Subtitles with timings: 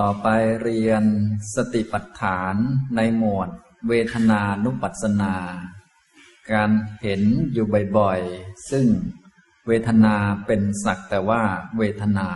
[0.00, 0.28] ต่อไป
[0.62, 1.04] เรียน
[1.54, 2.54] สติปัฏฐาน
[2.96, 3.48] ในหมวด
[3.88, 5.34] เวทนานุปัสสนา
[6.52, 6.70] การ
[7.02, 7.66] เห็นอยู่
[7.98, 8.86] บ่อยๆ ซึ่ง
[9.66, 10.14] เวทนา
[10.46, 11.42] เป็นสักแต่ว่า
[11.78, 12.28] เวทนา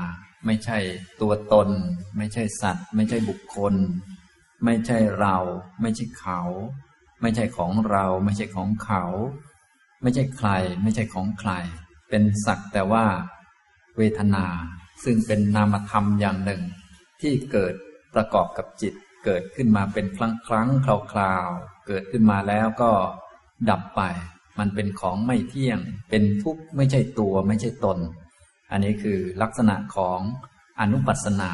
[0.47, 0.79] ไม่ใช่
[1.21, 1.69] ตัวตน
[2.17, 3.75] ไม่ใช่สัตว์ ไม่ใช่บุคคล
[4.65, 5.37] ไม่ใช่เรา
[5.81, 6.41] ไม่ใช่เขา
[7.21, 9.05] ไม่ใช่ของเรา ไม่ใช่ของเขา
[10.03, 10.51] ไม่ใช่ใคร
[10.83, 11.53] ไม่ใช่ของใคร
[12.09, 13.07] เป็นสักแต่ว่า
[13.97, 14.47] เวทนา
[15.05, 16.63] ซึ่งเป็นนามธรรมอย่างหนึ่ง
[17.21, 17.75] ที่เกิด
[18.15, 20.69] ประกอบกับจิต เกิดขึ้นมาเป็นครั้งครั้ง
[21.13, 22.93] คราวๆเกิดขึ้นมาแล้วก็
[23.71, 24.03] ดับไป
[24.59, 25.79] มันเป็นของไม่เที่ยง
[26.11, 27.99] เป็นทุกข์ไม่ใช่ตัวไม่ใช่ตน
[28.71, 30.21] อันนี้คือลักษณะของ
[30.81, 31.51] อนุปัสนา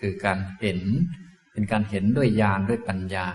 [0.00, 0.80] คือการเห็น
[1.52, 3.28] เป็นการเห็นด้วยญาณด้วยปัญญา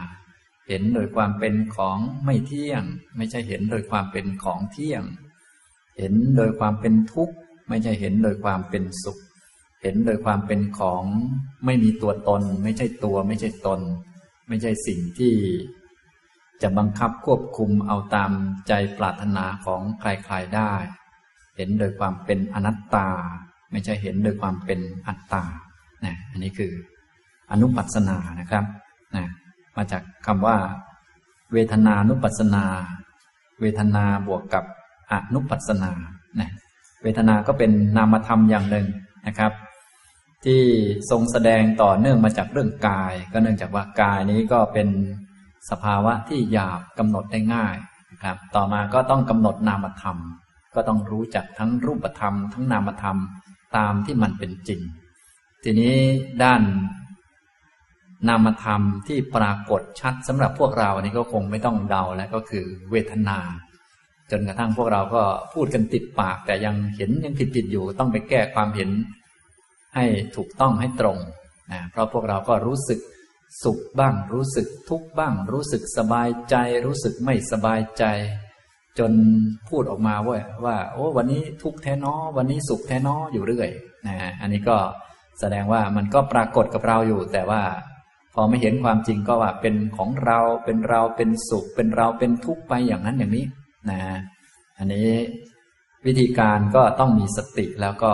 [0.68, 2.84] เห็นโดยความเป็นของไม่เที่ยง
[3.18, 5.04] ไม่ใช่เห็นโดยความเป็นของเที่ยง
[5.98, 7.36] เห็นโดยความเป็นทุกข์
[7.70, 9.20] ไม่ใช่เห็นโดยความเป็นสุข
[9.82, 11.04] เห็นโดยความเป็นของ
[11.66, 13.80] ไม่มีตัวตน ไม่ใช่ตัว ไม่ใช่ตน
[14.48, 15.34] ไม่ใช่สิ่งที่
[16.62, 18.32] จะบังคับควบคุมเอาตาม
[18.68, 20.74] ใจปรารถนาของใครๆได้
[21.58, 23.08] เห็นโดยความเป็นอนัตตา
[23.72, 25.44] ไม่ใช่เห็นโดยความเป็นอัตตา
[26.06, 26.72] นะอันนี้คือ
[27.52, 28.66] อนุปัสสนานะครับ
[29.16, 29.26] นะ
[29.78, 30.58] มาจากคำว่า
[31.54, 32.66] เวทนานุปัสสนา
[33.62, 34.64] เวทนาบวกกับ
[35.12, 35.92] อนุปัสสนา
[36.40, 36.50] นะ
[37.04, 38.88] เวทนาก็เป็นนามธรรมอย่างหนึ่ง
[39.28, 39.52] นะครับ
[40.46, 40.62] ที่
[41.10, 44.90] ทรงแสดงต่อเนื่องมาจากเรื่องกาย ก็เนื่องจากว่ากายนี้ก็เป็น
[45.70, 47.76] สภาวะที่หยาบกำหนดได้ง่าย
[48.12, 50.18] นะครับ ต่อมาก็ต้องกำหนดนามธรรม
[50.76, 53.18] ก็ต้องรู้จักทั้งรูปธรรม ทั้งนามธรรม
[53.78, 54.82] ตามที่มันเป็นจริง
[55.64, 55.96] ทีนี้
[56.44, 56.62] ด้าน
[58.28, 63.40] นามธรรมที่ปรากฏชัดสำหรับพวกเราอันี่ก็คงไม่ต้องเดาแล้วก็คือเวทนา
[64.32, 68.90] จนกระทั่งพวกเราก็พูดกันติดปาก แต่ยังเห็นยังผิดผิดอยู่ต้องไปแก้ความเห็น
[69.96, 70.06] ให้
[70.36, 71.18] ถูกต้องให้ตรง
[71.72, 73.00] นะเพราะพวกเราก็รู้สึก
[73.64, 76.56] สุขบ้าง รู้สึกทุกข์บ้าง รู้สึกสบายใจ
[76.86, 78.04] รู้สึกไม่สบายใจ
[79.00, 79.12] จน
[79.70, 83.70] พูดออกมาว่าว่า โอ้วันนี้ทุกข์แท้นอวันนี้สุขแท้นออยู่เรื่อย
[84.08, 84.78] นะอันนี้ก็
[85.40, 87.62] แสดงว่ามันก็ปรากฏกับเราอยู่ แต่ว่า
[88.34, 93.46] พอไม่เห็นความจริงก็ว่าเป็นของเราเป็นเราเป็นสุข เป็นเราเป็นทุกข์ไปอย่างนั้นอย่างนี้
[93.90, 94.00] นะ
[94.78, 95.10] อันนี้
[96.08, 98.14] วิธีการก็ต้องมีสติแล้วก็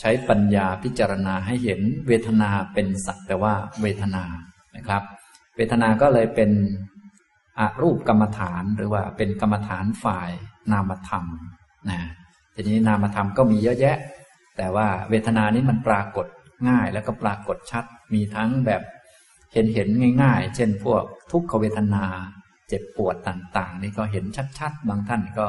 [0.00, 4.24] ใช้ปัญญาพิจารณาให้เห็นเวทนาเป็นสักแต่ว่าเวทนา
[4.76, 5.02] นะครับ
[5.56, 6.50] เวทนาก็เลยเป็น
[7.58, 10.30] อรูปกรรมฐานหรือว่าเป็นกรรมฐานฝ่าย
[10.72, 11.24] นามธรรม
[11.90, 12.00] นะ
[12.54, 13.96] ทีนี้นามธรรมก็มีเยอะแยะ
[14.56, 16.26] แต่ว่าเวทนานี้มันปรากฏ
[16.68, 17.84] ง่ายแล้วก็ปรากฏชัด
[18.14, 18.82] มีทั้งแบบ
[19.52, 19.88] เห็นเห็น
[20.22, 22.04] ง่าย ๆ เช่น พวกทุกขเวทนา
[22.68, 24.24] เจ็บปวดต่าง ๆ นี่ก็เห็น
[24.58, 25.46] ชัดๆ บางท่านก็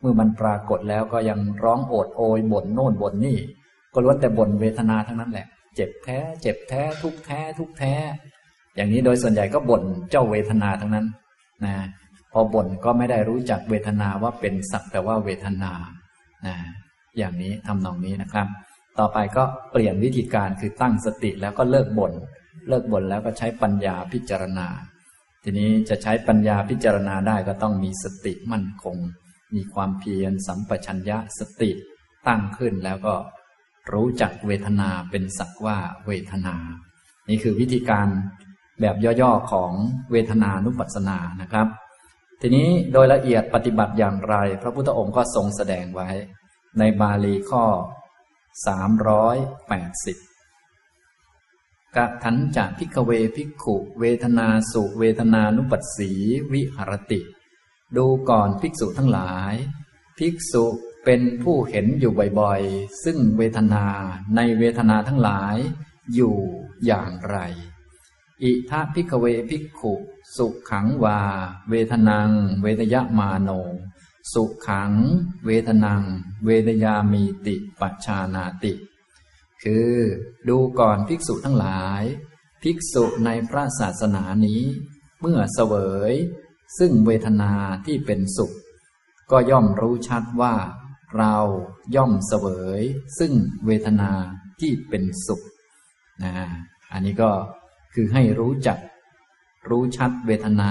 [0.00, 3.38] เมื่อมันปรากฏแล้วก็ยังร้องโอดโอยบ่นโน่นบ่นนี่
[3.92, 5.46] ก็ล้วนแต่บ่นเวทนาทั้งนั้นแหละ
[5.76, 7.94] เจ็บแท้ เจ็บแท้ ทุกแท้ ทุกแท้
[8.76, 11.06] อย่างนี้โดยส่วนใหญ่ก็บ่นเจ้าเวทนาทั้งนั้น
[11.64, 11.74] นะ
[12.32, 15.72] พอบ่นก็ไม่ได้รู้จักเวทนาว่าเป็นสักแต่ว่าเวทนา
[16.46, 16.56] นะ
[17.18, 18.46] อย่างนี้ทำนองนี้นะครับ
[18.98, 22.12] ต่อไปก็เปลี่ยนวิธีการคือตั้งสติแล้วก็เลิกบ่น
[22.68, 24.66] เลิกบ่นแล้วก็ใช้ปัญญาพิจารณา
[25.42, 28.96] ทีนี้จะใช้ปัญญาพิจารณาได้ก็ต้องมีสติมั่นคง
[29.54, 31.70] มีความเพียรสัมปชัญญะสติ
[32.26, 33.14] ตั้งขึ้นแล้วก็
[33.92, 36.56] รู้จักเวทนาเป็นสักว่าเวทนา
[37.28, 38.08] นี่คือวิธีการ
[38.80, 39.72] แบบย่อๆของ
[40.12, 41.66] เวทนานุปัสสนานะครับ
[42.40, 46.08] ทีนี้โดยละเอียดปฏิบัติอย่างไร พระพุทธองค์ก็ทรงแสดงไว้
[46.78, 47.64] ในบาลีข้อ
[48.66, 50.16] 380
[51.96, 56.10] กะถันจะพิกเวพิกขุ เวทนาสุเวทนานุปัสสี
[56.52, 57.20] วิหรติ
[57.96, 59.54] ดูก่อนภิกษุทั้งหลาย
[60.18, 60.64] ภิกษุ
[61.04, 63.86] เป็นผู้เห็นอยู่บ่อยๆ ซึ่งเวทนา
[64.36, 65.56] ในเวทนาทั้งหลาย
[66.14, 66.36] อยู่
[66.86, 67.38] อย่างไร
[68.42, 69.94] อิทะพิกเวพิกขุ
[70.36, 71.20] สุขขังวา
[71.70, 72.30] เวทนัง
[72.62, 73.50] เวทยมาโน
[74.32, 74.92] สุขขัง
[75.46, 76.02] เวทนัง
[76.46, 78.72] เวทยามีติปัชานาติ
[79.62, 79.94] คือ
[80.48, 82.02] ดูก่อนภิกษุทั้งหลาย
[82.62, 84.62] ภิกษุในพระศาสนานี้
[85.20, 85.74] เมื่อเสว
[86.10, 86.14] ย
[86.78, 87.52] ซึ่งเวทนา
[87.86, 88.52] ที่เป็นสุข
[89.30, 90.54] ก็ย่อมรู้ชัดว่า
[91.16, 91.36] เรา
[91.96, 92.46] ย่อมเสว
[92.80, 92.82] ย
[93.18, 93.32] ซึ่ง
[93.66, 94.10] เวทนา
[94.60, 95.42] ที่เป็นสุข
[96.24, 96.34] นะ
[96.92, 97.30] อันนี้ก็
[97.94, 98.78] คือให้รู้จัก
[99.68, 100.70] รู้ชัดเวทนา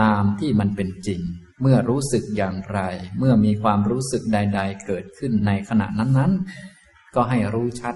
[0.00, 1.20] ตามที่มันเป็นจริง
[1.60, 2.80] เมื่อรู้สึกอย่างไร
[3.18, 7.94] เมื่อมีความรู้สึกใด ๆ เกิดขึ้นในขณะนั้นๆ ก็ให้รู้ชัด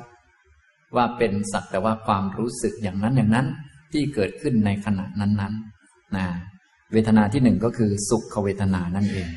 [0.97, 3.47] ว่าเป็นสักแต่ว่าความรู้สึกอย่างนั้นอย่างนั้น
[3.93, 6.27] ที่เกิดขึ้นในขณะนั้นๆนะ
[6.93, 9.29] เวทนาที่หนึ่งก็คือสุขเวทนานั่นเอง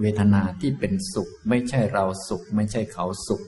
[0.00, 3.42] เวทนาที่เป็นสุข ไม่ใช่เราสุข ไม่ใช่เขาสุข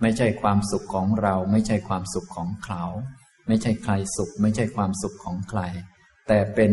[0.00, 2.84] ไม่ใช่ความสุขของเรา ไม่ใช่ความสุขของเขา
[3.46, 5.60] ไม่ใช่ใครสุข ไม่ใช่ความสุขของใคร
[6.28, 6.72] แต่เป็น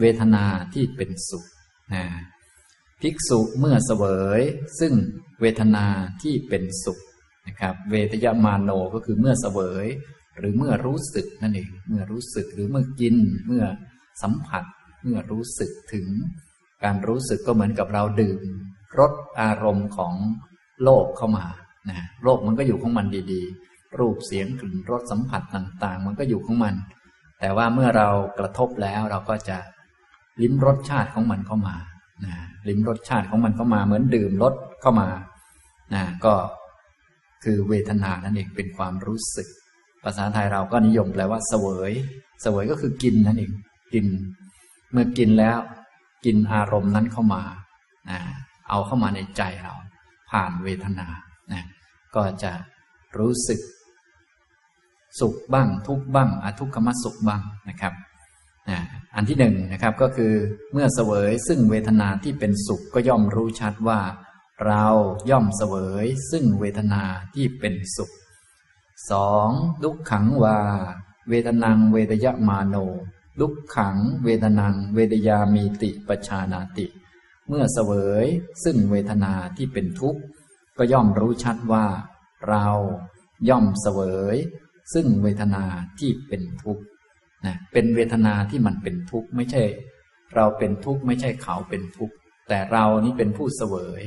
[0.00, 0.44] เวทนา
[0.74, 1.44] ที่เป็นสุข
[1.94, 2.04] นะ
[3.00, 4.04] ภิกษุเมื่อเสว
[4.38, 4.40] ย
[4.78, 4.92] ซึ่ง
[5.40, 5.86] เวทนา
[6.22, 6.98] ที่เป็นสุข
[7.46, 9.86] นะครับ เวทยมาโนก็คือเมื่อเสวย
[10.38, 13.64] หรือเมื่อรู้สึกนั่นเอง เมื่อรู้สึกหรือเมื่อกิน เมื่อ
[14.22, 14.64] สัมผัส
[15.06, 16.06] เมื่อรู้สึกถึง
[16.84, 18.40] การรู้สึกก็เหมือนกับเราดื่ม
[18.98, 20.14] รสอารมณ์ของ
[20.84, 21.46] โลกเข้ามา
[21.88, 26.74] นะโลกมันก็อยู่ของมันดีๆ รูปเสียงกลิ่นรสสัมผัสต่างๆ มันก็อยู่ของมัน
[27.40, 28.08] แต่ว่าเมื่อเรา
[28.38, 29.58] กระทบแล้วเราก็จะ
[30.42, 31.76] ลิ้มรสชาติของมันเข้ามา
[32.24, 32.34] นะ
[32.68, 35.08] ลิ้มรสชาติของมันเข้ามาเหมือนดื่มรสเข้ามา
[35.94, 36.34] นะก็
[37.44, 39.48] คือเวทนานั่นเองเป็นความรู้สึก
[40.04, 41.92] ภาษาไทยเราก็นิยมแปลว่าเสวย
[42.42, 43.52] เสวยก็คือกินนั่นเอง
[43.94, 44.06] กิน
[44.96, 45.58] มื่อกินแล้ว
[46.24, 47.42] กินอารมณ์นั้นเข้ามา
[48.10, 48.18] นะ
[48.68, 49.74] เอาเข้ามาในใจเรา
[50.30, 51.06] ผ่านเวทนา
[51.52, 51.64] นะ
[52.14, 52.52] ก็จะ
[53.18, 53.60] รู้สึก
[55.20, 57.94] สุขบ้าง ทุกบ้างอทุกขมสุขบ้างนะครับ
[59.14, 60.32] อันที่หนึ่งนะครับก็คือ
[60.72, 64.00] เมื่อเสวยซึ่งเวทนาที่เป็นสุขก็ย่อมรู้ชัดว่า
[64.66, 64.86] เรา
[65.30, 67.02] ย่อมเสวยซึ่งเวทนา
[67.34, 68.10] ที่เป็นสุข
[69.10, 69.48] สอง
[69.82, 70.58] ดุขขังวา
[71.28, 72.76] เวทนังเวทยมาโน
[73.40, 76.86] ดุขขัง เวทนัง เวทยามีติปชานาติ
[77.48, 77.92] เมื่อเสว
[78.24, 78.26] ย
[78.64, 80.20] ซึ่งเวทนาที่เป็นทุกข์
[80.78, 81.86] ก็ย่อมรู้ชัดว่า
[82.48, 82.66] เรา
[83.48, 84.00] ย่อมเสว
[84.34, 84.36] ย
[84.92, 85.64] ซึ่งเวทนา
[85.98, 86.82] ที่เป็นทุกข์
[87.46, 89.62] นะเป็นเวทนาที่มันเป็นทุกข์ไม่ใช่
[90.34, 92.14] เราเป็นทุกข์ไม่ใช่เขาเป็นทุกข์
[92.48, 94.02] แต่เรานี่เป็นผู้เสวย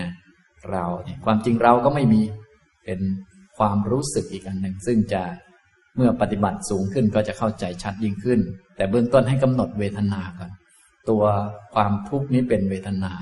[0.00, 0.10] นะ
[0.70, 2.22] เราเนี่ยความจริงเราก็ไม่มี
[2.84, 3.00] เป็น
[3.58, 5.22] ความรู้สึกอีกอันหนึ่งซึ่งจะ
[5.96, 8.40] เมื่อปฏิบัติสูงขึ้นก็จะเข้าใจชัดยิ่งขึ้น
[8.76, 10.50] แต่เบื้องต้นให้กำหนดเวทนาก่อน
[11.08, 11.24] ตัว
[11.74, 13.12] ความทุกข์นี้เป็นเวทนา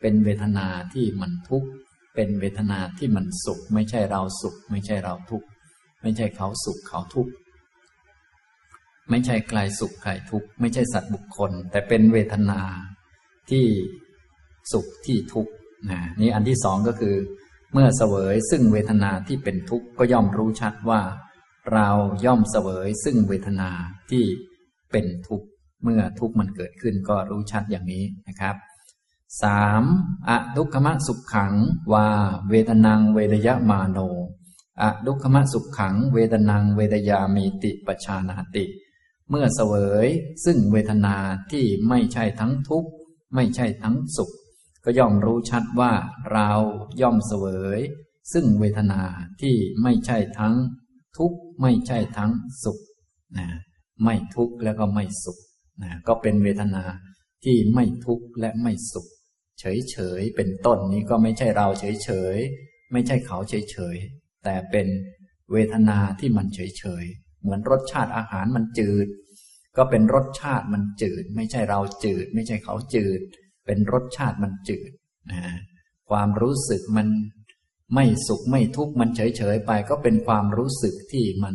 [0.00, 1.68] เป็นเวทนาที่มันทุกข์
[2.14, 5.46] เป็นเวทนาที่มันสุข ไม่ใช่เราสุข ไม่ใช่เราทุกข์
[6.02, 7.32] ไม่ใช่เขาสุขเขาทุกข์
[9.10, 12.60] ไม่ใช่ใครสุขใครทุกข์ ไม่ใช่สัตว์บุคคล แต่เป็นเวทนา
[13.50, 13.66] ที่
[14.72, 15.52] สุขที่ทุกข์
[15.90, 17.14] นะนี่อันที่สองก็คือ
[17.72, 21.00] เมื่อเสวยซึ่งเวทนาที่เป็นทุกข์ก็ย่อมรู้ชัดว่า
[21.72, 21.88] เรา
[22.24, 23.70] ย่อมเสวยซึ่งเวทนา
[24.10, 24.24] ที่
[24.92, 25.46] เป็นทุกข์
[25.82, 28.56] เมื่อทุกข์มันเกิดขึ้นก็รู้ชัดอย่างนี้นะครับ
[29.42, 29.82] สาม
[30.28, 31.52] อทุกขมะสุขขัง
[31.92, 32.08] ว่า
[32.50, 33.98] เวทนังเวทยมาโน
[34.80, 38.64] อทุกขมะสุขขัง เวทนังเวทยามีติปชานาติ
[39.30, 39.74] เมื่อเสว
[40.04, 40.06] ย
[40.44, 41.16] ซึ่งเวทนา
[41.52, 42.90] ที่ไม่ใช่ทั้งทุกข์
[43.34, 44.30] ไม่ใช่ทั้งสุข
[44.84, 45.92] ก็ย่อมรู้ชัดว่า
[46.32, 46.50] เรา
[47.00, 47.44] ย่อมเสว
[47.78, 47.80] ย
[48.32, 49.02] ซึ่งเวทนา
[49.40, 50.54] ที่ไม่ใช่ทั้ง
[51.18, 52.32] ทุกข์ ไม่ใช่ทั้ง
[52.64, 52.78] สุข
[53.38, 53.46] นะ
[54.04, 55.38] ไม่ทุกข์แล้วก็ไม่สุข
[55.82, 56.84] นะก็เป็นเวทนา
[57.44, 59.06] ที่ไม่ทุกข์และไม่สุข
[59.60, 62.36] เฉยเฉยเป็นต้นนี้ก็ไม่ใช่เราเฉยเฉย
[62.92, 63.96] ไม่ใช่เขาเฉยเฉย
[64.44, 64.86] แต่เป็น
[65.52, 67.04] เวทนาที่มันเฉยเฉย
[67.40, 69.06] เหมือนรสชาติอาหารมันจืด
[69.76, 73.20] ก็เป็นรสชาติมันจืด ไม่ใช่เราจืด ไม่ใช่เขาจืด
[73.66, 74.90] เป็นรสชาติมันจืด
[75.32, 75.42] นะ
[76.10, 77.08] ความรู้สึกมัน
[77.92, 81.54] ไม่สุขไม่ทุกข์มันเฉยเฉยไปก็เป็นความรู้สึกที่มัน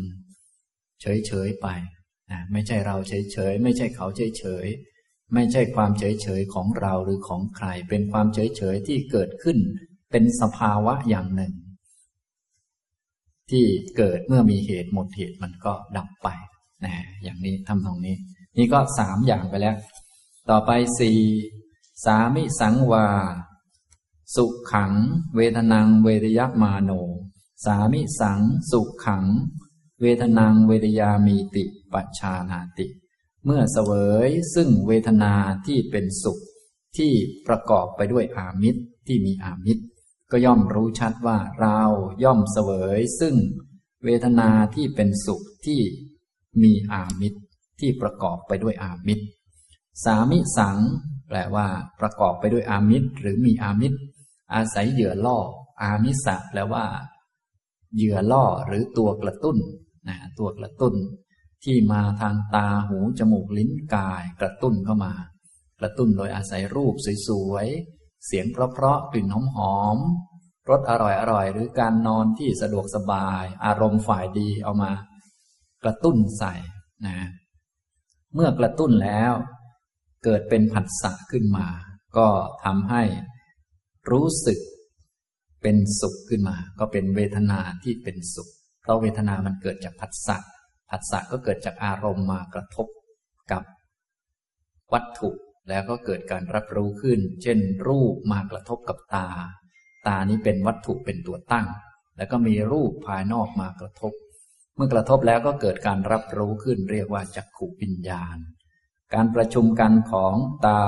[1.02, 1.68] เฉยเฉยไป
[2.32, 4.66] นะไม่ใช่เราเฉยเฉยไม่ใช่เขาเฉยเฉย
[5.34, 9.58] ไม่ใช่ความเฉยเฉยของเราหรือของใคร เป็นความเฉยเฉยที่เกิดขึ้น
[10.12, 11.54] เป็นสภาวะอย่างหนึ่ง
[13.52, 13.66] ที่
[13.98, 16.28] เกิดเมื่อมีเหตุหมดเหตุมันก็ดับไป
[16.86, 16.94] นะ
[17.24, 18.16] อย่างนี้ทำตรงนี้
[18.58, 19.76] นี่ก็สามอย่างไปแล้ว
[20.50, 21.20] ต่อไปสี่
[22.06, 23.08] สามิสังวา
[24.36, 24.94] สุขขัง
[25.36, 26.92] เวทนังเวทยมาโน
[27.66, 29.26] สามิสัง สุขขัง
[30.02, 32.86] เวทนังเวทยามีติปัชานาติ
[33.46, 33.92] เมื่อเสว
[34.28, 35.34] ยซึ่งเวทนา
[35.66, 36.40] ที่เป็นสุข
[36.98, 37.12] ที่
[37.48, 39.84] ประกอบไปด้วยอามิตรที่มีอามิตร
[40.32, 41.80] ก็ย่อมรู้ชัดว่าเรา
[42.24, 43.36] ย่อมเสวยซึ่ง
[44.06, 45.82] เวทนาที่เป็นสุขที่
[46.64, 47.40] มีอามิตร
[47.80, 49.26] ที่ประกอบไปด้วยอามิตร
[50.04, 50.78] สามิสัง
[51.28, 51.68] แปลว่า
[52.00, 53.98] ประกอบไปด้วยอามิตร หรือมีอามิตร
[54.54, 55.40] อาศัยเหยื่อล่อ
[55.82, 56.86] อามิสะแปลว่า
[57.96, 59.58] เหยื่อล่อหรือตัวกระตุ้น
[60.08, 60.94] นะตัวกระตุ้น
[61.64, 65.14] ที่มาทางตาหูจมูกลิ้นกายกระตุ้นเข้ามา
[65.80, 66.94] กระตุ้นโดยอาศัยรูป
[67.28, 70.92] สวยๆเสียงเพราะๆกลิ่นหอมๆรสอ
[71.32, 74.92] ร่อยๆหรือการนอนที่สะดวกสบาย อารมณ์ฝ่ายดีเอามา
[75.84, 76.54] กระตุ้นใส่
[77.06, 77.18] นะ
[78.34, 79.34] เมื่อกระตุ้นแล้ว
[80.24, 81.68] เกิดเป็นผัสสะขึ้นมา
[82.18, 82.28] ก็
[82.66, 83.04] ทำให้
[84.12, 84.60] รู้สึก
[85.62, 88.50] เป็นสุขขึ้นมา ก็เป็นเวทนาที่เป็นสุข
[88.82, 90.38] เพราะเวทนามันเกิดจากผัสสะ
[90.90, 92.88] ผัสสะก็เกิดจากอารมณ์มากระทบ
[93.52, 93.64] กับ
[94.94, 95.30] วัตถุ
[95.70, 99.28] แล้วก็เกิดการรับรู้ขึ้น เช่น รูปมากระทบกับตา
[100.08, 101.68] ตานี้เป็นวัตถุเป็นตัวตั้ง
[102.18, 104.14] แล้วก็มีรูปภายนอกมากระทบ
[104.76, 108.38] เมื่อกระทบแล้วก็เกิดการรับรู้ขึ้น เรียกว่าจักขุวิญญาณ
[109.14, 110.36] การประชุมกันของ
[110.66, 110.82] ตา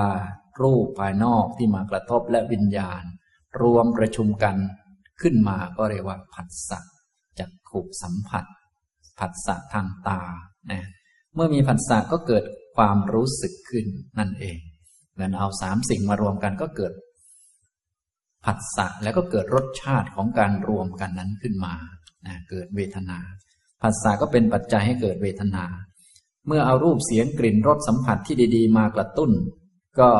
[0.61, 3.03] รูปภายนอกที่มากระทบและวิญญาณ
[3.61, 4.55] รวมประชุมกัน
[5.21, 6.79] ขึ้นมาก็เรียกว่าผัสสะ
[7.39, 8.45] จักขุสัมผัส
[9.19, 10.21] ผัสสะทางตา
[10.71, 10.81] นะ
[11.35, 12.43] เมื่อมีผัสสะก็เกิด
[12.75, 13.85] ความรู้สึกขึ้น
[14.19, 14.57] นั่นเอง
[15.13, 16.93] เหมือนเอาสามสิ่งมารวมกันก็เกิด
[18.45, 21.73] ผัสสะแล้วก็เกิดรสชาติของการรวมกันนั้นขึ้นมา
[22.25, 23.19] นะเกิดเวทนา
[23.81, 25.65] ผัสสะก็เป็นปัจจัยให้เกิดเวทนา
[26.47, 29.31] เมื่อเอารูปเสียงกลิ่นรสสัมผัสที่ดี ๆ มากระตุ้น
[29.99, 30.11] ก็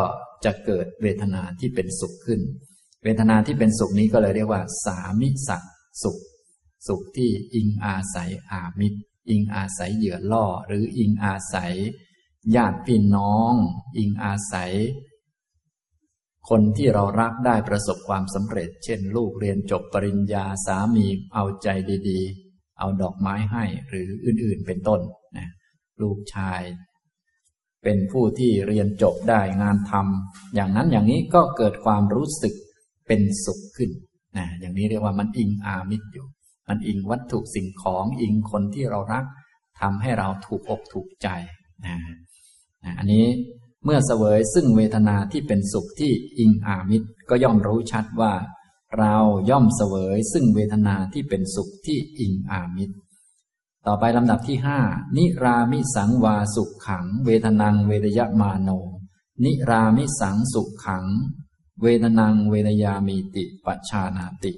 [0.46, 2.42] จะเกิดเวทนาที่เป็นสุขขึ้น
[3.04, 5.66] เวทนาที่เป็นสุขนี้ก็เลยเรียกว่า สามิสัก
[6.04, 6.18] สุข
[6.88, 9.00] สุขที่อิงอาศัยอามิตร
[9.30, 11.74] อิงอาศัยเหยื่อล่อ หรืออิงอาศัย
[12.56, 13.54] ญาติพี่น้อง
[13.98, 14.74] อิงอาศัย
[16.50, 21.68] คนที่เรารักได้ประสบความสำเร็จ เช่น ลูกเรียนจบปริญญาสามีเอาใจ
[22.10, 22.22] ดี
[22.80, 25.01] เอาดอกไม้ให้หรืออื่นๆเป็นต้น
[25.38, 25.50] นะ
[26.01, 26.62] ลูกชาย
[27.84, 32.54] เป็นผู้ที่เรียนจบได้งานทำอย่างนั้นอย่างนี้ก็เกิดความรู้สึก
[33.08, 33.92] เป็นสุขขึ้น
[34.38, 36.28] นะอย่างนี้เรียกว่ามันอิงอามิตรอยู่
[36.70, 39.26] มันอิงวัตถุสิ่งของอิงคนที่เรารัก
[39.80, 41.28] ทำให้เราถูกอกถูกใจ
[41.86, 41.98] นะ
[42.84, 43.26] นะอันนี้
[43.86, 48.34] เมื่อเสวยซึ่งเวทนาที่เป็นสุขที่อิงอามิตรก็ย่อมรู้ชัดว่า
[49.00, 49.16] เรา
[49.50, 52.96] ย่อมเสวยซึ่งเวทนาที่เป็นสุขที่อิงอามิตร
[53.88, 54.80] ต่อไปลำดับที่ห้า
[55.18, 58.70] นิรามิสังวาสุขขัง เวทนังเวทยมาโน
[59.44, 61.06] นิรามิสังสุขขัง
[61.82, 64.52] เวทนังเวทยามีติปัชานาติ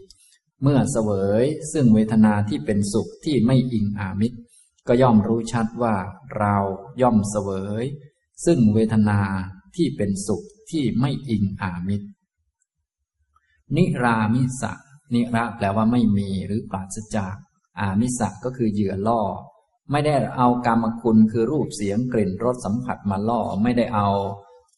[0.62, 1.10] เมื่อเสว
[1.44, 4.38] ยซึ่งเวทนาที่เป็นสุขที่ไม่อิงอามิตร
[4.88, 5.96] ก็ย่อมรู้ชัดว่า
[6.38, 6.58] เรา
[7.02, 7.50] ย่อมเสว
[7.84, 7.86] ย
[8.46, 9.20] ซึ่งเวทนา
[9.76, 12.08] ที่เป็นสุขที่ไม่อิงอามิตร
[13.76, 14.74] นิรามิสะ
[15.14, 17.36] นิระแปลว่าไม่มีหรือปราศจาก
[17.80, 19.22] อามิสะก็คือเหยื่อล่อ
[19.92, 24.10] ไม่ได้เอากรรมคุณคือรูปเสียงกลิ่นรสสัมผัสมาล่อ ไม่ได้เอา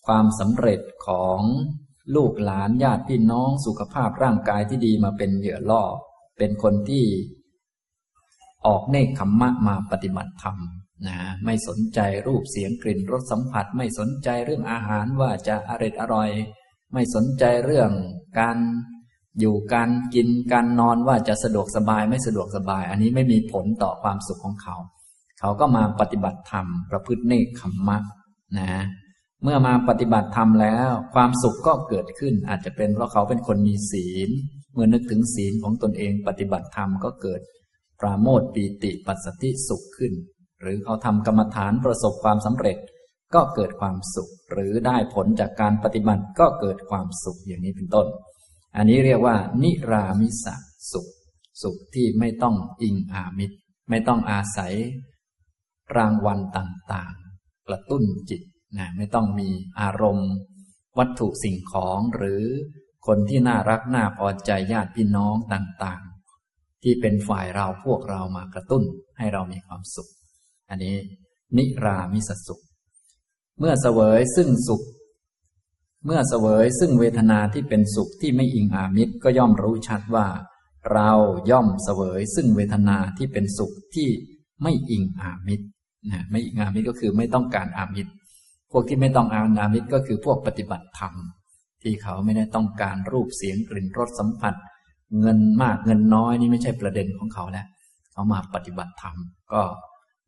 [0.05, 1.41] ความสำเร็จของ
[2.15, 5.83] ลูกหลานญาติพี่น้องสุขภาพร่างกายที่ดีมาเป็นเหยื่อล่อ
[6.37, 7.05] เป็นคนที่
[8.65, 10.57] ออกเนคขมมะมาปฏิบัติธรรม
[11.07, 16.29] นะไม่สนใจรูปเสียงกลิ่นรสสัมผัส ไม่สนใจเรื่องอาหารว่าจะอร่อยอร่อย
[16.93, 17.91] ไม่สนใจเรื่อง
[18.39, 18.57] การ
[19.39, 24.75] อยู่การกินการนอนว่าจะสะดวกสบายไม่สะดวกสบาย อันนี้ไม่มีผลต่อความสุขของเขา
[25.39, 27.97] เขาก็มาปฏิบัติธรรม ประพฤติเนคขมมะ
[28.57, 28.69] นะ
[29.43, 34.29] เมื่อมาปฏิบัติธรรมแล้ว ความสุขก็เกิดขึ้น อาจจะเป็นเพราะเขาเป็นคนมีศีล
[34.73, 37.41] เมื่อนึกถึงศีลของตนเองปฏิบัติธรรมก็เกิด
[37.99, 40.13] ปราโมทปีติปัสสติสุขขึ้น
[40.61, 42.77] หรือเขาทำกรรมฐานประสบความสำเร็จ
[43.35, 48.07] ก็เกิดความสุข หรือได้ผลจากการปฏิบัติก็เกิดความสุขอย่างนี้เป็นต้น
[48.75, 50.45] อันนี้เรียกว่า นิรามิส
[50.91, 51.07] สุข
[51.61, 53.55] สุขที่ไม่ต้องอิงอามิตร
[53.89, 54.73] ไม่ต้องอาศัย
[55.97, 58.41] รางวัลต่างๆ กระตุ้นจิต
[58.77, 59.49] นะไม่ต้องมี
[59.81, 60.31] อารมณ์
[60.97, 62.43] วัตถุสิ่งของหรือ
[63.07, 68.83] คนที่น่ารักน่าพอใจญาติพี่น้องต่างๆ ที่เป็นฝ่ายเราพวกเรามากระตุ้น
[69.17, 70.09] ให้เรามีความสุข
[70.69, 70.95] อันนี้
[71.57, 72.61] นิรามิสสุข
[73.59, 74.81] เมื่อเสวยซึ่งสุข
[76.05, 80.27] เมื่อเสวยซึ่งเวทนาที่เป็นสุขที่ไม่อิงอามิตรก็ย่อมรู้ชัดว่า
[80.93, 81.11] เรา
[81.51, 84.09] ย่อมเสวยซึ่งเวทนาที่เป็นสุขที่
[84.61, 85.65] ไม่อิงอามิตร
[86.11, 88.11] นะไม่อิงอามิตรก็คือไม่ต้องการอามิตร
[88.71, 91.13] พวกที่ไม่ต้องอาอามิตรก็คือพวกปฏิบัติธรรม
[91.81, 94.53] ที่เขาไม่ได้ต้องการรูปเสียงกลิ่นรสสัมผัส
[95.19, 97.65] เงินมากเงินน้อยนี่ไม่ใช่ประเด็นของเขาแล้ว
[98.11, 99.15] เขามาปฏิบัติธรรม
[99.53, 99.61] ก็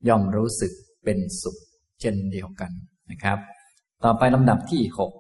[0.08, 0.72] ย่อมรู้สึก
[1.04, 1.58] เป็นสุข
[2.02, 2.72] เช่นเดียวกัน
[3.12, 3.38] นะครับ
[4.04, 5.12] ต่อไปลำดับที่หก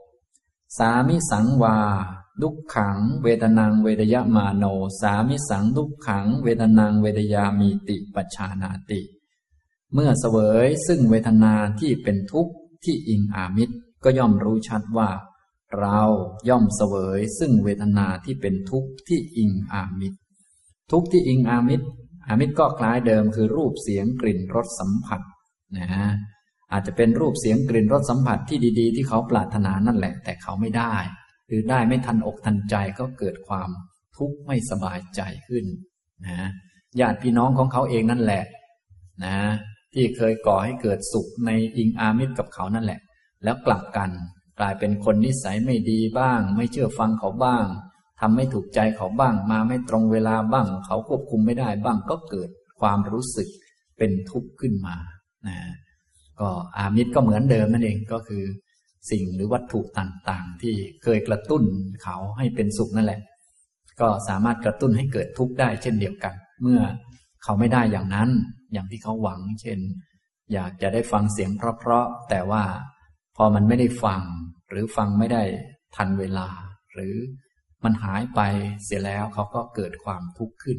[0.76, 1.78] สามิสังวา
[2.42, 4.64] ดุขขัง เวทนางเวทยมาโน
[5.02, 9.02] สามิสังดุขขัง เวทนางเวทยามีติปัชานาติ
[9.94, 15.10] เมื่อเสวยซึ่งเวทนาที่เป็นทุกข์ที่อิงอามิตรก็ย่อมรู้ชัดว่า
[15.80, 16.02] เรา
[16.50, 20.18] ย่อมเสวยซึ่งเวทนาที่เป็นทุกข์ที่อิงอามิตร
[20.92, 21.88] ทุกข์ที่อิงอามิตร
[22.28, 25.22] อามิตรก็คล้ายเดิมคือรูปเสียงกลิ่นรสสัมผัส
[25.78, 25.90] นะ
[26.72, 30.96] อาจจะเป็นรูปเสียงกลิ่นรสสัมผัสที่ดีๆ ที่เขาปรารถนานั่นแหละ แต่เขาไม่ได้
[31.48, 33.70] หรือได้ไม่ทันอกทันใจก็เกิดความ
[34.18, 35.66] ทุกข์ไม่สบายใจขึ้น
[36.28, 36.40] นะ
[37.00, 38.44] ญาติพี่น้องของเขาเองนั่นแหละ
[39.26, 39.38] นะ
[39.94, 43.00] ที่เคยก่อให้เกิดสุขในอิงอามิตรกับเขานั่นแหละ
[43.44, 44.10] แล้วกลับกัน
[44.60, 47.66] กลายเป็นคนนิสัยไม่ดีบ้าง ไม่เชื่อฟังเขาบ้าง
[48.20, 53.48] ทำไม่ถูกใจเขาบ้าง มาไม่ตรงเวลาบ้าง เขาควบคุมไม่ได้บ้างก็เกิดความรู้สึก
[53.98, 54.96] เป็นทุกข์ขึ้นมา
[55.48, 55.58] นะ
[56.42, 58.44] ก็อามิตรก็เหมือนเดิมนั่นเองก็คือ
[59.12, 61.64] สิ่งหรือวัตถุต่างๆ ที่เคยกระตุ้น
[62.04, 63.22] เขาให้เป็นสุขนั่นแหละ
[64.02, 66.82] ก็สามารถกระตุ้นให้เกิดทุกข์ได้เช่นเดียวกัน เมื่อ
[67.44, 68.30] เขาไม่ได้อย่างนั้น
[68.74, 69.80] อย่างที่เขาหวัง เช่น
[70.54, 72.64] อยากจะได้ฟังเสียงเพราะๆแต่ว่า
[73.38, 74.22] พอมันไม่ได้ฟัง
[74.70, 75.44] หรือฟังไม่ได้
[75.96, 76.48] ทันเวลา
[76.94, 77.16] หรือ
[77.84, 78.42] มันหายไป
[78.86, 80.78] เสียแล้วเขาก็เกิดความทุกข์ขึ้น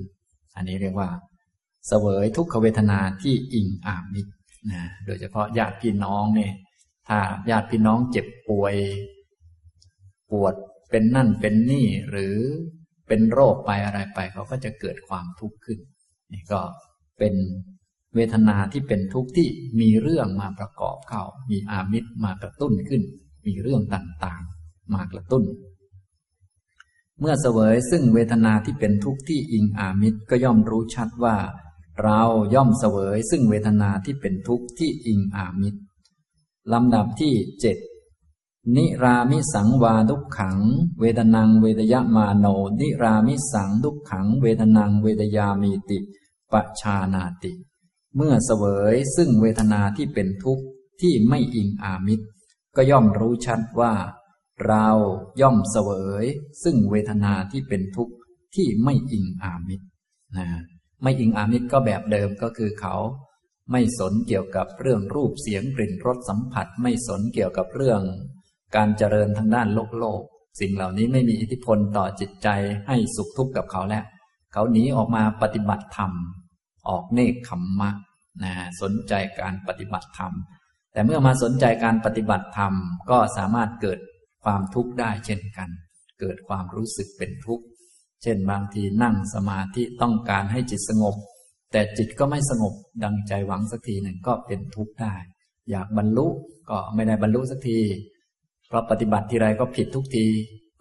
[0.56, 1.10] อันนี้เรียกว่า
[1.86, 4.32] เสวยทุกขเวทนาที่อิงอามิตร
[4.72, 6.52] นะโดยเฉพาะญาติพี่น้องเนี่ย
[7.08, 7.18] ถ้า
[7.50, 8.74] ญาติพี่น้องเจ็บป่วย
[10.30, 10.54] ปวด
[10.90, 12.36] เป็นนั่นเป็นนี่หรือ
[13.08, 15.78] เป็นโรคไปอะไรไป เขาก็จะเกิดความทุกข์ขึ้น
[16.32, 16.60] นี่ก็
[17.18, 17.34] เป็น
[18.14, 19.48] เวทนาที่เป็นทุกข์ที่
[19.80, 23.02] มีเรื่องมาประกอบเข้า มีอามิตรมากระตุ้นขึ้น
[23.46, 25.44] มีเรื่องต่างๆ มากระตุ้น
[27.20, 31.36] เมื่อเสวยซึ่งเวทนาที่เป็นทุกข์ที่อิงอามิตรก็ย่อมรู้ชัดว่า
[32.02, 32.20] เรา
[32.54, 35.80] ย่อมเสวยซึ่งเวทนาที่เป็นทุกข์ที่อิงอามิตร
[36.72, 37.78] ลำดับที่เจ็ด
[38.76, 40.58] นิรามิสังวาทุกขัง
[41.00, 42.46] เวทนังเวทยมาโน
[42.80, 45.98] นิรามิสังทุกขัง เวทนังเวทยามีติ
[46.52, 47.52] ปชานาติ
[48.16, 50.64] เมื่อเสวยซึ่งเวทนาที่เป็นทุกข์
[51.00, 52.26] ที่ไม่อิงอามิตร
[52.76, 53.94] ก็ย่อมรู้ชัดว่า
[54.66, 54.86] เรา
[55.40, 55.90] ย่อมเสว
[56.22, 56.24] ย
[56.62, 58.14] ซึ่งเวทนาที่เป็นทุกข์
[58.54, 59.86] ที่ไม่อิงอามิตร
[60.36, 60.48] นะ
[61.02, 62.94] ไม่อิงอามิตรก็แบบเดิมก็คือเขา
[63.72, 68.02] ไม่สนเกี่ยวกับเรื่องรูปเสียงกลิ่นรสสัมผัส ไม่สนเกี่ยวกับเรื่อง
[68.76, 70.22] การเจริญทางด้านโลกโลก
[70.60, 72.48] สิ่งเหล่านี้ไม่มีอิทธิพลต่อจิตใจ
[72.88, 74.04] ให้สุขทุกข์กับเขาแล้ว
[74.52, 76.12] เขาหนีออกมาปฏิบัติธรรม
[76.88, 77.90] ออกเนคขมมะ
[78.42, 78.52] นะ
[78.82, 80.32] สนใจการปฏิบัติธรรม
[80.92, 82.72] แต่เมื่อมาสนใจการปฏิบัติธรรม
[83.10, 83.98] ก็สามารถเกิด
[84.44, 85.68] ความทุกข์ได้เช่นกัน
[86.20, 87.64] เกิดความรู้สึกเป็นทุกข์
[88.22, 91.16] เช่นบางทีนั่งสมาธิต้องการให้จิตสงบ
[91.72, 95.14] แต่จิตก็ไม่สงบดังใจหวังสักทีหนึ่งก็เป็นทุกข์ได้
[95.70, 96.26] อยากบรรลุ
[96.70, 97.80] ก็ไม่ได้บรรลุสักที
[98.66, 100.26] เพราะปฏิบัติทีไรก็ผิดทุกที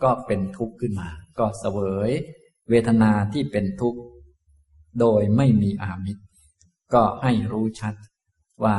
[0.04, 1.80] ก็เป็นทุกข์ขึ้นมา ก็เสว
[2.10, 2.12] ย
[2.70, 4.00] เวทนาที่เป็นทุกข์
[5.00, 6.24] โดยไม่มีอามิตร
[6.94, 7.96] ก็ให้รู้ชัด
[8.64, 8.78] ว่า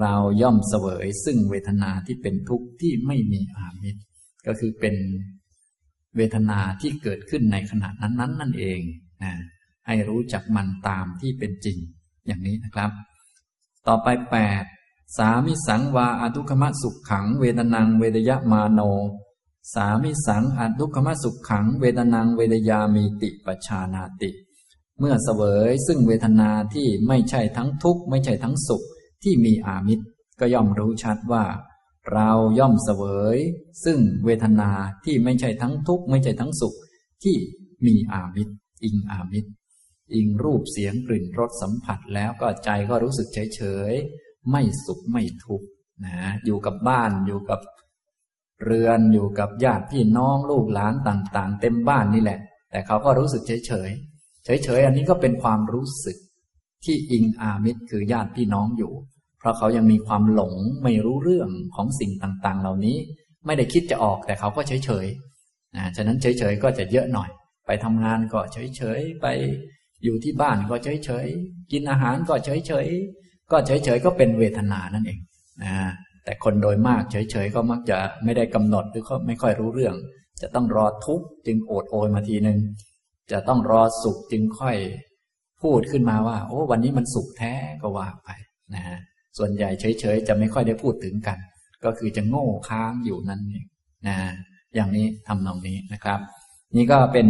[0.00, 4.00] เราย่อมเสวยซึ่งเวทนาที่เป็นทุกข์ที่ไม่มีอามิตร
[4.46, 4.94] ก็คือเป็น
[6.16, 8.80] เวทนาที่เกิดขึ้นในขณะนั้นๆนั่นเอง
[9.22, 9.32] นะ
[9.86, 11.78] ให้รู้จักมันตามที่เป็นจริง
[12.26, 12.90] อย่างนี้นะครับ
[13.86, 14.64] ต่อไปแปด
[15.16, 18.80] สามิสังวาอทุกขมสุขขัง เวทนังเวทยมาโน
[19.74, 24.30] สามิสังอทุกขมสุขขัง เวทนังเวทยามีติปชานาติ
[24.98, 28.82] เมื่อเสวยซึ่งเวทนาที่ไม่ใช่ทั้งทุกข์ไม่ใช่ทั้งสุข
[29.22, 30.04] ที่มีอามิตร
[30.40, 31.44] ก็ย่อมรู้ชัดว่า
[32.12, 33.02] เราย่อมเสว
[33.36, 33.38] ย
[33.84, 34.70] ซึ่งเวทนา
[35.04, 36.74] ที่ไม่ใช่ทั้งทุกข์ไม่ใช่ทั้งสุข
[37.22, 37.36] ที่
[37.86, 39.50] มีอามิตรอิงอามิตร
[40.14, 43.92] อิงรูปเสียงกลิ่นรสสัมผัสแล้วก็ใจก็รู้สึกเฉยเฉย
[44.50, 45.66] ไม่สุขไม่ทุกข์
[46.04, 47.60] นะอยู่กับบ้านอยู่กับ
[48.64, 52.40] เรือนอยู่กับญาติพี่น้องลูกหลานต่าง ๆ เต็มบ้านนี่แหละ
[52.70, 53.90] แต่เขาก็รู้สึกเฉยเฉย
[54.44, 56.16] เฉยเฉยอันนี้ก็เป็นความรู้สึก
[56.84, 58.92] ที่อิงอามิตรคือญาติพี่น้องอยู่
[59.44, 60.54] เพราะเขายังมีความหลง
[60.84, 62.96] ไม่รู้เรื่องของสิ่งต่างๆ เหล่านี้
[63.46, 65.06] ไม่ได้คิดจะออกแต่เขาก็เฉยเฉย
[65.76, 67.30] นะฉะนั้นเฉยเฉยก็จะเยอะหน่อย
[67.66, 69.26] ไปทำงานก็เฉยเฉยไป
[70.04, 71.26] อยู่ที่บ้านก็เฉยเฉย
[71.72, 72.86] กินอาหารก็เฉยเฉย
[73.50, 75.20] ก็เฉยๆก็เป็นเวทนานั่นเอง
[75.62, 75.74] นะ
[76.24, 79.94] แต่คนโดยมากเฉยๆก็มักจะไม่ได้กำหนดหรือก็ไม่ค่อยรู้เรื่อง
[80.42, 82.58] จะต้องรอทุกข์จึงโอดโอยมาทีหนึ่ง
[83.32, 84.76] จะต้องรอสุขจึงค่อย
[85.62, 87.52] พูดขึ้นมาว่า โอ้วันนี้มันสุขแท้
[87.82, 88.28] ก็ว่าไป
[88.74, 88.98] นะฮะ
[89.38, 91.38] ส่วนใหญ่เฉยๆ จะไม่ค่อยได้พูดถึงกัน
[91.84, 93.66] ก็คือจะโง่ค้างอยู่นั่นเอง
[94.06, 94.16] นะ
[94.74, 96.20] อย่างนี้ทำนองนี้นะครับ
[96.76, 97.26] นี่ก็เป็น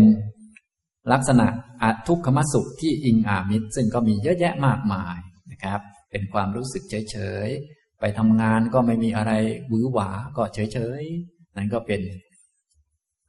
[1.13, 1.47] ลักษณะ
[1.83, 5.19] อทุกขมสุขที่อิงอามิตร ซึ่งก็มีเยอะแยะมากมาย
[5.53, 9.33] นะครับ เป็นความรู้สึกเฉยๆ ไปทำงานก็ไม่มีอะไร
[9.69, 12.01] หวือหวาก็เฉยๆ นั่นก็เป็น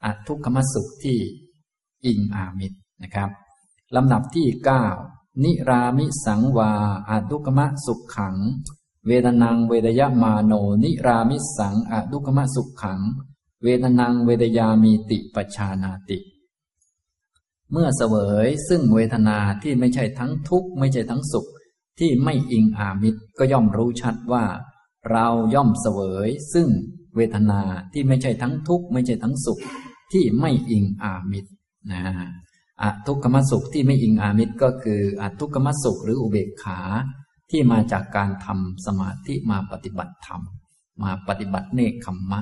[0.04, 1.18] อทุกขมสุขที่
[2.06, 3.30] อิงอามิตรนะครับ
[3.96, 4.86] ลำดับที่เก้า
[5.44, 6.72] นิรามิสังวา
[7.10, 8.36] อาทุกขมสุขขัง
[9.08, 13.00] เวทนังเวทยมาโน นิรามิสังอาทุกขมสุขขัง
[13.64, 16.20] เวทนังเวทยามีติปชานาติ
[17.72, 21.48] เมื่อเสวยซึ่งเวทนาที่ไม่ใช่ทั้งทุกข์ไม่ใช่ทั้งสุข
[22.00, 24.46] ที่ไม่อิงอามิตรก็ย่อมรู้ชัดว่า
[25.12, 26.68] เราย่อมเสวย ซึ่ง
[27.16, 27.62] เวทนา
[27.94, 29.60] ที่ไม่ใช่ทั้งทุกข์ไม่ใช่ทั้งสุข
[30.12, 31.52] ที่ไม่อิงอามิตร
[31.92, 32.04] นะ
[32.82, 36.80] อทุกขมสุขที่ไม่อิงอามิตรก็คืออทุกขมสุขหรืออุเบกขา
[37.52, 40.42] ที่มาจากการทำสมาธิมาปฏิบัติธรรม
[41.04, 42.42] มาปฏิบัติเนคขมมะ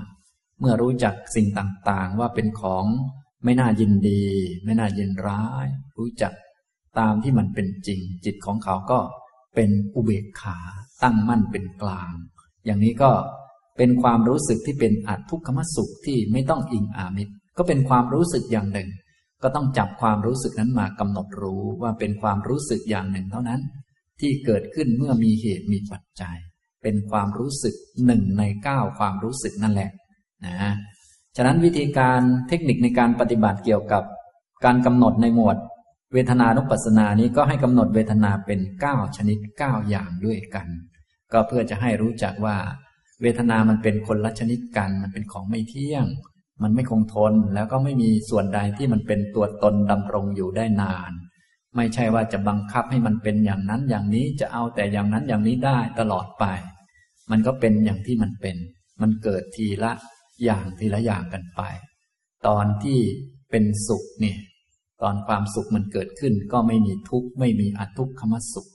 [0.60, 2.86] เมื่อรู้จักสิ่งต่างๆ ว่าเป็นของ
[3.44, 4.24] ไม่น่ายินดี
[4.64, 5.68] ไม่น่ายินร้าย
[5.98, 6.34] รู้จัก
[7.00, 9.00] ตามที่มันเป็นจริง จิตของเขาก็
[9.56, 10.58] เป็นอุเบกขา
[11.04, 12.14] ตั้งมั่นเป็นกลาง
[12.66, 13.12] อย่างนี้ก็
[13.78, 18.90] เป็นความรู้สึกที่เป็นอัตทุกขมสุขที่ไม่ต้องอิงอามิตรก็เป็นความรู้สึกอย่างหนึ่ง
[19.44, 23.62] ก็ต้องจับความรู้สึกนั้นมากำหนดรู้ว่าเป็นความรู้สึกอย่างหนึ่งเท่านั้น
[24.20, 26.38] ที่เกิดขึ้นเมื่อมีเหตุมีปัจจัย
[26.84, 27.76] เป็นความรู้สึก
[28.06, 29.92] หนึ่งในเก้าความรู้สึกนั่นแหละ
[30.46, 30.74] นะ
[31.36, 34.04] ฉะนั้นวิธีการเทคนิคในการปฏิบัติเกี่ยวกับ
[34.66, 35.58] การกำหนดในหมวด
[36.14, 40.68] เวทนานุปัสสนานี้ก็ให้กำหนดเวทนาเป็นเก้าชนิดเก้าอย่างด้วยกัน
[41.32, 42.58] ก็เพื่อจะให้รู้จักว่า
[43.22, 46.06] เวทนามันเป็นคนละชนิดกัน มันเป็นของไม่เที่ยง
[46.62, 51.12] มันไม่คงทนแล้วก็ไม่มีส่วนใดที่มันเป็นตัวตนดำรงอยู่ได้นาน
[51.76, 56.46] ไม่ใช่ว่าจะบังคับให้มันเป็นอย่างนั้นอย่างนี้จะเอาแต่อย่างนั้นอย่างนี้ได้ตลอดไป
[57.32, 58.58] มันก็เป็นอย่างที่มันเป็น
[59.02, 59.92] มันเกิดทีละ
[60.44, 61.62] อย่างทีละอย่างกันไป
[62.48, 63.00] ตอนที่
[63.52, 64.38] เป็นสุขเนี่ย
[65.02, 68.70] ตอนความสุขมันเกิดขึ้น ก็ไม่มีทุกข์ไม่มีอทุกขมสุข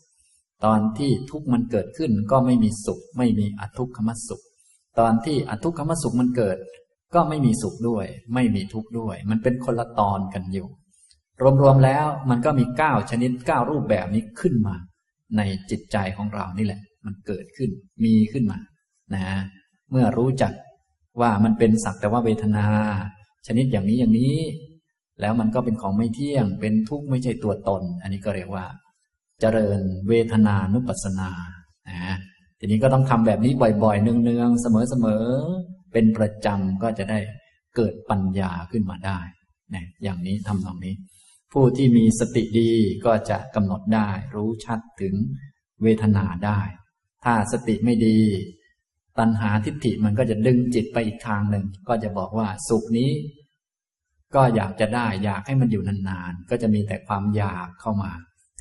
[0.64, 4.42] ตอนที่ทุกข์มันเกิดขึ้นก็ไม่มีสุข ไม่มีอทุกขมสุข
[4.98, 6.58] ตอนที่อทุกขมสุขมันเกิด
[7.14, 10.68] ก็ไม่มีสุขด้วย ไม่มีทุกข์ด้วย มันเป็นคนละตอนกันอยู่
[11.62, 14.74] รวมๆแล้วมันก็มีเก้าชนิดเก้ารูปแบบนี้ขึ้นมา
[15.36, 17.70] ในจิตใจของเรานี่แหละ มันเกิดขึ้น
[18.04, 18.58] มีขึ้นมา
[19.14, 19.24] นะ
[19.90, 20.52] เมื่อรู้จัก
[21.20, 22.66] ว่ามันเป็นสักแต่ว่าเวทนา
[23.46, 24.38] ชนิดอย่างนี้อย่างนี้
[25.20, 28.64] แล้วมันก็เป็นของไม่เที่ยง เป็นทุกข์ไม่ใช่ตัวตน อันนี้ก็เรียกว่า
[29.40, 31.30] เจริญเวทนานุปัสสนา
[31.88, 32.16] นะ
[32.58, 37.18] ทีนี้ก็ต้องทำแบบนี้บ่อยๆเนืองๆเสมอๆ เป็นประจำก็จะได้
[37.76, 39.20] เกิดปัญญาขึ้นมาได้
[39.74, 40.94] นะอย่างนี้ทำตรงนี้
[41.52, 42.70] ผู้ที่มีสติดี
[43.06, 45.14] ก็จะกำหนดได้ รู้ชัดถึง
[45.82, 46.60] เวทนาได้
[47.24, 48.18] ถ้าสติไม่ดี
[49.18, 53.10] ตัณหาทิฏฐิมันก็จะดึงจิตไปอีกทางหนึ่ง ก็จะบอกว่าสุขนี้
[54.34, 58.12] ก็อยากจะได้ อยากให้มันอยู่นานๆ ก็จะมีแต่ความอยากเข้ามา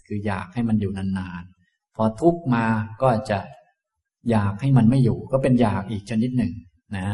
[0.07, 2.65] คืออยากให้มันอยู่นานๆ พอทุกมา
[3.01, 3.39] ก็จะ
[4.31, 6.53] อยากให้มันไม่อยู่ ก็เป็นอยากอีกชนิดหนึ่ง
[6.95, 7.07] นะ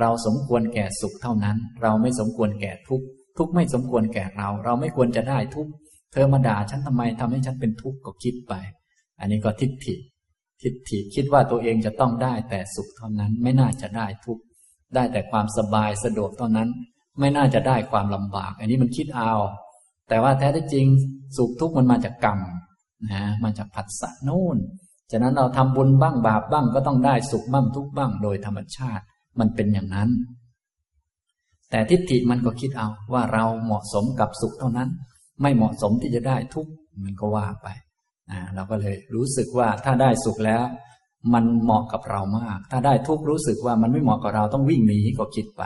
[0.00, 3.02] เราสมควรแก่สุขเท่านั้น เราไม่สมควรแก่ทุก
[3.38, 5.68] ทุกไม่สมควรแก่เรา เราไม่ควรจะได้ทุก
[6.12, 8.54] เธอมาด่าฉันทำไมทำให้ฉันเป็นทุกข์ก็คิดไป
[9.20, 9.94] อันนี้ก็ทิฏฐิ
[10.62, 14.38] ทิฏฐิคิดว่าตัวเองจะต้องได้แต่สุขเท่านั้นไม่น่าจะได้ทุก
[14.94, 16.68] ได้แต่ความสบายสะดวกเท่านั้น
[17.18, 19.34] ไม่น่าจะได้ความลำบาก อันนี้มันคิดเอา
[20.08, 20.86] แต่ว่าแท้ที่จริง
[21.36, 22.38] สุขทุกข์มันมาจากกรรม
[23.12, 24.58] นะมันจากผัสสะนู่น
[25.10, 29.04] ฉะนั้นเราทำบุญบ้างบาปบ้างก็ต้องได้สุขบ้างทุกบ้างโดยธรรมชาติ
[29.38, 30.10] มันเป็นอย่างนั้น
[31.70, 34.88] แต่ทิฏฐิมันก็คิดเอาว่าเราเหมาะสมกับสุขเท่านั้น
[35.42, 36.70] ไม่เหมาะสมที่จะได้ทุกข์
[37.04, 37.68] มันก็ว่าไป
[38.54, 40.62] เราก็เลยรู้สึกว่าถ้าได้สุขแล้ว
[41.34, 45.62] มันเหมาะกับเรามาก ถ้าได้ทุกข์รู้สึกว่ามันไม่เหมาะกับเราต้องวิ่งหนีก็คิดไป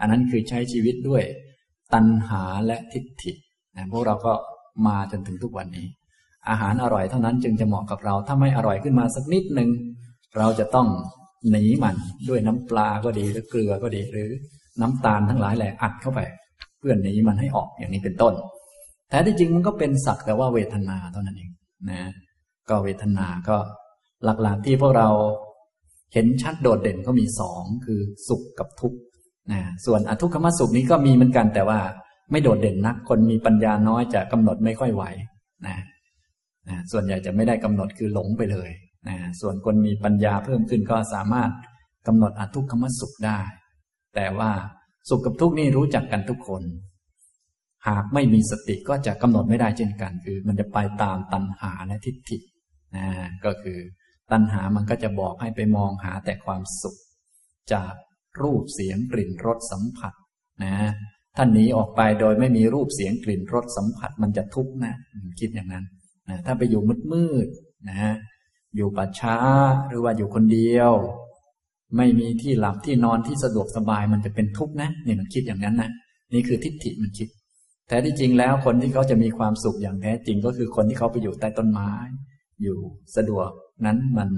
[0.00, 1.22] อันนั้นคือใช้ชีวิตด้วย
[1.94, 3.32] ตัณหาและทิฏฐิ
[3.76, 4.34] นะพวกเราก็
[4.86, 5.86] มาจนถึงทุกวันนี้
[6.48, 9.70] อาหารอร่อยเท่านั้นจึงจะเหมาะกับเรา ถ้าไม่อร่อยขึ้นมาสักนิดหนึ่ง
[10.38, 10.88] เราจะต้อง
[11.50, 11.96] หนีมัน
[12.28, 14.30] ด้วยน้ำปลาก็ดีหรือเกลือก็ดี หรือ
[14.80, 16.20] น้ำตาลทั้งหลายแหละอัดเข้าไป
[16.78, 18.34] เพื่อหนีมันให้ออกอย่างนี้เป็นต้น
[19.08, 21.50] แต่ที่จริงมันก็เป็นสักแต่ว่าเวทนาเท่านั้นเอง
[21.90, 22.02] นะ
[22.68, 23.56] ก็เวทนาก็
[24.24, 25.08] หลักๆที่พวกเรา
[26.14, 28.98] เห็นชัดโดดเด่นก็มีสองคือสุขกับทุกข์
[29.52, 31.78] นะส่วนอทุกขมสุขนี้ก็มีเหมือนกันแต่ว่า
[32.30, 35.04] ไม่โดดเด่นนัก คนมีปัญญาน้อยจะกำหนดไม่ค่อยไหว
[35.66, 35.76] นะ
[36.68, 38.70] นะส่วนใหญ่จะไม่ได้กำหนดคือหลงไปเลย
[39.08, 41.50] นะส่วนคนมีปัญญาเพิ่มขึ้นก็สามารถ
[42.06, 43.40] กำหนดอทุกขมสุขได้
[44.14, 44.50] แต่ว่า
[45.08, 46.62] สุขกับทุกข์นี่รู้จักกันทุกคน
[47.88, 52.38] หากไม่มีสติก็จะกำหนดไม่ได้เช่นกัน คือ มันจะไปตามตัณหาและทิฏฐิ
[52.96, 53.06] นะ
[53.44, 53.78] ก็คือ
[54.32, 56.96] ตัณหามันก็จะบอกให้ไปมองหาแต่ความสุข
[57.72, 57.94] จาก
[58.42, 60.12] รูปเสียงกลิ่นรสสัมผัส
[60.64, 60.74] นะ
[61.36, 64.94] ท่านหนีออกไปโดยไม่มีรูปเสียงกลิ่นรสสัมผัสมันจะทุกข์นะ
[65.40, 65.84] คิดอย่างนั้น
[66.28, 67.48] นะถ้าไปอยู่มืดมืด
[67.88, 68.12] นะ
[68.76, 69.36] อยู่ป่าช้า
[69.88, 70.92] หรือว่าอยู่คนเดียว
[71.96, 75.90] ไม่มีที่หลับที่นอนที่สะดวกสบายมันจะเป็นทุกข์นะนี่มันคิดอย่างนั้นนะ
[76.32, 77.28] นี่คือทิฏฐิมันคิด
[77.88, 81.92] แท้ที่จริงแล้วคนที่เขาจะมีความสุขอย่างแท้จริงก็คือคนที่เขาไปอยู่ใต้ต้นไม้
[82.62, 82.78] อยู่
[83.16, 83.50] สะดวก
[83.86, 84.28] นั้นมัน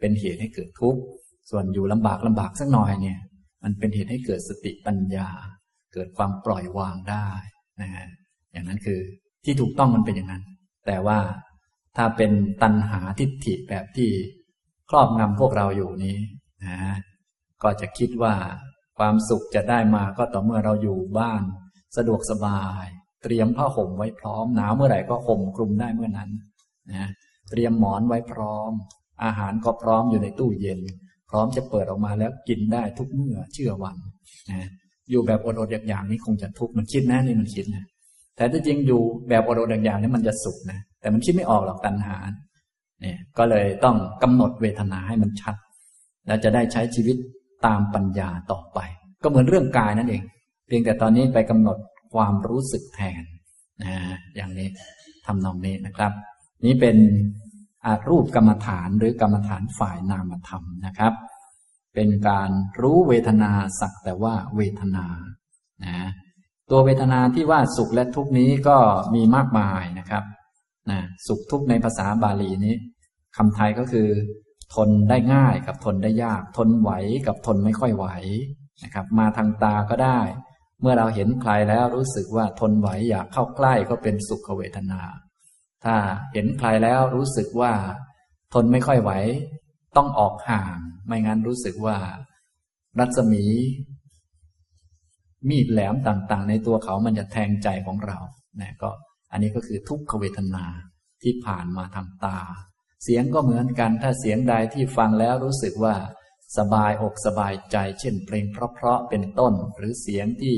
[0.00, 1.00] เป็นเหตุให้เกิดทุกข์
[1.50, 3.20] ส่วนอยู่ลำบากลำบากสักหน่อยเนี่ย
[3.62, 5.28] มันเป็นเหตุให้เกิดสติปัญญา
[5.94, 7.28] เกิดความปล่อยวางได้
[7.80, 8.06] นะฮะ
[8.52, 9.00] อย่างนั้นคือ
[9.44, 10.42] ที่ถูกต้องมันเป็นอย่างนั้น
[10.86, 11.18] แต่ว่า
[11.96, 12.30] ถ้าเป็น
[12.62, 14.10] ตัณหาทิฏฐิแบบที่
[14.90, 16.16] ครอบงำพวกเราอยู่นี้
[16.66, 16.78] นะ
[17.62, 18.34] ก็จะคิดว่า
[18.98, 21.42] ความสุขจะได้มาก็ต่อเมื่อเราอยู่บ้าน
[21.96, 22.86] สะดวกสบาย
[23.22, 26.30] เตรียมผ้าห่มไว้พร้อมหนาวเมื่อไหร่ก็ห่มคลุมได้เมื่อนั้น
[26.92, 27.08] นะ
[27.50, 28.72] เตรียมหมอนไว้พร้อม
[29.24, 30.80] อาหารก็พร้อมอยู่ในตู้เย็น
[31.30, 33.96] พร้อมจะเปิดออกมาแล้วกินได้ทุกเมื่อเชื่อวัน
[34.50, 34.68] นะ
[35.10, 37.84] อยู่แบบอดๆอย่างๆนี้คงจะทุกข์มันคิดนะนี่มันคิดนะ
[38.36, 42.16] แต่ถ้าจริงอยู่แบบอดๆอย่างๆนี้มันจะสุขนะ แต่มันคิดไม่ออกหรอกตัณหา
[43.00, 45.54] เนี่ย ก็เลยต้องกำหนดเวทนาให้มันชัด
[46.26, 47.16] แล้วจะได้ใช้ชีวิต
[47.66, 48.78] ตามปัญญาต่อไป
[49.22, 50.22] ก็เหมือนเรื่องกายนั่นเอง
[50.66, 51.78] เพียงแต่ตอนนี้ไปกำหนด
[52.14, 53.22] ความรู้สึกแทน
[53.82, 53.94] นะ
[54.36, 54.68] อย่างนี้
[55.26, 56.12] ทำนองนี้นะครับ
[56.64, 56.96] นี่เป็น
[57.86, 61.12] อารูปกรรมฐานหรือกรรมฐานฝ่ายนามธรรมนะครับ
[61.94, 65.06] เป็นการรู้เวทนาสักแต่ว่าเวทนา
[65.84, 66.08] นะ
[66.70, 68.76] ตัวเวทนาที่ว่าสุขและทุกนี้ก็
[69.14, 70.24] มีมากมายนะครับ
[70.90, 72.74] นะสุขทุกข์ในภาษาบาลีนี้
[73.36, 74.08] คำไทยก็คือ
[74.74, 76.90] ทนได้ง่ายกับทนได้ยาก ทนไหว
[77.26, 78.06] กับทนไม่ค่อยไหว
[78.84, 80.20] นะครับ มาทางตาก็ได้
[80.80, 85.00] เมื่อเราเห็นใครแล้วรู้สึกว่าทนไหวอยากเข้าใกล้ก็เป็นสุขเวทนา
[85.84, 85.94] ถ้า
[86.32, 87.72] เห็นใครแล้วรู้สึกว่า
[88.54, 89.12] ทนไม่ค่อยไหว
[89.96, 91.96] ต้องออกห่าง ไม่งั้นรู้สึกว่า
[92.98, 93.44] รัศมี
[95.48, 98.18] มีดแหลมต่างๆ ในตัวเขามันจะแทงใจของเรา
[98.60, 98.90] นะก็
[99.32, 100.64] อันนี้ก็คือทุกขเวทนา
[101.22, 102.38] ที่ผ่านมาทางตา
[103.04, 105.94] เสียงก็เหมือนกัน ถ้าเสียงใดที่ฟังแล้วรู้สึกว่า
[106.58, 110.56] สบายอกสบายใจ เช่น เพลงเพราะๆเป็นต้น หรือเสียงที่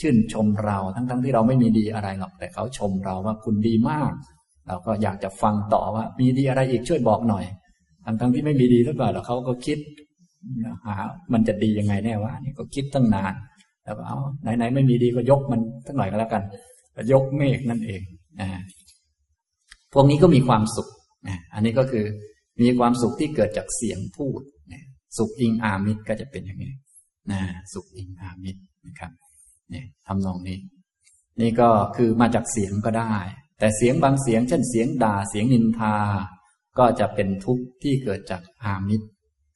[0.00, 4.12] ชื่นชมเราทั้งๆทที่เราไม่มีดีอะไรหรอก แต่เขาชมเราว่าคุณดีมาก
[4.66, 7.44] เราก็อยากจะฟังต่อว่า มีดีอะไรอีกช่วยบอกหน่อย
[8.04, 9.78] ทั้งๆที่ไม่มีดีเท่าไหร่หรอกเขาก็คิด
[10.84, 10.94] หา
[11.32, 13.34] มันจะดียังไงแน่วะนี่ก็คิดตั้งนาน
[13.84, 16.42] แล้วเอาไหนๆไม่มีดีก็ยกมันสักหน่อยก็แล้วกัน
[17.12, 18.02] ยกเมฆนั่นเอง
[18.40, 18.48] นะ
[19.92, 20.88] พวกนี้ก็มีความสุข
[21.28, 22.04] นะอันนี้ก็คือ
[22.60, 24.40] มีความสุขที่เกิดจากเสียงพูด
[24.72, 24.82] นะ
[25.16, 26.74] สุขอิงอามิตรก็จะเป็นอย่างนี้
[27.30, 27.40] นะ
[27.72, 29.12] สุขอิงอามิตรนะครับ
[29.70, 30.58] เนี่ยทำนองนี้
[31.40, 33.14] นี่ก็คือมาจากเสียงก็ได้
[33.58, 35.96] แต่เสียงบางเสียง เช่นเสียงด่าเสียงนินทา
[36.78, 39.06] ก็จะเป็นทุกข์ที่เกิดจากอามิตร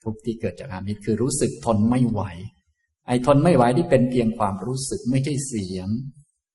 [0.05, 2.23] ทุกข์ที่เกิดจากอามิตรคือรู้สึกทนไม่ไหว
[3.07, 5.89] ไอ้ทนไม่ไหวที่เป็นเพียงความรู้สึกไม่ใช่เสียง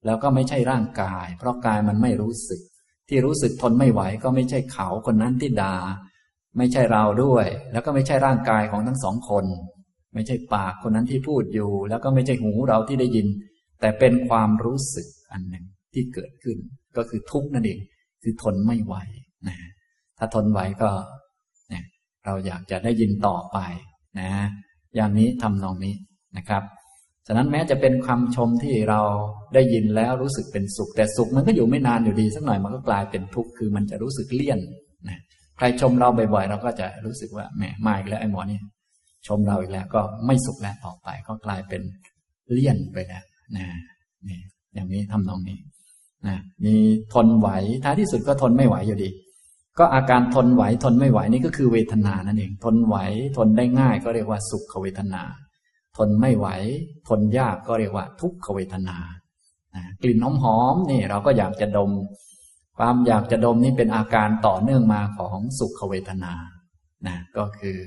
[0.05, 2.61] แล้วก็ไม่ใช่ร่างกาย เพราะกายมันไม่รู้สึก
[3.09, 5.75] ที่รู้สึกทนไม่ไหวก็ไม่ใช่เขาคนนั้นที่ดา่า
[6.57, 9.45] ไม่ใช่เราด้วย แล้วก็ไม่ใช่ร่างกายของทั้งสองคน
[10.13, 13.27] ไม่ใช่ปากคนนั้นที่พูดอยู่ แล้วก็ไม่ใช่หูเราที่ได้ยิน
[13.81, 16.57] แต่เป็นความรู้สึกอันหนึ่งที่เกิดขึ้น
[16.97, 17.79] ก็คือทุกข์นั่นเอง
[18.23, 18.95] คือทนไม่ไหว
[19.47, 19.57] นะ
[20.17, 20.91] ถ้าทนไหวก็
[21.69, 21.83] เนี่ย
[22.25, 23.57] เราอยากจะได้ยินต่อไป
[24.19, 24.29] นะ
[24.95, 25.95] อย่างนี้ทำนองนี้
[26.37, 26.63] นะครับ
[27.27, 29.01] ฉะนั้นแม้จะเป็นคำชมที่เรา
[29.53, 34.59] ได้ยินแล้วรู้สึกเป็นสุข แต่สุขมันก็อยู่ไม่นานอยู่ดีสักหน่อยมันก็กลายเป็นทุกข์คือมันจะรู้สึกเลี่ยน
[35.09, 35.19] นะ
[35.57, 38.59] ใครชมเราบ่อยๆ เราก็จะรู้สึกว่าแหมมาอีกแล้วไอ้หมอนี่
[39.27, 41.81] ชมเราอีกแล้วก็ไม่สุขแล้วต่อไปก็กลายเป็น
[42.51, 43.23] เลี่ยนไปแล้ว
[43.57, 43.65] นะ
[44.27, 44.39] นี่
[44.73, 45.57] อย่างนี้ทำนองนี้
[46.27, 46.35] นะ
[46.65, 46.75] มี
[47.13, 47.49] ทนไหว
[47.83, 49.09] ท้ายที่สุดก็ทนไม่ไหวอยู่ดี
[49.79, 52.95] ก็อาการทนไหวทนไม่ไหวนี่ก็คือเวทนานั่นเอง ทนไหว
[53.37, 55.23] ทนได้ง่ายก็เรียกว่าสุขเวทนา
[55.97, 56.47] ทนไม่ไหว
[57.07, 58.97] ทนยากก็เรียกว่า ทุกขเวทนา
[60.03, 61.91] กลิ่นหอมๆนี่เราก็อยากจะดม
[62.77, 66.33] ความอยากจะดมนี่เป็นอาการต่อเนื่องมาของสุขเวทนา
[67.07, 67.77] นะก็คือ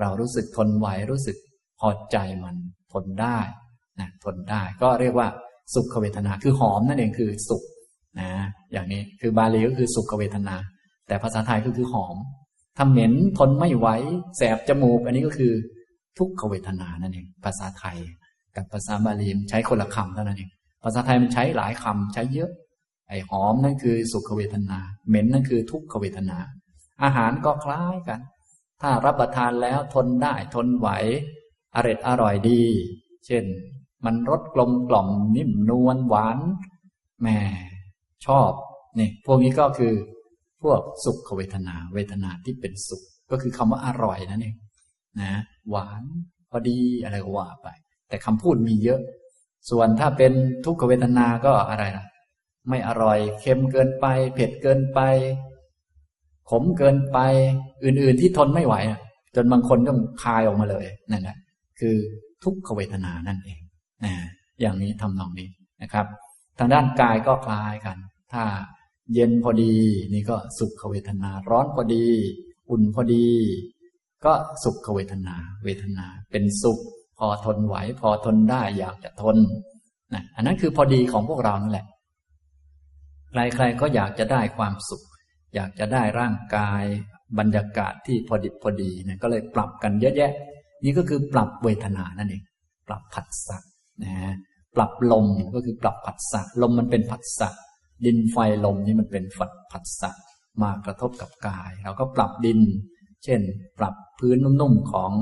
[0.00, 1.36] เรารู้สึกทนไหวรู้สึก
[1.80, 2.56] พอใจมัน
[2.92, 3.38] ทนได้
[4.00, 5.28] นะทนได้ก็เรียกว่า
[5.74, 7.62] สุขเวทนาคือหอมนั่นเองคือสุข
[8.20, 8.30] นะ
[8.72, 10.56] อย่างนี้คือบาลีก็คือสุขเวทนา
[11.08, 12.16] แต่ภาษาไทยก็คือหอม
[12.78, 13.88] ทำเหม็นทนไม่ไหว
[14.36, 15.52] แสบจมูก อันนี้ก็คือ
[16.18, 17.98] ทุกขเวทนานั่นเองภาษาไทย
[18.56, 20.50] กับภาษาบาลีใช้คนละคำเท่านั้นเอง
[20.84, 22.50] ภาษาไทยมันใช้หลายคำใช้เยอะ
[23.08, 26.38] ไอ้หอมนั่นคือสุขเวทนา เหม็นนั่นคือทุกขเวทนา
[27.02, 28.20] อาหารก็คล้ายกัน
[28.82, 30.88] ถ้ารับประทานแล้วทนได้ทนไหว
[31.74, 32.62] อร่อยอร่อยดี
[33.26, 33.44] เช่น
[34.04, 36.38] มันรสกลมกล่อมนิ่มนวลหวาน
[37.20, 37.28] แหม
[38.26, 38.50] ชอบ
[38.98, 39.92] นี่พวกนี้ก็คือ
[40.62, 44.56] พวกสุขเวทนา เวทนาที่เป็นสุข ก็คือคำว่าอร่อยนั่นเอง
[45.20, 45.32] นะ
[45.70, 46.02] หวาน
[46.50, 47.68] พอดีอะไรก็ว่าไป
[48.08, 49.00] แต่คำพูดมีเยอะ
[49.70, 50.32] ส่วนถ้าเป็น
[50.64, 52.06] ทุกขเวทนาก็อะไรนะ
[52.68, 55.00] ไม่อร่อยเค็มเกินไป เผ็ดเกินไป
[56.50, 57.18] ขมเกินไป
[57.84, 58.74] อื่น ๆ ที่ทนไม่ไหว
[59.34, 61.36] จนบางคนต้องคายออกมาเลยนั่นแหละ
[61.80, 61.96] คือ
[62.44, 63.60] ทุกขเวทนานั่นเอง
[64.04, 64.12] นะ
[64.60, 65.48] อย่างนี้ทำนองนี้
[65.82, 66.06] นะครับ
[66.58, 67.96] ทางด้านกายก็คล้ายกัน
[68.32, 68.44] ถ้า
[69.14, 69.74] เย็นพอดี
[70.14, 72.06] นี่ก็สุขเวทนา ร้อนพอดี
[72.70, 73.26] อุ่นพอดี
[74.24, 74.32] ก็
[74.64, 76.78] สุขเวทนา เวทนาเป็นสุข
[77.18, 79.36] พอทนไหว พอทนได้อยากจะทน
[80.14, 81.86] นะอันนั้นคือพอดีของพวกเรานั่นแหละ
[83.32, 85.02] ใครๆก็อยากจะได้ความสุข
[85.54, 86.84] อยากจะได้ร่างกาย
[87.38, 90.32] บรรยากาศที่พอดิบพอดีนะก็เลยปรับกันเยอะแยะ
[90.84, 92.42] นี่ก็คือปรับเวทนานั่นเอง
[92.88, 93.58] ปรับผัสสะ
[94.04, 94.14] นะ
[94.76, 97.48] ปรับลมก็คือปรับผัสสะลมมันเป็นผัสสะ
[98.04, 100.10] ดินไฟลมนี่มันเป็นฝัดผัสสะ
[100.62, 102.60] มากระทบกับกาย เราก็ปรับดิน
[103.24, 103.40] เช่น
[103.78, 105.12] ปรับพื้นนุ่มๆของ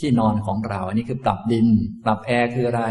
[0.00, 1.66] ที่นอนของเรา อันนี้คือปรับดิน
[2.04, 2.82] ปรับแอร์คืออะไร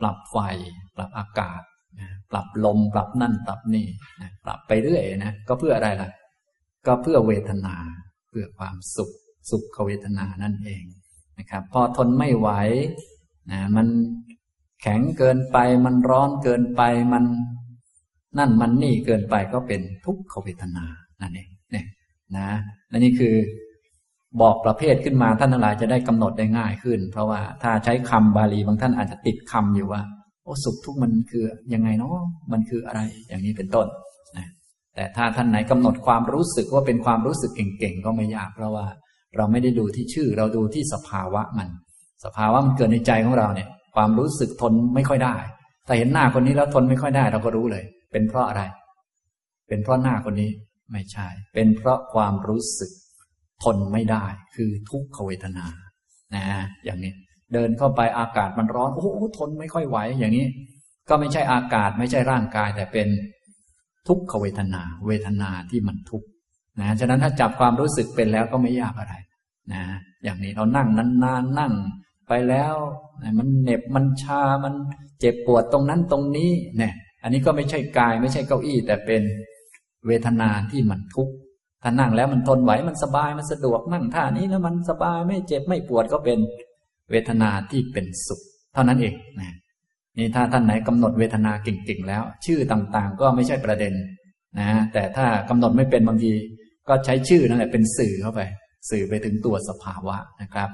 [0.00, 0.36] ปรับไฟ
[0.96, 1.62] ปรับอากาศ
[2.30, 3.86] ปรับลม ปรับนั่น ปรับนี่
[4.44, 6.10] ปรับไปเรื่อยนะ ก็เพื่ออะไรล่ะ
[6.86, 7.76] ก็เพื่อเวทนา
[8.28, 9.10] เพื่อความสุข
[9.50, 10.84] สุขเวทนานั่นเอง
[11.38, 12.48] นะครับ พอทนไม่ไหว
[13.50, 13.86] นะมัน
[14.82, 17.24] แข็งเกินไป มันร้อนเกินไป มัน
[18.38, 20.84] นั่นมันนี่เกินไปก็เป็นทุกขเวทนา
[21.20, 21.50] นั่นเอง
[22.36, 23.34] นี่ยนะและนี่คือ
[24.42, 30.02] บอกประเภทขึ้นมาท่านทั้งหลายจะได้กำหนดได้ง่ายขึ้น เพราะว่าถ้าใช้คำบาลีบางท่านอาจจะติดคำอยู่ว่า
[30.44, 33.86] โอ้สุขทุกข์มันคือยังไงเนาะมันคืออะไรอย่างนี้เป็นต้น
[34.36, 34.48] นะ
[34.94, 38.86] แต่ถ้าท่านไหนกำหนดความรู้สึกว่าเป็นความรู้สึกเก่งๆก็ไม่ยาก เพราะว่า
[39.36, 41.68] เราไม่ได้ดูที่ชื่อ เราดูที่สภาวะมัน
[42.24, 45.34] สภาวะมันเกิดในใจของเราเนี่ย ความรู้สึกทนไม่ค่อยได้
[45.86, 48.62] แต่เห็นหน้าคนนี้แล้วทนไม่ค่อยได้ เราก็รู้เลย เป็นเพราะอะไร
[49.68, 50.50] เป็นเพราะหน้าคนนี้
[50.92, 52.90] ไม่ใช่ เป็นเพราะความรู้สึก
[53.62, 54.24] ทนไม่ได้
[54.54, 55.66] คือทุกขเวทนา
[56.34, 56.44] นะ
[56.84, 57.12] อย่างนี้
[57.54, 60.46] เดินเข้าไปอากาศมันร้อน โอ้โหทนไม่ค่อยไหว อย่างนี้
[61.08, 63.08] ก็ไม่ใช่อากาศไม่ใช่ร่างกาย แต่เป็น
[64.08, 66.26] ทุกขเวทนา เวทนาที่มันทุกข์
[66.80, 69.14] นะ ฉะนั้นถ้าจับความรู้สึกเป็นแล้วก็ไม่ยากอะไร
[69.72, 69.82] นะ
[70.24, 71.72] อย่างนี้เรานั่งนานๆนั่ง
[72.28, 72.74] ไปแล้ว
[73.38, 74.74] มันเหน็บมันชา มัน
[75.20, 79.22] เจ็บปวดตรงนั้นตรงนี้ เนี่ย อันนี้ก็ไม่ใช่กาย ไม่ใช่เก้าอี้ แต่เป็น
[80.06, 81.32] เวทนาที่มันทุกข์
[81.82, 86.38] ถ้านั่งแล้วมันทนไหวมันสบายมันสะดวกนั่งท่านี้แล้วมันสบายไม่เจ็บไม่ปวดก็เป็น
[87.10, 88.40] เวทนาที่เป็นสุข
[88.74, 89.54] เท่านั้นเองนะ
[90.18, 93.94] นี่ถ้าท่านไหนกำหนดเวทนาเก่งๆแล้ว ชื่อต่างๆ ก็ไม่ใช่ประเด็น
[94.58, 96.32] นะแต่ถ้ากำหนดไม่เป็นบางที
[96.88, 98.40] ก็ใช้ชื่อนั่นแหละเป็นสื่อเข้าไป
[98.90, 100.68] สื่อไปถึงตัวสภาวะนะครับ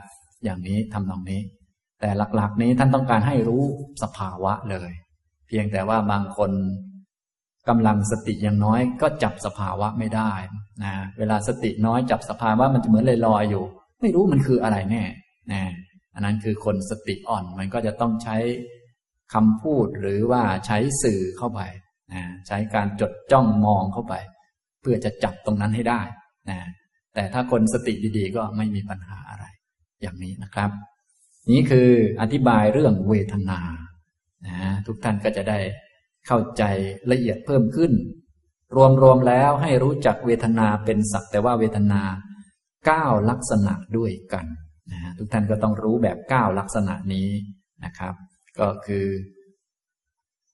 [0.45, 1.41] อย่างนี้ทำตรงนี้
[2.01, 3.63] แต่หลักๆนี้ท่านต้องการให้รู้
[4.03, 4.91] สภาวะเลย
[5.49, 6.51] เพียงแต่ว่าบางคน
[7.69, 10.33] กำลังสติยังน้อยก็จับสภาวะไม่ได้
[10.85, 13.65] นะเวลาสติน้อยจับสภาวะมันจะเหมือนลอยลอยอยู่
[14.01, 15.03] ไม่รู้มันคืออะไรแน่
[15.53, 15.63] นะ
[16.15, 18.37] อันนั้นคือคนสติอ่อนมันก็จะต้องใช้
[19.35, 21.61] คำพูดหรือว่าใช้สื่อเข้าไป
[22.13, 24.15] นะใช้การจดจ้องมองเข้าไป
[24.81, 26.01] เพื่อจะจับตรงนั้นให้ได้
[26.51, 26.59] นะ
[27.15, 29.45] แต่ถ้าคนสติดีๆ ก็ไม่มีปัญหาอะไร
[30.03, 30.71] อย่างนี้นะครับ
[31.51, 33.61] นี้คืออธิบายเรื่องเวทนา
[34.47, 35.59] นะทุกท่านก็จะได้
[36.27, 36.63] เข้าใจ
[37.11, 37.93] ละเอียดเพิ่มขึ้น
[39.03, 42.03] รวมๆแล้วให้รู้จักเวทนาเป็นสักแต่ว่าเวทนา
[42.87, 44.47] เก้าลักษณะด้วยกัน
[44.93, 47.29] นะทุกท่านก็ต้องรู้แบบเก้าลักษณะนี้
[47.85, 48.15] นะครับ
[48.61, 49.07] ก็คือ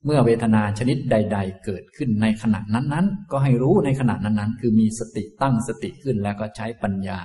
[0.04, 7.18] เมื่อเวทนาชนิดใด ๆ เกิดขึ้นในขณะนั้นๆ ก็ให้รู้ในขณะนั้นๆ คือมีสติตั้งสติขึ้นแล้วก็ใช้ปัญญา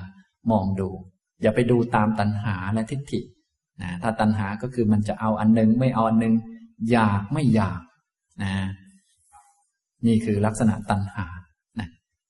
[0.51, 0.89] มองดู
[1.41, 3.21] อย่าไปดูตามตัณหาและทิฏฐิ
[3.81, 6.33] นะถ้าตัณหาก็คือมันจะเอาอันนึงไม่เอาอันนึง
[6.91, 7.81] อยากไม่อยาก
[8.43, 8.53] นะ
[10.05, 11.27] นี่คือลักษณะตัณหา
[11.79, 11.87] นะ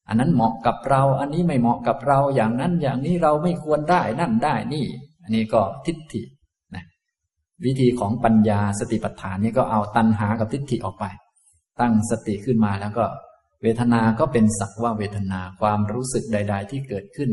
[0.08, 4.86] อันนั้นเหมาะกับเรา อันนี้ไม่เหมาะกับเราอย่างนั้น อย่างนี้เราไม่ควรได้นั่นได้นี่
[5.24, 6.22] อันนี้ก็ทิฏฐิ
[6.76, 6.84] นะ
[7.66, 11.06] วิธีของปัญญาสติปัฏฐานนี่ก็เอาตัณหากับทิฏฐิออกไป
[11.80, 13.06] ตั้งสติขึ้นมาแล้วก็
[13.64, 17.32] เวทนา ก็เป็นสักว่าเวทนาความรู้สึกใด ๆ ที่เกิดขึ้น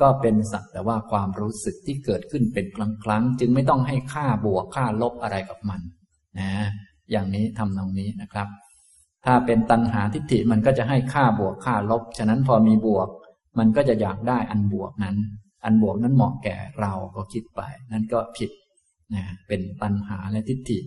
[0.00, 2.78] ก็เป็นสักแต่ว่าความรู้สึกที่เกิดขึ้นเป็นค
[3.10, 5.80] รั้งๆจึงไม่ต้องให้ค่าบวกค่าลบอะไรกับมัน
[6.38, 6.50] นะ
[7.10, 8.48] อย่างนี้ทำตรงนี้นะครับ
[9.24, 13.08] ถ้าเป็นตัณหาทิฏฐิมันก็จะให้ค่าบวกค่าลบ ฉะนั้นพอมีบวก
[13.58, 15.16] มันก็จะอยากได้อันบวกนั้น
[15.64, 17.60] อันบวกนั้นเหมาะแก่เราก็คิดไป
[17.92, 18.50] นั่นก็ผิด
[19.14, 20.78] นะเป็นตัณหาและทิฏฐิ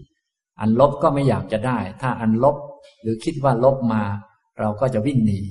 [0.61, 2.57] อันลบก็ไม่อยากจะได้ ถ้าอันลบ
[3.01, 4.03] หรือคิดว่าลบมา
[4.59, 5.41] เราก็จะวิ่งหนี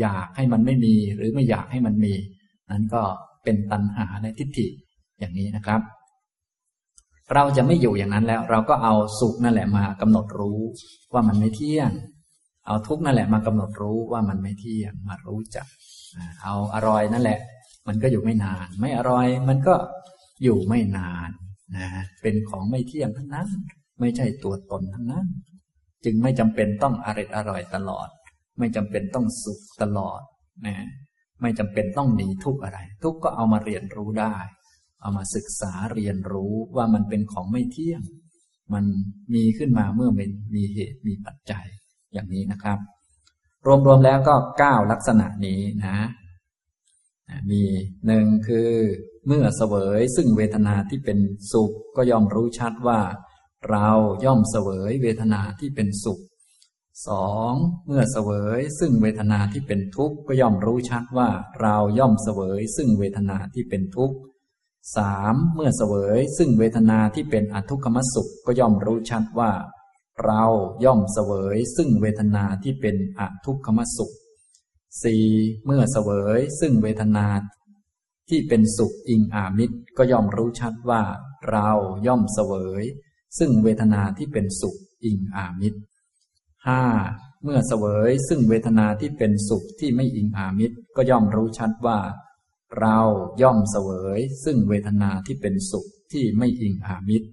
[0.00, 2.14] อยากให้มันไม่มี หรือไม่อยากให้มันมี
[2.70, 3.02] นั้นก็
[3.44, 4.66] เป็นตัณหาและทิฏฐิ
[5.18, 5.80] อย่างนี้นะครับ
[7.32, 10.60] เราจะไม่อยู่อย่างนั้นแล้ว เราก็เอาสุขนั่นแหละมากำหนดรู้
[11.12, 11.90] ว่ามันไม่เที่ยง
[12.66, 15.66] เอาทุกข์นั่นแหละมากำหนดรู้ว่ามันไม่เที่ยงมารู้จัก
[16.42, 17.38] เอาอร่อยนั่นแหละ
[17.88, 19.74] มันก็อยู่ไม่นาน ไม่อร่อยมันก็
[20.42, 21.30] อยู่ไม่นาน
[21.76, 21.88] นะ
[22.22, 23.48] เป็นของไม่เที่ยงทั้งนั้น
[24.00, 25.26] ไม่ใช่ตัวตนทั้งนั้น
[26.04, 28.08] จึงไม่จำเป็นต้องอร่อยอร่อยตลอด
[28.58, 30.20] ไม่จำเป็นต้องสุขตลอด
[30.66, 30.76] นะ
[31.40, 34.36] ไม่จำเป็นต้องหนีทุกข์อะไร ทุกข์ก็เอามาเรียนรู้ได้
[35.04, 38.02] เอามาศึกษาเรียนรู้ว่ามันเป็นของไม่เที่ยง
[38.74, 38.84] มัน
[39.34, 41.66] มีขึ้นมาเมื่อมันมีเหตุมีปัจจัย
[42.12, 42.78] อย่างนี้นะครับ
[43.66, 45.98] รวมๆแล้วก็เก้าลักษณะนี้นะ
[47.50, 47.62] มี
[48.06, 48.70] หนึ่งคือ
[49.26, 51.18] เมื่อเสวยซึ่งเวทนาที่เป็น
[51.52, 53.00] สุขก็ย่อมรู้ชัดว่า
[53.70, 53.88] เรา
[54.24, 56.20] ย่อมเสวยเวทนาที่เป็นสุข
[57.08, 57.52] สอง
[57.86, 61.28] เมื่อเสวยซึ่งเวทนาที่เป็นทุกข์ก็ย่อมรู้ชัดว่า
[61.60, 64.16] เราย่อมเสวยซึ่งเวทนาที่เป็นทุกข์
[64.96, 69.52] สามเมื่อเสวยซึ่งเวทนาที่เป็นอทุกขมสุขก็ย่อมรู้ชัดว่า
[70.24, 70.44] เรา
[70.84, 74.14] ย่อมเสวยซึ่งเวทนาที่เป็นอทุกขมสุข
[75.02, 75.24] สี่
[75.64, 77.26] เมื่อเสวยซึ่งเวทนา
[78.28, 81.02] ที่เป็นสุขอิงอามิตรก็ย่อมรู้ชัดว่า
[81.50, 81.70] เรา
[82.06, 82.84] ย่อมเสวย
[83.38, 85.80] ซึ่งเวทนาที่เป็นสุขอิงอามิตร
[86.66, 86.82] ห้า
[87.42, 91.98] เมื่อเสวยซึ่งเวทนาที่เป็นสุขที่ไม่อิงอามิตรก็ย่อมรู้ชัดว่า
[92.80, 92.98] เรา
[93.42, 97.28] ย่อมเสวย ซึ่งเวทนาที่เป็นสุขที่ไม่อิงอามิตร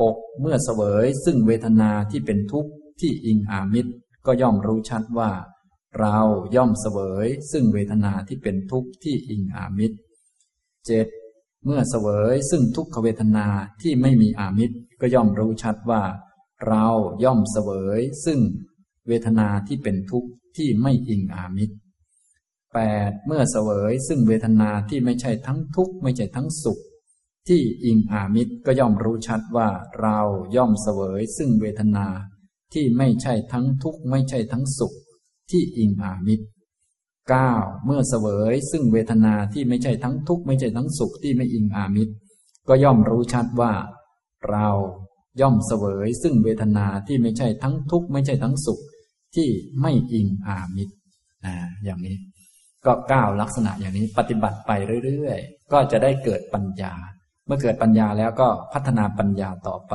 [0.00, 3.92] หกเมื่อเสวย ซึ่งเวทนาที่เป็นทุกข์ที่อิงอามิตร
[4.26, 5.30] ก็ย่อมรู้ชัดว่า
[5.98, 6.18] เรา
[6.56, 9.96] ย่อมเสวย ซึ่งเวทนาที่เป็นทุกข์ที่อิงอามิตร
[10.86, 11.06] เจ็ด
[11.64, 13.46] เมื่อเสวย ซึ่งทุกขเวทนา
[13.82, 16.02] ที่ไม่มีอามิตรก็ย่อมรู้ชัดว่า
[16.66, 16.86] เรา
[17.24, 18.38] ย่อมเสวย ซึ่ง
[19.08, 21.74] เวทนาที่เป็นทุกข์ที่ไม่อิงอามิตร
[22.74, 26.78] แปดเมื่อเสวยซึ่งเวทนาที่ไม่ใช่ทั้งทุกข์ไม่ใช่ทั้งสุข
[27.48, 29.68] ที่อิงอามิตรก็ย่อมรู้ชัดว่า
[30.00, 30.18] เรา
[30.56, 32.06] ย่อมเสวยซึ่งเวทนา
[32.72, 34.92] ที่ไม่ใช่ทั้งทุกข์ไม่ใช่ทั้งสุข
[35.50, 36.44] ที่อิงอามิตร
[37.28, 37.52] เก้า
[37.84, 42.12] เมื่อเสวยซึ่งเวทนาที่ไม่ใช่ทั้งทุกข์ไม่ใช่ทั้งสุขที่ไม่อิงอามิตร
[42.68, 43.72] ก็ย่อมรู้ชัดว่า
[44.50, 44.68] เรา
[45.40, 48.80] ย่อมเสวยซึ่งเวทนาที่ไม่ใช่ทั้งทุกข์ไม่ใช่ทั้งสุข
[49.36, 49.48] ที่
[49.80, 50.94] ไม่อิงอามิตร
[51.44, 51.54] นะ
[51.84, 52.16] อย่างนี้
[52.86, 54.70] ก็ก้าวลักษณะอย่างนี้ปฏิบัติไป
[55.04, 56.92] เรื่อยๆ ก็จะได้เกิดปัญญา
[57.46, 59.94] เมื่อเกิดปัญญาแล้วก็พัฒนาปัญญาต่อไป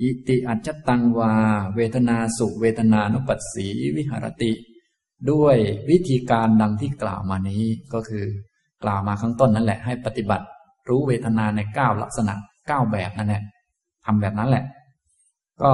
[0.00, 1.32] อิติอัจจตังวา
[1.76, 4.52] เวทนาสุเวทนานุปัสสีวิหารติ
[5.30, 5.56] ด้วย
[5.90, 7.62] วิธีการดังที่กล่าวมานี้
[7.92, 8.24] ก็คือ
[8.84, 10.46] กล่าวมาข้างต้นนั่นแหละให้ปฏิบัติ
[10.88, 12.34] รู้เวทนาในเก้าลักษณะ
[12.68, 13.42] เก้าแบบนั่นแหละ
[14.04, 14.64] ทำแบบนั้นแหละ
[15.62, 15.72] ก็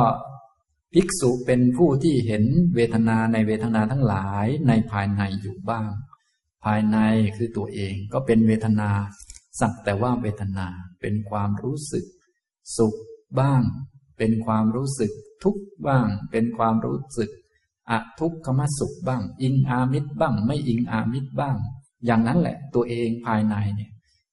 [0.94, 5.86] ภิกษุเป็นผู้ที่เห็นเวทนาในเวทนาทั้งหลายในภายในอยู่บ้าง
[6.64, 6.98] ภายใน
[7.36, 8.90] คือตัวเองก็เป็นเวทนา
[9.60, 10.66] สักแต่ว่าเวทนา
[11.00, 12.04] เป็นความรู้สึก
[12.76, 12.94] สุข
[13.38, 13.62] บ้าง
[14.18, 15.12] เป็นความรู้สึก
[15.42, 17.30] ทุกข์บ้าง เป็นความรู้สึก
[17.90, 21.56] อะทุกขมสุขบ้าง อิงอามิตรบ้าง ไม่อิงอามิตรบ้าง
[22.06, 23.90] อย่างนั้นแหละตัวเองภายในเนี่ย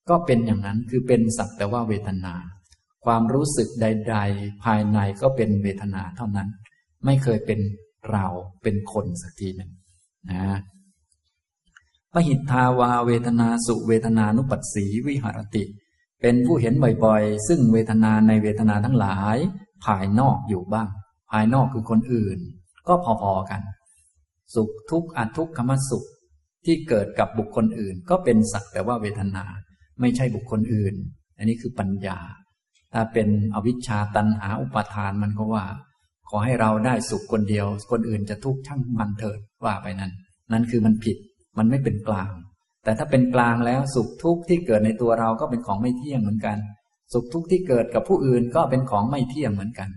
[0.09, 2.33] ก็เป็นอย่างนั้นคือเป็นสักแต่ว่าเวทนา
[3.05, 6.49] ความรู้สึกใด ๆ ภายในก็เป็นเวทนาเท่านั้น
[7.05, 7.59] ไม่เคยเป็น
[8.11, 8.25] เรา
[8.63, 9.71] เป็นคนสักทีหนึ่ง
[10.31, 10.57] นะ
[12.13, 15.63] ปหิทธาวาเวทนาสุเวทนานุปัสสีวิหารติ
[16.21, 19.37] เป็นผู้เห็นบ่อยๆ ซึ่งเวทนาในเวทนาทั้งหลาย
[19.85, 20.87] ภายนอกอยู่บ้าง
[21.31, 22.39] ภายนอกคือคนอื่น
[22.87, 23.61] ก็พอๆกัน
[24.55, 26.05] สุขทุกข์อทุกขมสุข
[26.65, 29.45] ที่เกิดกับบุคคลอื่น ก็เป็นสักแต่ว่าเวทนา
[30.01, 30.95] ไม่ใช่บุคคลอื่น
[31.37, 32.19] อันนี้คือปัญญา
[32.95, 35.65] ถ้าเป็นอวิชชาตันหาอุปาทานมันก็ว่า
[36.29, 40.11] ขอให้เราได้สุขคนเดียว คนอื่นจะทุกข์ช่างมันเถิดว่าไปนั้น
[40.51, 41.17] นั่นคือมันผิด
[41.57, 42.31] มันไม่เป็นกลาง
[42.83, 46.57] แต่ถ้าเป็นกลางแล้วสุขทุกข์ที่เกิดในตัวเราก็เป็นของไม่เที่ยงเหมือนกัน
[47.13, 49.89] สุขทุกข์ที่เกิดกับผู้อื่นก็เป็นของไม่เที่ยงเหมือนกัน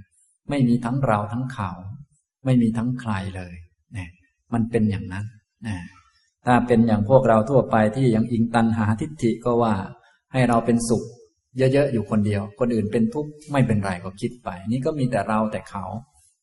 [0.51, 1.71] ไม่มีทั้งเราทั้งเขา
[2.45, 3.55] ไม่มีทั้งใครเลย
[3.95, 4.11] เนี่ย
[4.53, 5.25] มันเป็นอย่างนั้น
[5.67, 5.77] นะ
[6.47, 9.75] ถ้าเป็นอย่างพวกเราทั่วไปที่ยังอิงตันหาทิฏฐิก็ว่า
[10.33, 11.05] ให้เราเป็นสุข
[11.57, 15.85] เยอะๆอยู่คนเดียว คนอื่นเป็นทุกข์ไม่เป็นไรก็คิดไป นี่ก็มีแต่เราแต่เขา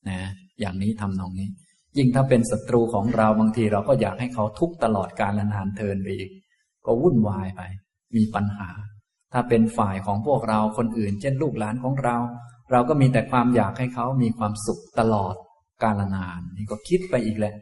[0.10, 0.20] นะ
[0.60, 1.50] อย่างนี้ทำนองนี้
[1.98, 6.32] ยิ่งถ้าเป็นศัตรูของเราบางทีเราก็อยากให้เขาทุกข์ตลอดกาลนานเทินไปอีก
[6.86, 7.62] ก็วุ่นวายไป
[8.16, 8.70] มีปัญหา
[9.34, 12.18] ถ้าเป็นฝ่ายของพวกเราคนอื่น เช่นลูกหลานของเรา
[12.72, 15.36] เราก็มีแต่ความอยากให้เขามีความสุขตลอด
[15.84, 17.56] กาลนาน นี่ก็คิดไปอีกแหละ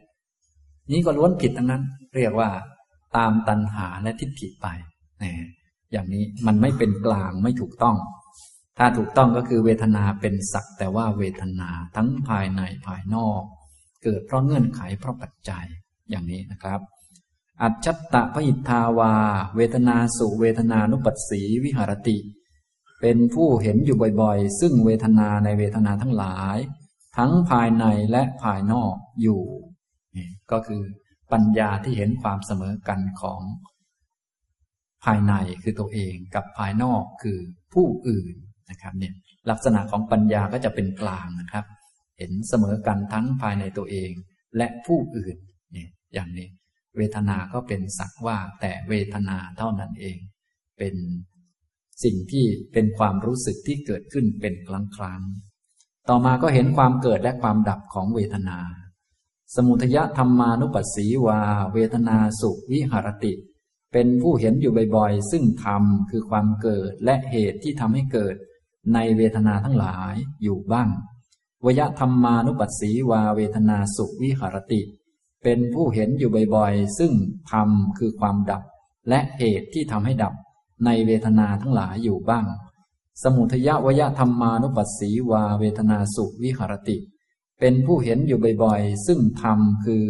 [0.92, 1.82] นี้ก็ล้วนผิดทั้งนั้น
[2.16, 2.50] เรียกว่า
[3.16, 4.66] ตามตัณหาและทิฏฐิไป
[5.22, 5.32] นะ
[5.94, 7.96] อย่างนี้มันไม่เป็นกลางไม่ถูกต้อง
[8.78, 13.42] ถ้าถูกต้องก็คือเวทนาเป็นสักแต่ว่าเวทนาทั้งภายในภายนอก
[14.04, 15.66] เกิดเพราะเงื่อนไขเพราะปัจจัย
[16.10, 16.80] อย่างนี้นะครับ
[17.62, 19.14] อัจฉตะพหิทาวา
[19.56, 22.18] เวทนาสุเวทนานุปัสสีวิหารติ
[23.00, 26.58] เป็นผู้เห็นอยู่บ่อยๆ ซึ่งเวทนาในเวทนาทั้งหลาย
[27.16, 29.42] ทั้งภายในและภายนอกอยู่
[30.50, 30.82] ก็คือ
[31.32, 33.40] ปัญญาที่เห็นความเสมอกันของ
[35.04, 37.38] ภายในคือตัวเองกับภายนอกคือ
[37.74, 38.34] ผู้อื่น
[38.70, 39.14] นะครับเนี่ย
[39.50, 41.64] ลักษณะของปัญญาก็จะเป็นกลางนะครับ
[42.18, 44.10] เห็นเสมอกันทั้งภายในตัวเอง
[44.56, 45.36] และผู้อื่น
[45.72, 46.48] เนี่ยอย่างนี้
[46.96, 50.18] เวทนาก็เป็นสักว่าแต่เวทนาเท่านั้นเอง
[50.78, 50.94] เป็น
[52.04, 55.22] สิ่งที่เป็นความรู้สึกที่เกิดขึ้นเป็นครั้งครั้ง
[56.08, 58.58] ต่อมาก็เห็นความเกิดและความดับของเวทนา
[59.56, 61.40] สมุทยธรรมานุปัสสีวา
[61.74, 63.32] เวทนาสุวิหารติ
[63.96, 68.34] เป็นผู้เห็นอยู่บ่อยๆ ซึ่งธรรมคือความเกิดและเหตุที่ทำให้เกิด
[68.94, 70.88] ในเวทนาทั้งหลายอยู่บ้าง
[71.64, 74.80] วยธรรมานุปัสสีวาเวทนาสุวิหารติ
[75.42, 77.12] เป็นผู้เห็นอยู่บ่อยๆ ซึ่ง
[77.50, 77.68] ธรรม
[77.98, 78.62] คือความดับ
[79.08, 80.34] และเหตุที่ทำให้ดับ
[80.84, 82.46] ในเวทนาทั้งหลายอยู่บ้าง
[83.22, 86.96] สมุทยวยธรรมานุปัสสีวาเวทนาสุวิหารติ
[87.60, 90.04] เป็นผู้เห็นอยู่บ่อยๆ ซึ่งธรรมคือ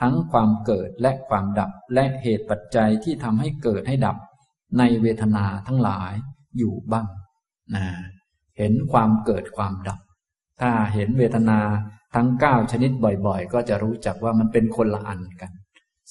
[0.00, 4.16] ทั้งความเกิดและความดับและเหตุปัจจัยที่ทำให้เกิดให้ดับ
[4.78, 6.12] ในเวทนาทั้งหลาย
[6.58, 7.06] อยู่บ้าง
[7.74, 7.84] นะ
[8.58, 10.00] เห็นความเกิดความดับ
[10.60, 11.60] ถ้าเห็นเวทนา
[12.14, 12.90] ทั้งเก้าชนิด
[13.26, 15.52] บ่อยๆ ก็จะรู้จักว่ามันเป็นคนละอันกัน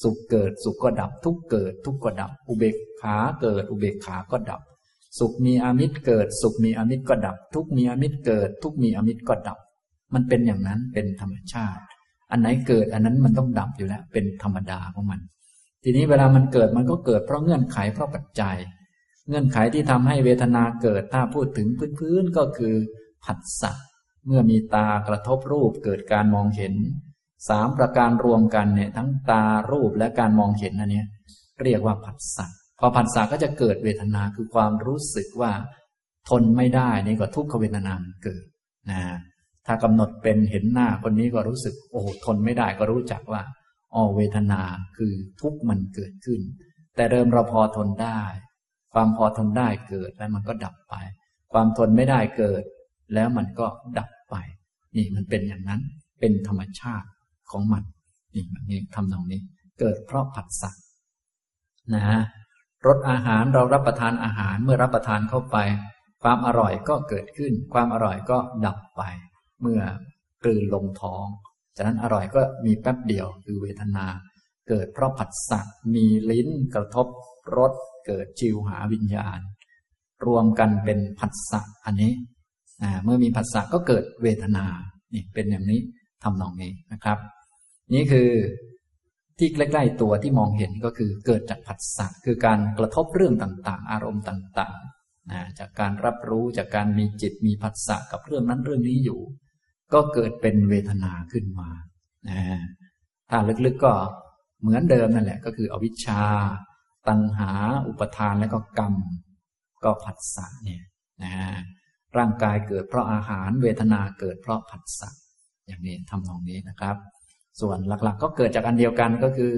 [0.02, 4.62] สุขเกิดสุขก็ดับ ทุกเกิด ทุกก็ดับ อุเบกขาเกิด อุเบกขาก็ดับ
[5.20, 9.58] สุขมีอมิตรเกิด สุขมีอมิตรก็ดับ ทุกมีอมิตรเกิด ทุกมีอมิตรก็ดับ
[10.14, 11.84] มันเป็นอย่างนั้นเป็นธรรมชาติ
[12.32, 15.20] อันไหนเกิดอันนั้นมันต้องดับอยู่แล้ว เป็นธรรมดาของมัน
[15.84, 18.58] ทีนี้เวลามันเกิดมันก็เกิดเพราะเงื่อนไขเพราะปัจจัย
[19.28, 21.68] เงื่อนไขที่ทำให้เวทนาเกิดถ้าพูดถึง
[22.00, 22.76] พื้นๆก็คือ
[23.26, 23.72] ผัสสะ
[24.26, 26.74] เมื่อมีตากระทบรูปเกิดการมองเห็น
[27.50, 31.04] สามประการรวมกันเนี่ย ทั้งตารูปและการมองเห็นอันนี้
[31.64, 32.46] เรียกว่าผัสสะ
[32.80, 35.52] พอผัสสะก็จะเกิดเวทนาคือความรู้สึกว่า
[36.30, 38.44] ทนไม่ได้นี่ก็ทุกขเวทนาเกิด
[38.92, 39.02] นะ
[39.68, 43.42] ถ้ากำหนดเป็นเห็นหน้าคนนี้ก็รู้สึกโอ้ทนไม่ได้ก็รู้จักว่า
[43.94, 44.62] อ๋อเวทนา
[44.98, 46.42] คือทุกข์มันเกิดขึ้น
[46.96, 48.22] แต่เริ่มเราพอทนได้
[48.94, 50.96] ความพอทนได้เกิดแล้วมันก็ดับไป
[51.54, 52.64] ความทนไม่ได้เกิด
[53.14, 54.36] แล้วมันก็ดับไป
[54.96, 55.82] นี่มันเป็นอย่างนั้น
[56.20, 57.08] เป็นธรรมชาติ
[57.52, 57.84] ของมัน
[58.34, 59.42] นี่แบบนี้ทำตรงนี้
[59.80, 60.72] เกิดเพราะผัสสะ
[61.94, 62.22] นะฮะ
[62.88, 65.58] รสอาหารเรารับประทานอาหารเมื่อรับประทานเข้าไป
[66.24, 69.02] ความอร่อยก็เกิดขึ้น ความอร่อยก็ดับไป
[69.62, 69.82] เมื่อ
[70.44, 71.26] กลืนลงท้อง
[71.78, 74.06] ฉะนั้นอร่อยก็มีแป๊บเดียวคือเวทนา
[74.70, 75.60] เกิดเพราะผัสสะ
[75.96, 77.08] มีลิ้นกระทบ
[77.58, 77.74] รส
[78.08, 79.40] เกิดจิวหาวิญญาณ
[80.26, 82.14] รวมกันเป็นผัสสะอันนี้
[83.04, 84.66] เมื่อมีผัสสะก็เกิดเวทนา
[85.14, 85.82] นี่เป็นอย่างนี้
[86.24, 87.18] ทำนองนี้นะครับ
[87.94, 88.30] นี่คือ
[89.40, 99.20] ที่ใกล้ๆตัวที่มองเห็นก็คือเกิดจากผัสสะคือการกระทบเรื่องต่างๆ อารมณ์ต่างๆจากการรับรู้จากการมีจิตมีผัสสะกับเรื่องนั้นเรื่องนี้อยู่
[99.94, 101.70] ก็เกิดเป็นเวทนาขึ้นมา
[102.30, 102.42] นะ
[103.30, 103.94] ถ้าลึกๆก็
[104.62, 106.22] เหมือนเดิมนั่นแหละ ก็คืออวิชชา
[107.08, 107.52] ตัณหา
[107.88, 108.94] อุปทานและก็กรรม
[109.84, 110.84] ก็ผัสสะเนี่ย
[111.24, 111.34] นะ
[112.18, 115.10] ร่างกายเกิดเพราะอาหารเวทนาเกิดเพราะผัสสะ
[115.68, 116.96] อย่างนี้ทำตรงนี้นะครับ
[117.62, 119.52] ส่วนหลักๆ ก็เกิดจากอันเดียวกันก็คือ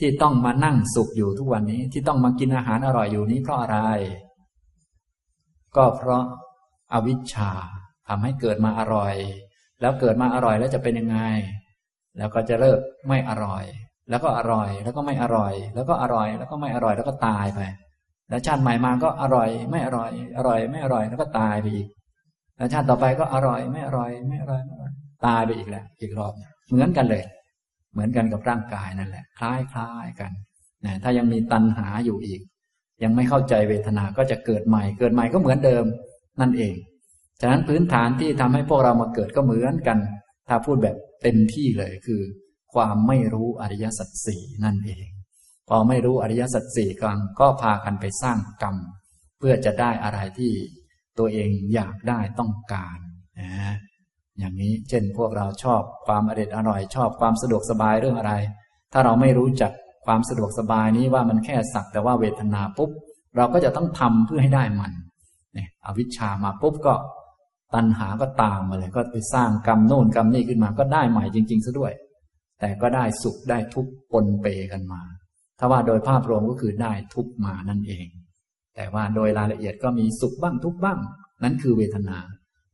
[0.00, 3.78] ที่ต้องมานั่งสุขอยู่ทุกวันนี้ที่ต้องมากินอาหารอร่อยอยู่นี้เพราะอะไร
[5.76, 6.22] ก็เพราะ
[6.92, 7.50] อาวิชชา
[8.08, 9.14] ทำให้เกิดมาอร่อย
[9.80, 11.18] แล้วเกิดมาอร่อยแล้วจะเป็นยังไง
[12.18, 13.64] แล้วก็จะเลิกไม่อร่อย
[14.10, 17.60] แล้วก็อร่อยแล้วก็ไม่อร่อย แล้วก็อร่อย แล้วก็ไม่อร่อยแล้วก็ตายไป
[18.28, 21.88] แล้วชาติใหม่มาก็อร่อย ไม่อร่อย อร่อย ไม่อร่อยแล้วก็ตายไปอีก
[22.56, 24.60] แล้วชาติต่อไปก็อร่อย ไม่อร่อย ไม่อร่อย
[25.26, 26.32] ตายไปอีกแล้วอีกรอบ
[26.68, 27.24] เหมือนกันเลย
[27.92, 30.30] เหมือนกันกับร่างกายนั่นแหละ คล้ายคล้ายกัน
[30.84, 32.40] นะถ้ายังมีตัณหาอยู่อีก
[33.02, 35.84] ยังไม่เข้าใจเวทนาก็จะเกิดใหม่ เกิดใหม่ก็เหมือนเดิม
[36.40, 36.74] นั่นเอง
[37.40, 39.98] ฉะนั้นพื้นฐานที่ทำให้พวกเรามาเกิดก็เหมือนกัน
[40.48, 42.22] ถ้าพูดแบบเต็มที่เลยคือ
[42.74, 45.08] ความไม่รู้อริยสัจสี่นั่นเอง
[45.68, 48.76] พอไม่รู้อริยสัจสี่กลางก็พากันไปสร้างกรรม
[49.38, 50.52] เพื่อจะได้อะไรที่
[51.18, 52.98] ตัวเองอยากได้ต้องการ
[53.40, 53.74] นะ
[54.38, 58.32] อย่างนี้เช่นพวกเราชอบความอร่อยอร่อยชอบความสะดวกสบายเรื่องอะไร
[58.92, 59.72] ถ้าเราไม่รู้จัก
[60.06, 62.90] ความสะดวกสบายนี้ว่ามันแค่สักแต่ว่าเวทนาปุ๊บ
[63.36, 64.92] เราก็จะต้องทำเพื่อให้ได้มัน
[65.54, 66.94] เนี่ยอวิชชามาปุ๊บก็
[67.74, 71.92] ตัณหาก็ตามมาเลยก็ไปสร้างกรรมโน่นกรรมนี่ขึ้นมาก็ได้ใหม่จริง ๆซะด้วย
[72.60, 75.02] แต่ก็ได้สุขได้ทุกข์ปนเปกันมา
[75.58, 78.06] ถ้าว่าโดยภาพรวมก็คือได้ทุกข์มานั่นเอง
[78.76, 80.98] แต่ว่าโดยรายละเอียดก็มีสุขบ้างทุกข์บ้าง
[81.42, 82.18] นั่นคือเวทนา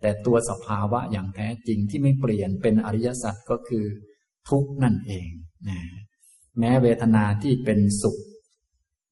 [0.02, 3.84] แต่ตัวสภาวะอย่างแท้จริงที่ไม่เปลี่ยนเป็นอริยสัจก็คือ
[4.48, 5.28] ทุกนั่นเอง
[5.68, 5.78] นะ
[6.58, 8.16] แม้เวทนาที่เป็นสุข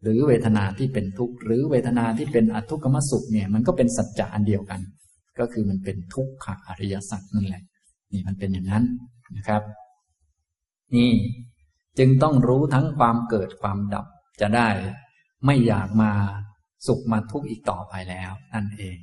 [0.02, 4.80] หรือเวทนาที่เป็นทุกข์หรือเวทนาที่เป็นอทุกขมสุขเนี่ยมันก็เป็นสัจจะอันเดียวกัน
[5.40, 7.62] ก็คือมันเป็นทุกขะอริยสัจนั่นแหละ
[8.12, 8.84] นี่มันเป็นอย่างนั้น
[9.36, 9.62] นะครับ
[10.94, 11.12] นี่
[11.98, 14.06] จึงต้องรู้ทั้งความเกิดความดับ
[14.40, 14.68] จะได้
[15.46, 16.12] ไม่อยากมา
[16.86, 18.98] สุขมาทุกข์อีกต่อไปแล้วนั่นเอง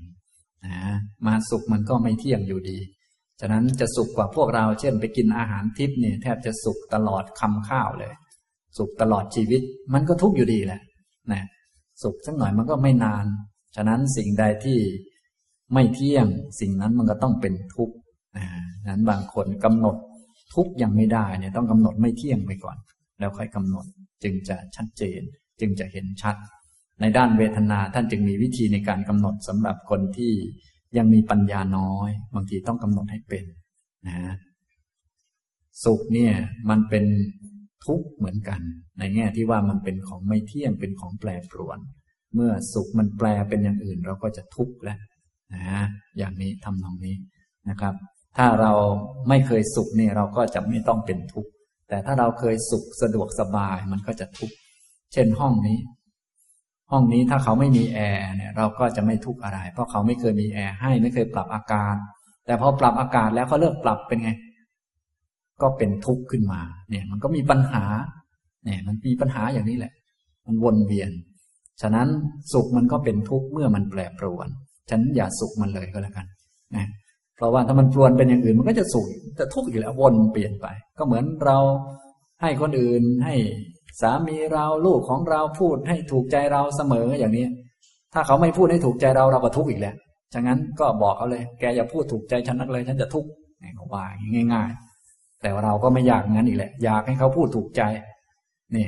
[0.66, 0.80] นะ
[1.28, 2.80] มาสุขมันก็ไม่เที่ยงอยู่ดี
[3.40, 8.14] ฉะนั้นจะสุขกว่าพวกเรา เช่น ไปกินอาหารทิพย์เนี่ยแทบจะสุขตลอดคำข้าวเลย
[8.78, 9.62] สุขตลอดชีวิต
[9.94, 10.82] มันก็ทุกข์อยู่ดีแหละ
[11.32, 11.44] นะ
[12.04, 13.26] สุขสักหน่อยมันก็ไม่นาน
[13.76, 14.80] ฉะนั้นสิ่งใดที่
[15.74, 16.28] ไม่เที่ยง
[16.59, 17.95] สิ่งนั้นมันก็ต้องเป็นทุกข์
[18.38, 18.45] นะ
[18.88, 19.95] นั้นบางคนกำหนด
[20.53, 22.78] ทุกข์ยังไม่ได้เนี่ยต้องกำหนดไม่เที่ยงไปก่อน
[23.20, 23.86] แล้วค่อยกำหนด
[24.24, 25.22] จึงจะชัดเจน
[25.59, 26.36] จึงจะเห็นชัด
[27.01, 30.34] ในด้านเวทนาท่านจึงมีวิธีในการกำหนดสำหรับคนที่
[30.97, 33.45] ยังมีปัญญาน้อย บางทีต้องกำหนดให้เป็น
[34.07, 34.18] นะ
[35.84, 36.34] สุขเนี่ย
[36.70, 37.05] มันเป็น
[37.86, 38.61] ทุกข์เหมือนกัน
[38.99, 41.80] ในแง่ที่ว่ามันเป็นของไม่เที่ยงเป็นของแปรปรวน
[42.36, 44.99] เมื่อสุขมันแปลเป็นอย่างอื่นเราก็จะทุกข์แล้ว
[45.54, 45.86] นะ
[46.18, 47.16] อย่างนี้ทำตรงนี้
[47.70, 47.93] นะครับ
[48.38, 48.74] ถ้าเรา
[49.30, 51.50] ไม่เคยสุขเนี่ยเราก็จะไม่ต้องเป็นทุกข์
[51.89, 54.56] แต่ถ้าเราเคยสุขสะดวกสบายมันก็จะทุกข์
[55.14, 55.78] เช่นห้องนี้
[56.91, 61.95] ห้องนี้ถ้าเขาไม่มีแอร์เนี่ยเราก็จะไม่ทุกข์อะไร เพราะเขาไม่เคยมีแอร์ให้ไม่เคยปรับอากาศ
[62.45, 64.32] แต่พอปรับอากาศแล้วเขาเลิกปรับเป็นไง
[65.62, 67.84] ก็เป็นทุกข์ขึ้นมา เนี่ย มันก็มีปัญหา
[68.66, 69.93] เนี่ย มันมีปัญหาอย่างนี้แหละ
[70.45, 71.12] มันวนเวียน
[71.82, 72.08] ฉะนั้น
[72.54, 74.48] สุขมันก็เป็นทุกข์เมื่อมันแปรปรวน
[74.90, 76.26] ฉันอย่าสุขมันเลยก็แล้วกัน
[76.76, 76.86] นะ
[77.38, 79.08] เพราะว่าถ้ามันปรวนเป็นอย่างอื่นมันก็จะสุข
[79.40, 80.68] จะทุกข์อีกแล้ววนเปลี่ยนไป
[80.98, 81.58] ก็เหมือนเรา
[82.42, 83.36] ให้คนอื่นให้
[84.02, 87.46] สามีเราลูกของเราพูดให้ถูกใจเราเสมออย่างนี้
[88.14, 89.96] ถ้าเขาไม่พูดให้ถูกใจเราเราก็ทุกข์อีกแล้ว
[90.34, 93.30] ฉะนั้นก็บอกเขาเลย แกอย่าพูดถูกใจฉันนักเลย ฉันจะทุกข์
[93.64, 94.04] นี่เขาว่า
[94.54, 94.70] ง่าย
[95.06, 97.82] ๆ แต่เราก็ไม่อยากงั้นอีกแหละอยากให้เขาพูดถูกใจ
[98.76, 98.88] นี่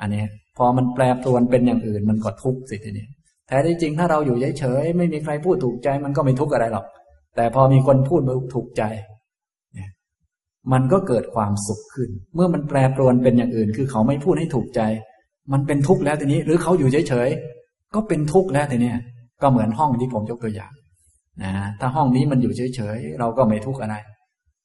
[0.00, 0.22] อันนี้
[0.56, 3.06] พอมันแปรปรวนเป็นอย่างอื่นมันก็ทุกข์สิทีนี้
[3.48, 6.86] แท้ที่จริงถ้าเราอยู่เฉยๆไม่มีใครพูดถูกใจ มันก็ไม่ทุกข์อะไรหรอก
[7.36, 8.20] แต่พอมีคนพูด
[8.54, 8.82] ถูกใจ
[10.72, 14.80] มันก็เกิดความสุขขึ้น เมื่อมันแปรปรวนเป็นอย่างอื่น คือเขาไม่พูดให้ถูกใจ
[15.52, 18.92] มันเป็นทุกข์แล้วทีนี้ หรือเขาอยู่เฉยๆก็เป็นทุกข์แล้วทีนี้
[19.42, 20.72] ก็เหมือนห้องที่ผมยกตัวอย่าง
[21.42, 23.96] นะถ้าห้องนี้มันอยู่เฉยๆเราก็ไม่ทุกข์อะไร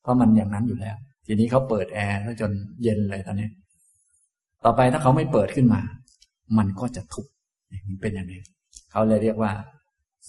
[0.01, 2.51] เพราะมันอย่างนั้นอยู่แล้ว ทีนี้เขาเปิดแอร์แล้วจน
[2.83, 3.49] เย็นเลยตอนนี้
[4.63, 5.81] ต่อไปถ้าเขาไม่เปิดขึ้นมา
[6.57, 7.29] มันก็จะทุกข์
[8.01, 8.41] เป็นอย่างนี้
[8.97, 9.53] เขาเลยเรียกว่า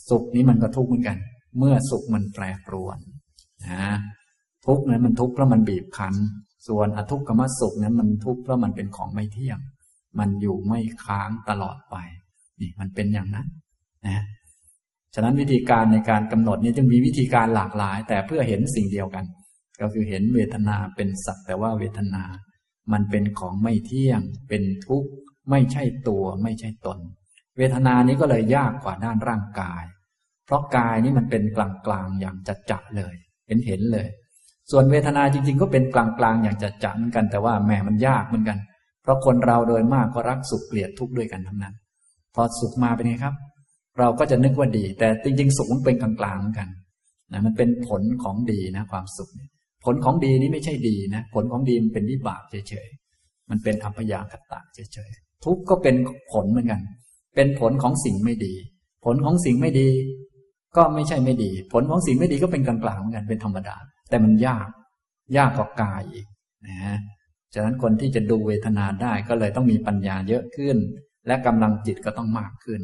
[0.09, 1.19] สุขนี้มันก็ทุกข์เหมือนกัน
[1.59, 2.99] เมื่อสุขมันแปรปรวน
[3.69, 3.85] นะ
[4.67, 6.15] ทุกข์นั้นมันทุกข์เพราะมันบีบคั้น
[6.69, 9.59] ส่วนอทุกขมสุขนั้นมันทุกข์เพราะมันเป็นของไม่เที่ยง
[10.19, 11.97] มันอยู่ไม่ค้างตลอดไป
[12.61, 13.47] นี่มันเป็นอย่างนั้น
[14.07, 14.25] นะ
[15.15, 19.25] ฉะนั้นวิธีการในการกำหนดนี้จึงมีวิธีการหลากหลาย แต่เพื่อเห็นสิ่งเดียวกัน
[19.81, 22.25] ก็คือเห็นเวทนาเป็นสักแต่ว่าเวทนา
[22.93, 25.11] มันเป็นของไม่เที่ยง เป็นทุกข์
[25.51, 26.99] ไม่ใช่ตัว ไม่ใช่ตน
[27.59, 29.83] เวทนานี้ก็เลยยากกว่าด้านร่างกาย
[30.47, 33.15] เพราะกายนี้มันเป็นกลางๆอย่างจัดจัเลย
[33.47, 34.07] เห็นเห็นเลย
[34.71, 38.59] ส่วนเวทนาจริง ๆ ก็เป็นกลางๆอย่างจัดจัเหมือนกันแต่ว่าแหมมันยากเหมือนกัน
[39.03, 41.75] เพราะคนเราโดยมากก็รักสุขเกลียดทุกข์ด้วยกันทั้งนั้น
[42.35, 43.35] พอสุขมาเป็นไงครับ
[43.99, 46.69] เราก็จะนึกว่าดี แต่จริง ๆ สุขมันเป็นกลางๆเหมือนกัน
[47.33, 49.31] นะมันเป็นผลของดีนะ ความสุข
[49.85, 55.95] ผลของดีนี้ไม่ใช่ดีนะ ผลของดีมันเป็นวิบากเฉยๆมันเป็นอัพยากตะเฉยๆทุกข์ก็เป็น
[56.33, 56.81] ผลเหมือนกัน
[57.39, 58.55] เป็นผลของสิ่งไม่ดี
[59.05, 59.91] ผลของสิ่งไม่ดี
[60.77, 63.77] ก็ไม่ใช่ไม่ดี ผลของสิ่งไม่ดีก็เป็นกลางๆเหมือนกันเป็นธรรมดา
[64.09, 64.69] แต่มันยาก
[65.37, 66.27] ยากกว่ากายอีก
[66.67, 66.99] นะ
[67.55, 70.77] ฉะนั้นคนที่จะดูเวทนาได้ก็เลยต้องมีปัญญาเยอะขึ้น
[71.27, 72.81] และกำลังจิตก็ต้องมากขึ้น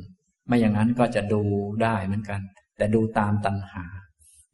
[0.47, 1.43] ไม่อย่างนั้นก็จะดู
[1.83, 2.41] ได้เหมือนกัน
[2.79, 3.85] แต่ดูตามตัณหา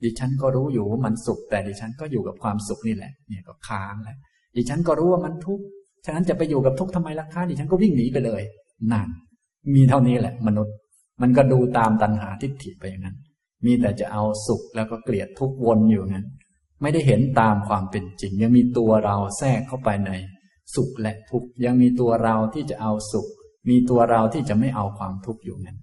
[0.03, 4.17] ดิฉันก็รู้อยู่ว่ามันสุข แต่ดิฉันก็อยู่กับความสุขนี่แหละ เนี่ยก็ค้างแหละ
[4.57, 5.65] ดิฉันก็รู้ว่ามันทุกข์
[6.05, 8.43] ฉะนั้นจะไปอยู่กับทุกข์ทำไมล่ะคะดิฉันก็วิ่งหนีไปเลย
[8.93, 9.09] นั่น
[9.75, 10.75] มีเท่านี้แหละมนุษย์
[11.23, 13.17] มันก็ดูตามตัณหาทิฏฐิไปอย่างนั้น
[13.65, 16.27] มีแต่จะเอาสุขแล้วก็เกลียดทุกวนอยู่นั้น
[16.83, 20.11] ไม่ได้เห็นตามความเป็นจริง ยังมีตัวเราแทรกเข้าไปใน
[20.75, 23.27] สุขและทุกข์ยังมีตัวเราที่จะเอาสุข
[23.69, 25.79] มีตัวเราที่จะไม่เอาความทุกข์อยู่นั่น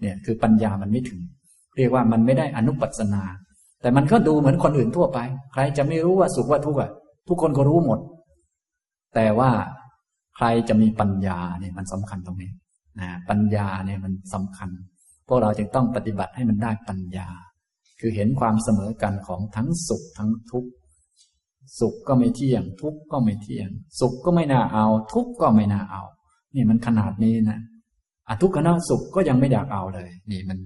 [0.00, 1.20] เนี่ยคือปัญญามันไม่ถึง
[1.76, 3.22] เรียกว่ามันไม่ได้อนุปัสนา
[3.80, 5.18] แต่มันก็ดูเหมือนคนอื่นทั่วไป
[5.52, 6.90] ใครจะไม่รู้ว่าสุขว่าทุกข์อะ
[7.28, 7.98] ทุกคนก็รู้หมด
[9.14, 9.50] แต่ว่า
[10.36, 12.50] ใครจะมีปัญญาเนี่ยมันสำคัญตรงนี้
[13.00, 14.70] นะปัญญาเนี่ยมันสำคัญ
[15.28, 17.28] พวกเราจึงต้องปฏิบัติให้มันได้ปัญญา
[18.00, 20.70] คือเห็นความเสมอกันของทั้งสุขทั้งทุกข์
[21.80, 23.68] สุขก็ไม่เที่ยง ทุกข์ก็ไม่เที่ยง
[24.00, 26.02] สุขก็ไม่น่าเอา ทุกข์ก็ไม่น่าเอา
[26.54, 27.58] นี่มันขนาดนี้นะ
[28.28, 30.58] อทุกขณะสุขก็ยังไม่อยากเอาเลย นี่มัน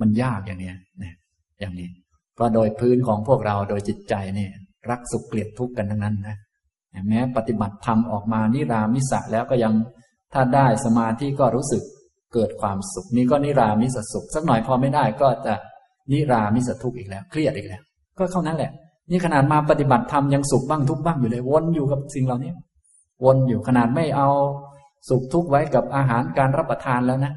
[0.00, 1.14] มันยากอย่างเนี้ยนะ
[1.60, 1.88] อย่างนี้
[2.34, 4.52] เพราะโดยพื้นของพวกเราโดยจิตใจเนี่ย
[4.90, 6.36] รักสุขเกลียดทุกข์กันทั้งนั้นนะ
[7.08, 9.72] แม้ปฏิบัติธรรมออกมานิรามิสะแล้วก็ยัง
[10.32, 11.82] ถ้าได้สมาธิก็รู้สึก
[12.34, 15.54] เกิดความสุขนี่ก็นิรามิสสุข สักหน่อยพอไม่ได้ก็จะ
[16.12, 17.82] นิรามิสทุกข์อีกแล้ว เครียดอีกแล้ว
[18.18, 18.70] ก็เท่านั้นแหละ
[19.10, 22.52] นี่ขนาดมาปฏิบัติธรรมยังสุขบ้างทุกบ้างอยู่เลยวนอยู่กับสิ่งเหล่านี้
[23.24, 24.28] วนอยู่ขนาดไม่เอา
[25.08, 27.32] สุขทุกข์ไว้กับอาหารการรับประทานแล้วนะ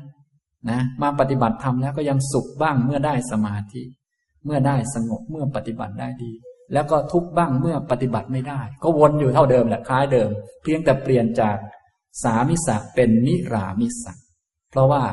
[0.69, 3.81] นะมาปฏิบัติธรรมแล้วก็ยังสุขบ้างเมื่อได้สมาธิ
[4.45, 6.31] เมื่อได้สงบเมื่อปฏิบัติได้ดี
[6.73, 10.29] แล้วก็ทุกบ้างเมื่อปฏิบัติไม่ได้ ก็วนอยู่เท่าเดิมแหละคล้ายเดิม
[10.63, 11.55] เพียงแต่เปลี่ยนจาก
[12.23, 14.13] สามิสะเป็นนิรามิสะ
[14.69, 15.03] เพราะว่า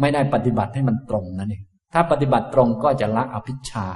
[0.00, 3.88] ไม่ได้ปฏิบัติให้มันตรงนั่นเองถ้าปฏิบัติตรงก็จะละอภิชา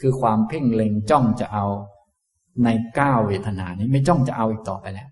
[0.00, 1.66] คือความเพ่งเล็งจ้องจะเอา
[2.64, 5.08] ในก้าวเวทนานี้ไม่จ้องจะเอาอีกต่อไปแล้ว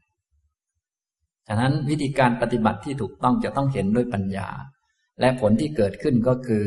[1.49, 4.49] ฉะนั้นวิธีการปฏิบัติที่ถูกต้องจะต้องเห็นด้วยปัญญา
[5.20, 6.66] และผลที่เกิดขึ้นก็คือ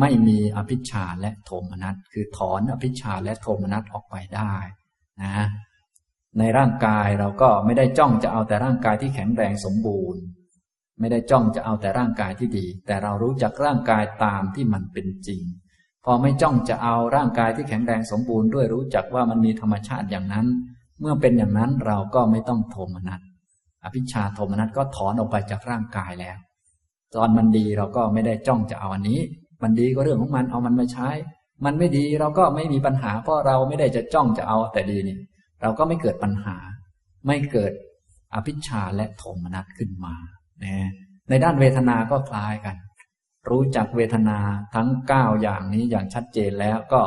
[0.00, 4.54] ไม่มีอภิชาและโทมนัสคือถอนอภิชาและโทมนัสออกไปได้
[5.22, 5.36] นะ
[6.38, 10.20] ในร่างกายเราก็ไม่ได้จ้องจะเอาแต่ร่างกายที่แข็งแรงสมบูรณ์
[11.00, 15.40] ไม่ได้จ้องจะเอาแต่ร่างกายที่ดี แต่เรารู้จักร่างกายตามที่มันเป็นจริง
[16.04, 20.46] พอไม่จ้องจะเอาร่างกายที่แข็งแรงสมบูรณ์ด้วยรู้จักว่ามันมีธรรมชาติอย่างนั้น
[21.00, 23.20] เมื่อเป็นอย่างนั้นเราก็ไม่ต้องโทมนัส
[23.84, 26.38] อภิชาโทมนัสก็ถอนออกไปจากร่างกายแล้ว
[27.14, 29.20] ตอนมันดีเราก็ไม่ได้จ้องจะเอาอันนี้
[29.62, 31.08] มันดีก็เรื่องของมันเอามันมาใช้
[31.64, 35.16] มันไม่ดีเราก็ไม่มีปัญหาเพราะเราไม่ได้จะจ้องจะเอาแต่ดีนี่
[35.62, 36.56] เราก็ไม่เกิดปัญหา
[37.26, 37.72] ไม่เกิด
[38.34, 40.14] อภิชาและโทมนัสขึ้นมา
[40.64, 40.90] นะ
[41.28, 42.76] ในด้านเวทนาก็คล้ายกัน
[43.50, 44.38] รู้จักเวทนา
[44.74, 47.02] ทั้งเก้าอย่างนี้อย่างชัดเจนแล้วก็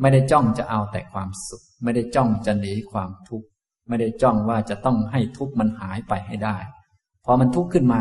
[0.00, 3.46] ไม่ได้จ้องจะเอาแต่ความสุข ไม่ได้จ้องจะหนีความทุกข์
[3.88, 6.56] ไม่ได้จ้องว่าจะต้องให้ทุกข์มันหายไปให้ได้
[7.24, 8.00] พอมันทุกข์ขึ้นมา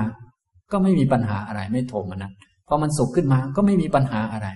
[0.72, 2.32] ก็ไม่มีปัญหาอะไรไม่โทมนัส
[2.68, 4.48] พอมันสุขขึ้นมาก็ไม่มีปัญหาอะไร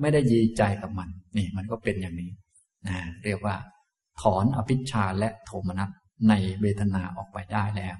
[0.00, 2.30] ไม่ได้ยีใจกับมัน นี่ มันก็เป็นอย่างนี้
[2.88, 3.56] นะเรียกว่า
[4.22, 5.90] ถอนอภิชาและโทมนัส
[6.28, 7.96] ในเวทนาออกไปได้แล้ว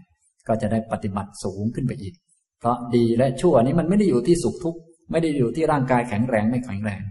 [0.49, 2.15] ก็จะได้ปฏิบัติสูงขึ้นไปอีก
[2.61, 7.03] เพราะดีและชั่วนี้มันไม่ได้อยู่ที่สุขทุกข์ไม่ได้อยู่ที่ร่างกายแข็งแรงไม่แข็งแรง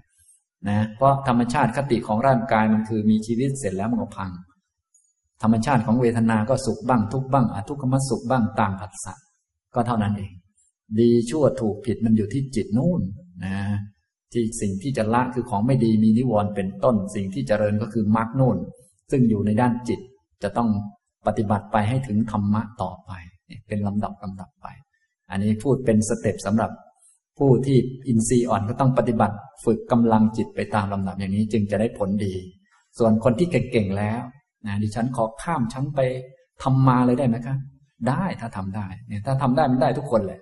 [0.69, 4.31] นะเพราะธรรมชาติคติของร่างกายมันคือมีชีวิตเสร็จแล้วมันก็พัง
[5.41, 9.13] ธรรมชาติของเวทนาก็สุขบ้างทุกบ้างอทุกขมสุขบ้างต่างผัสสะ
[9.75, 10.31] ก็เท่านั้นเอง
[10.99, 13.01] ดีชั่วถูกผิดมันอยู่ที่จิตนู่น
[13.45, 13.57] นะ
[14.33, 18.57] ที่สิ่งที่จะละคือของไม่ดีมีนิวรณ์เป็นต้น สิ่งที่เจริญก็คือมรรคนู่น
[19.13, 19.99] ซึ่งอยู่ในด้านจิต
[20.43, 20.69] จะต้อง
[21.27, 23.11] ปฏิบัติไปให้ถึงธรรมะต่อไป
[23.67, 24.67] เป็นลำดับลำดับไป
[25.31, 26.71] อันนี้พูดเป็นสเต็ปสำหรับ
[27.37, 29.35] ผู้ที่อินทรีย์อ่อนก็ต้องปฏิบัติ
[29.65, 32.33] ฝึกกำลังจิตไปตามลำดับอย่างนี้จึงจะได้ผลดี
[32.97, 34.21] ส่วนคนที่เก่งๆแล้ว
[34.65, 35.99] นะดิฉันขอข้ามชั้นไป
[36.63, 37.57] ทำมาเลยได้ไหมครับ
[38.09, 40.39] ได้ถ้าทำได้เนี่ยถ้าทำได้มันได้ทุกคนแหละ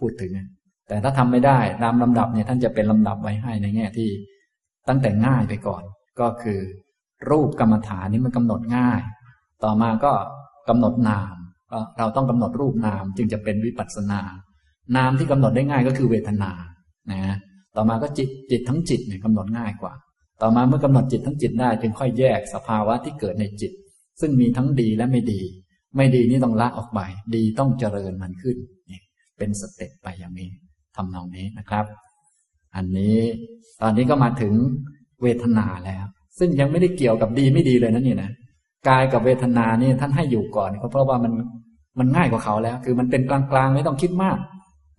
[0.00, 0.32] พูดถึง
[0.88, 4.10] แต่ถ้าทำไม่ได้ตามลำดับเนี่ยท่านจะเป็นลำดับไว้ให้ในแง่ที่
[4.88, 5.82] ตั้งแต่ง่ายไปก่อน
[6.20, 6.60] ก็คือ
[7.30, 9.00] รูปกรรมฐานนี้มันกำหนดง่าย
[9.64, 10.12] ต่อมาก็
[10.68, 11.34] กำหนดนาม
[11.98, 14.20] เราต้องกำหนดรูปนามจึงจะเป็นวิปัสสนา
[14.96, 16.50] นามที่กำหนดได้ง่ายก็คือเวทนา
[17.10, 17.36] นะ
[17.76, 19.92] ต่อมาก็จิตจิตทั้งจิตเนี่ยกำหนดง่ายกว่า
[20.42, 23.72] ต่อมาเมื่อกำหนดจิตทั้งจิตได้จึงค่อยแยกสภาวะที่เกิดในจิต
[24.20, 25.40] ซึ่งมีทั้งดีและไม่ดี
[25.96, 27.00] ไม่ดีนี่ต้องละออกไป
[27.34, 28.56] ดีต้องเจริญมันขึ้น
[29.38, 30.50] เป็นสเต็ปไปอย่างนี้
[30.96, 31.84] ทำนองนี้นะครับ
[32.76, 33.18] อันนี้
[33.82, 34.54] ตอนนี้ก็มาถึง
[35.22, 36.04] เวทนาแล้ว
[36.38, 38.30] ซึ่งยังไม่ได้เกี่ยวกับดีไม่ดีเลยนะนี่นะ
[38.88, 41.32] กายกับเวทนานี่ท่านให้อยู่ก่อนเพราะว่ามัน
[41.98, 44.38] มันง่ายกว่าเขาแล้ว คือมันเป็นกลางๆไม่ต้องคิดมาก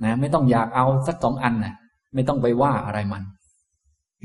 [0.05, 1.73] นะไม่ต้องอยากเอาสักสองอันนะ
[2.15, 3.23] ไม่ต้องไปว่าอะไรมัน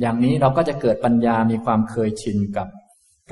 [0.01, 2.69] อย่างนี้เราก็จะเกิดปัญญามีความเคยชินกับ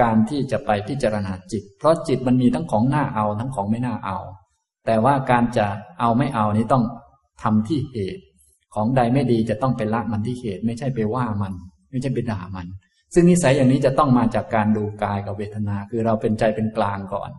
[0.02, 4.18] การที่จะไปพิจารณาจิต เพราะจิตมันมีทั้งของหน้าเอาทั้งของไม่น่าเอา
[4.86, 5.66] แต่ว่าการจะ
[6.00, 6.84] เอาไม่เอานี้ต้อง
[7.42, 8.22] ทำที่เหตุ
[8.74, 11.52] ของใดไม่ดีจะต้องไปละมันที่เหตุ ไม่ใช่ไปว่ามัน
[11.90, 12.66] ไม่ใช่ไปด่ามัน
[13.14, 17.30] ซึ่งนิสัยอย่างนี้จะต้องมาจากการดูกายกับเวทนา คือเราเป็นใจเป็นกลางก่อน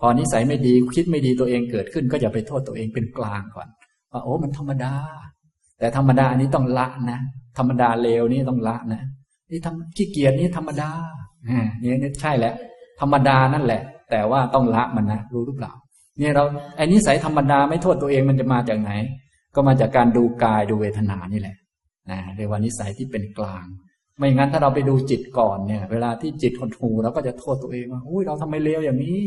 [0.00, 3.68] พอนิสัยไม่ดีคิดไม่ดีตัวเองเกิดขึ้น ก็อย่าไปโทษตัวเองเป็นกลางก่อน
[4.12, 4.94] ว่าโอ้มันธรรมดา
[5.78, 7.20] แต่ธรรมดาอันนี้ต้องละนะ
[7.58, 9.02] ธรรมดาเลวนี่ต้องละนะ
[9.50, 10.90] นี่ทำขี้เกียจนี่ธรรมดา
[11.82, 12.54] นี่นี่ใช่แหละ
[13.00, 15.72] ธรรมดานั่นแหละ แต่ว่าต้องละมันนะรู้หรือเปล่า
[16.18, 16.44] เนี่ยเรา
[16.76, 18.90] ไอ้นิสัยธรรมดาไม่โทษตัวเองมันจะมาจากไหน
[19.54, 21.56] ก็มาจากการดูกายดูเวทนานี่แหละ
[22.10, 23.64] นะเรียกว่านิสัยที่เป็นกลาง
[24.18, 29.18] ไม่งั้นถ้าเราไปดูจิตก่อนเนี่ย เวลาที่จิตคนหูเราก็จะโทษตัวเองว่าอุ้ยเราทำไมเลวอย่างนี้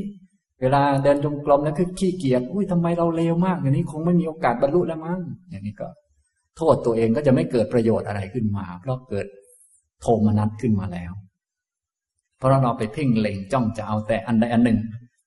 [0.61, 5.19] เวลาเดินจงกรมแล้วคือขี้เกียจอุ้ยทำไมเราเลวมาก อย่างนี้คงไม่มีโอกาสบรรลุแล้วมั้ง
[5.49, 5.87] อย่างนี้ก็
[6.57, 9.25] โทษตัวเองก็จะไม่เกิดประโยชน์อะไรขึ้นมา เพราะเกิด
[10.01, 11.11] โทมนัสขึ้นมาแล้ว
[12.37, 14.79] เพราะเราไปเพ่งเล็งจ้องจะเอาแต่อันใดอันหนึ่ง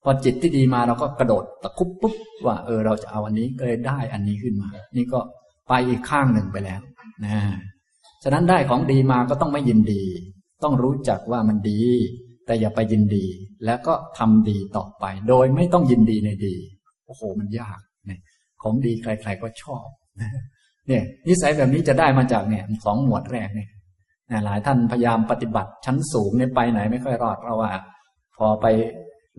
[0.02, 2.14] พอจิตที่ดีมาเราก็กระโดดตะคุบปุ๊บ
[2.46, 5.20] ว่าเออเราจะเอาอันนี้ก็เลยได้อันนี้ขึ้นมา นี่ก็
[5.68, 6.80] ไปอีกข้างหนึ่งไปแล้ว
[7.24, 7.36] นะ
[8.22, 10.02] ฉะนั้นได้ของดีมาก็ต้องไม่ยินดี
[10.62, 11.80] ต้องรู้จักว่ามันดี
[12.46, 13.24] แต่อย่าไปยินดี
[13.64, 16.54] แล้วก็ทำดีต่อไป โดยไม่ต้องยินดีในดี
[17.06, 18.20] โอ้โห มันยากเนี่ย
[18.62, 19.86] ของดีใคร ๆก็ชอบ
[20.88, 23.70] เนี่ยนิสัยแบบนี้จะได้มาจากเนี่ยสองหมวดแรกเนี่ย
[24.44, 27.70] หลายท่านพยายามปฏิบัติชั้นสูงเนี่ยไปไหนไม่ค่อยรอดเพราะว่า
[28.36, 28.66] พอไป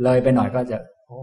[0.03, 0.77] เลยไปหน่อยก็จะ
[1.07, 1.19] โอ้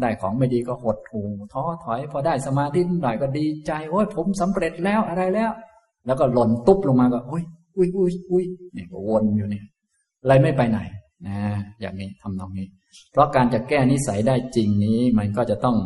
[0.00, 5.50] ได้ของไม่ดีก็หดหูท้อถอย พอได้สมาธิหน่อยก็ดีใจโอ้ยผมสำเร็จแล้วอะไรแล้ว
[6.06, 7.44] แล้วก็หล่นตุ๊บลงมาก็โอ้ย
[7.76, 9.64] อุ้ยอุ้ยอุ้ยเนี่ยกวนอยู่เนี่ย
[10.22, 10.78] อะไรไม่ไปไหน
[11.26, 11.38] นะ
[11.80, 12.66] อย่างนี้ทำนองนี้
[13.12, 15.76] เพราะการจะแก้นิสัยได้จริงนี้ มันก็จะต้อง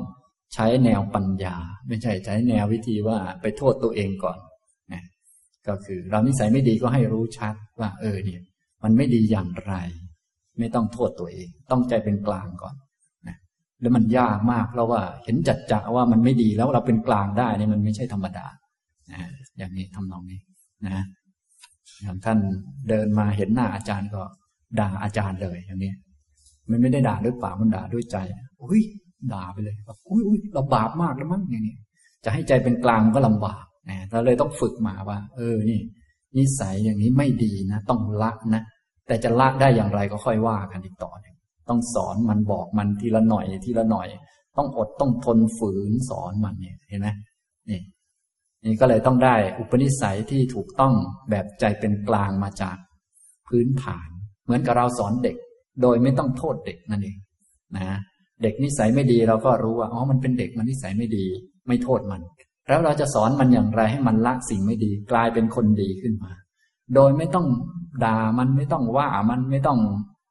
[0.55, 1.57] ใช้แนวปัญญา
[1.89, 4.39] ไม่ใช่ใช้แนววิธีว่าไปโทษตัวเองก่อน
[4.93, 5.03] นะ
[5.67, 8.41] ก็คือเรานิสัยไม่ดีก็ให้รู้ชัดว่า เออเนี่ย
[8.83, 9.75] มันไม่ดีอย่างไร
[10.59, 12.75] ไม่ต้องโทษตัวเอง ต้องใจเป็นกลางก่อน
[13.29, 13.37] นะ
[13.81, 18.47] แล้วมันยากมากเพราะว่าเห็นจัดจะว่ามันไม่ดีแล้วเราเป็นกลางได้นี่มันไม่ใช่ธรรมดา
[19.13, 19.21] นะ
[19.59, 20.41] อย่างนี้ทำนองนี้
[20.87, 21.05] นะ
[22.03, 22.39] อย่างท่าน
[22.89, 24.23] เดินมาเห็นหน้าอาจารย์ก็
[24.81, 25.93] ด่าอาจารย์เลยอย่างนี้
[26.71, 28.17] มันไม่ได้ด่าด้วยปากมันด่าด้วยใจ
[28.63, 28.83] อุ้ย
[29.33, 29.77] ด่าไปเลย
[30.11, 31.77] อุ้ยอุ้ยเราบาปมากแล้วมั้งอย่างนี้
[32.25, 35.81] จะให้ใจเป็นกลางก็ลำบากนะเราเลยต้องฝึกมาว่า เออนี่
[36.37, 38.63] นิสัยอย่างนี้ไม่ดีนะ ต้องละนะ
[39.07, 41.35] แต่จะละได้อย่างไรก็ค่อยว่ากันอีกต่อนึง
[41.69, 44.09] ต้องสอนมันบอกมันทีละหน่อยทีละหน่อย
[44.57, 47.09] ต้องอดต้องทนฝืนสอนมันเนี่ยเห็นไหม
[47.71, 47.81] นี่
[48.65, 50.95] นี่ก็เลยต้องได้อุปนิสัยที่ถูกต้อง
[51.31, 52.77] แบบใจเป็นกลางมาจาก
[53.49, 54.09] พื้นฐาน
[54.45, 55.37] เหมือนกับเราสอนเด็ก
[55.83, 57.17] โดยไม่ต้องโทษเด็กนั่นเอง
[57.77, 57.99] นะ
[58.43, 61.27] เด็กนิสัยไม่ดีเราก็รู้ว่าอ๋อมันเป็นเด็กมันนิสัยไม่ดี
[61.67, 62.21] ไม่โทษมัน
[62.69, 66.33] แล้วเราจะสอนมันอย่างไรให้มันละสิ่งไม่ดี กลายเป็นคนดีขึ้นมา
[66.95, 67.47] โดยไม่ต้อง
[68.05, 69.79] ด่ามันไม่ต้องว่ามันไม่ต้อง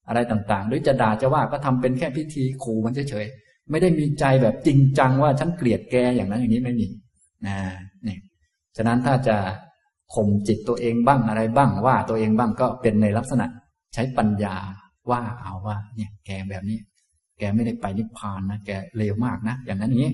[0.08, 6.88] อะไรต่างๆ หรือจะด่าจะว่าก็ทำเป็นแค่พิธีขู่มันเฉยๆไม่ได้มีใจแบบจริงจังว่าฉันเกลียดแกอย่างนั้นอย่างนี้ไม่มี
[7.48, 7.58] นะ
[8.08, 8.18] นี่
[8.78, 9.38] ฉะนั้นถ้าจะ
[10.14, 13.46] ข่มจิตตัวเองบ้างอะไรบ้างว่าตัวเองบ้างก็เป็นในลักษณะ
[13.94, 14.56] ใช้ปัญญา
[15.12, 16.80] ว่าเอาว่า เนี่ย แกแบบนี้
[17.38, 20.14] แกไม่ได้ไปนิพพานนะแกเลวมากนะอย่างนั้นอย่างนี้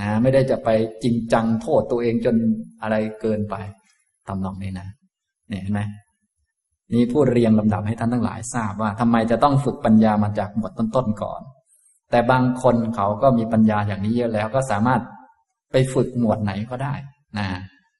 [0.00, 0.68] นะไม่ได้จะไป
[1.02, 2.36] จริงจังโทษตัวเองจน
[2.82, 3.54] อะไรเกินไป
[4.26, 4.88] ทำนองนี้นะ
[5.48, 5.80] เนี่ยเห็นไหม
[6.92, 11.40] นี่พูดเรียงลำดับให้ท่านทั้งหลายทราบว่าทำไมจะต้องฝึกปัญญามาจากหมวดต้นๆก่อน
[12.10, 15.00] แต่บางคนเขาก็มีปัญญาอย่างนี้เยอะแล้วก็สามารถ
[15.74, 16.94] ไปฝึกหมวดไหนก็ได้
[17.38, 17.46] นะ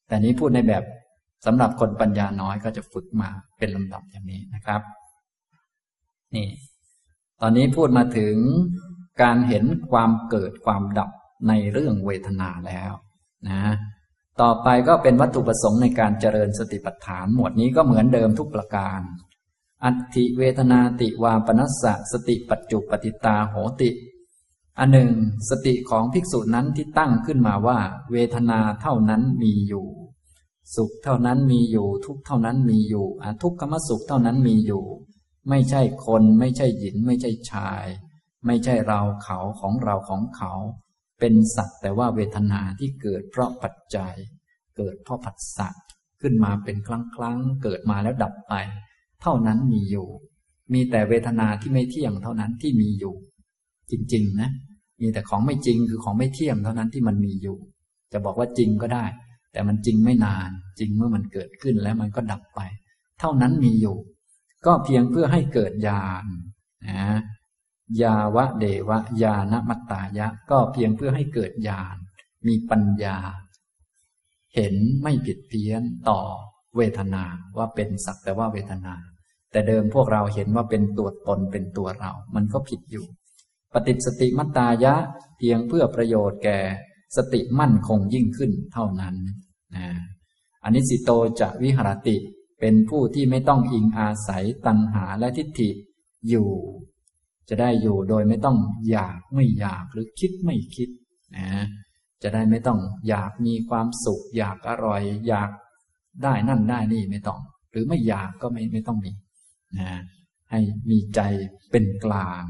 [0.07, 0.85] แต่นี้พูดในแบบ
[1.47, 4.81] สำหรับคนปัญญาน้อยก็จะฝึกมาเป็นลำดับอย่างนี้นะครับ
[6.35, 6.49] นี่
[7.41, 8.37] ตอนนี้พูดมาถึง
[9.23, 11.11] การเห็นความเกิดความดับ
[11.49, 12.93] ในเรื่องเวทนาแล้ว
[13.49, 13.61] นะ
[14.41, 19.01] ต่อไปก็เป็นวัตถุประสงค์ในการเจริญสติปัฏฐาน หมวดนี้ก็เหมือนเดิมทุกประการ
[19.85, 23.91] อัติเวทนาติวาปนัสสะสติปัจจุปฏิตาโหติ
[24.79, 25.11] อันหนึ่ง
[25.51, 27.79] สติของภิกษุนั้นที่ตั้งขึ้นมาว่า
[28.13, 29.87] เวทนาเท่านั้นมีอยู่
[30.75, 34.85] สุขเท่านั้นมีอยู่ ทุกเท่านั้นมีอยู่อทุกขมสุขเท่านั้นมีอยู่
[35.49, 37.85] ไม่ใช่คนไม่ใช่หญิง ไม่ใช่ชาย
[38.47, 40.53] ไม่ใช่เราเขาของเราของเขา
[41.21, 44.15] เป็นสัตว์แต่ว่าเวทนาที่เกิดเพราะปัจจัย
[44.77, 45.69] เกิดเพราะผัสสะ
[46.21, 48.55] ขึ้นมาเป็นครั้งครั้งเกิดมาแล้วดับไป
[49.23, 50.09] เท่านั้นมีอยู่
[50.73, 53.15] มีแต่เวทนาที่ไม่เที่ยงเท่านั้นที่มีอยู่
[53.91, 54.51] จริง ๆ นะ
[55.01, 57.59] มีแต่ของไม่จริงคือของไม่เที่ยงเท่านั้นที่มันมีอยู่
[58.13, 59.05] จะบอกว่าจริงก็ได้
[59.53, 62.61] แต่มันจริงไม่นาน จริงเมื่อมันเกิดขึ้นแล้วมันก็ดับไป
[63.21, 63.97] เท่านั้นมีอยู่
[64.67, 66.25] ก็เพียงเพื่อให้เกิดญาณ
[66.89, 67.21] นะ
[68.03, 71.97] ยาวะเดวะยานมัตตายะ ก็เพียงเพื่อให้เกิดญาณ
[72.47, 73.17] มีปัญญา
[74.55, 76.21] เห็นไม่ผิดเพี้ยนต่อ
[76.77, 77.25] เวทนา
[77.57, 78.95] ว่าเป็นสักแต่ว่าเวทนา
[79.51, 83.07] แต่เดิมพวกเราเห็นว่าเป็นตัวตนเป็นตัวเรา มันก็ผิดอยู่
[83.75, 84.95] ปฏิสติมัตตายะ
[85.39, 86.59] เพียงเพื่อประโยชน์แก่
[87.17, 89.15] สติมั่นคงยิ่งขึ้นเท่านั้น
[89.77, 89.87] นะ
[90.63, 91.11] อันนี้สิโต
[91.41, 92.17] จะวิหรติ
[92.61, 95.71] เป็นผู้ที่ไม่ต้องอิงอาศัยตัณหาและทิฏฐิ
[96.29, 96.51] อยู่
[97.49, 98.59] จะได้อยู่โดยไม่ต้อง
[98.91, 100.89] อยากไม่อยากหรือคิดไม่คิด
[101.37, 101.49] นะ
[102.23, 105.51] จะได้ไม่ต้องอยากมีความสุข อยากอร่อย อยาก
[106.23, 109.13] ได้นั่นได้นี่ไม่ต้อง หรือไม่อยากก็ไม่ไม่ต้องมี
[109.79, 109.91] นะ
[110.51, 110.61] ให้
[110.91, 111.21] มีใจ
[111.71, 112.45] เป็นกลาง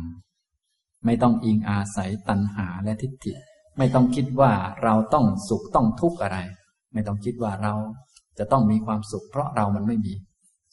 [1.04, 3.32] ไม่ต้องอิงอาศัยตัณหาและทิฏฐิ
[3.78, 4.52] ไม่ต้องคิดว่า
[4.82, 6.38] เราต้องสุขต้องทุกข์อะไร
[6.92, 7.74] ไม่ต้องคิดว่าเรา
[8.38, 10.14] จะต้องมีความสุข เพราะเรามันไม่มี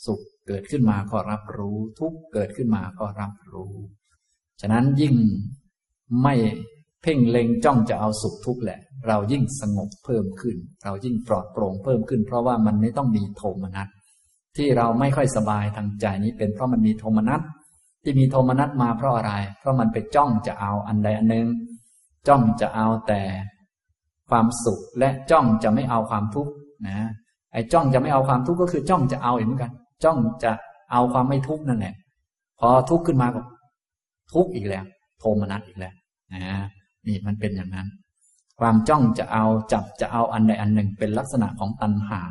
[0.05, 3.73] สุขเกิดขึ้นมาก็รับรู้ ทุกข์เกิดขึ้นมาก็รับรู้
[4.61, 5.15] ฉะนั้นยิ่ง
[6.23, 6.35] ไม่
[7.01, 13.87] เพ่งเล็งจ้องจะเอาสุขทุกข์แหละ เรายิ่งสงบเพิ่มขึ้น เรายิ่งปลอดโปร่งเพิ่มขึ้น เพราะว่ามันไม่ต้องมีโทมนัส
[14.57, 17.41] ที่เราไม่ค่อยสบายทางใจนี้เป็นเพราะมันมีโทมนัส
[18.03, 21.47] ที่มีโทมนัสมาเพราะอะไร เพราะมันไปจ้องจะเอาอันใดอันหนึ่ง
[22.27, 23.21] จ้องจะเอาแต่
[24.29, 26.51] ความสุขและจ้องจะไม่เอาความทุกข์
[26.87, 26.97] นะ
[27.53, 29.71] ไอ้จ้องจะไม่เอาความทุกข์ก็คือจ้องจะเอาเหมือนกัน
[30.03, 30.51] จ้องจะ
[30.91, 31.95] เอาความไม่ทุกข์นั่นแหละ
[32.59, 33.41] พอทุกข์ขึ้นมาก็
[34.33, 34.85] ทุกข์อีกแล้ว
[35.19, 35.93] โทมนัสอีกแล้ว
[36.33, 36.43] นะ
[37.07, 37.87] นี่มันเป็นอย่างนั้น
[38.59, 42.21] ความจ้องจะเอาจับจะเอาอันใดอันหนึ่งเป็นลักษณะของตัณหา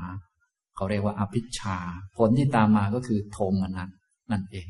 [0.76, 1.76] เขาเรียกว่าอภิชา
[2.16, 3.88] ผลที่ตามมาก็คือโทมนัส
[4.32, 4.68] นั่นเอง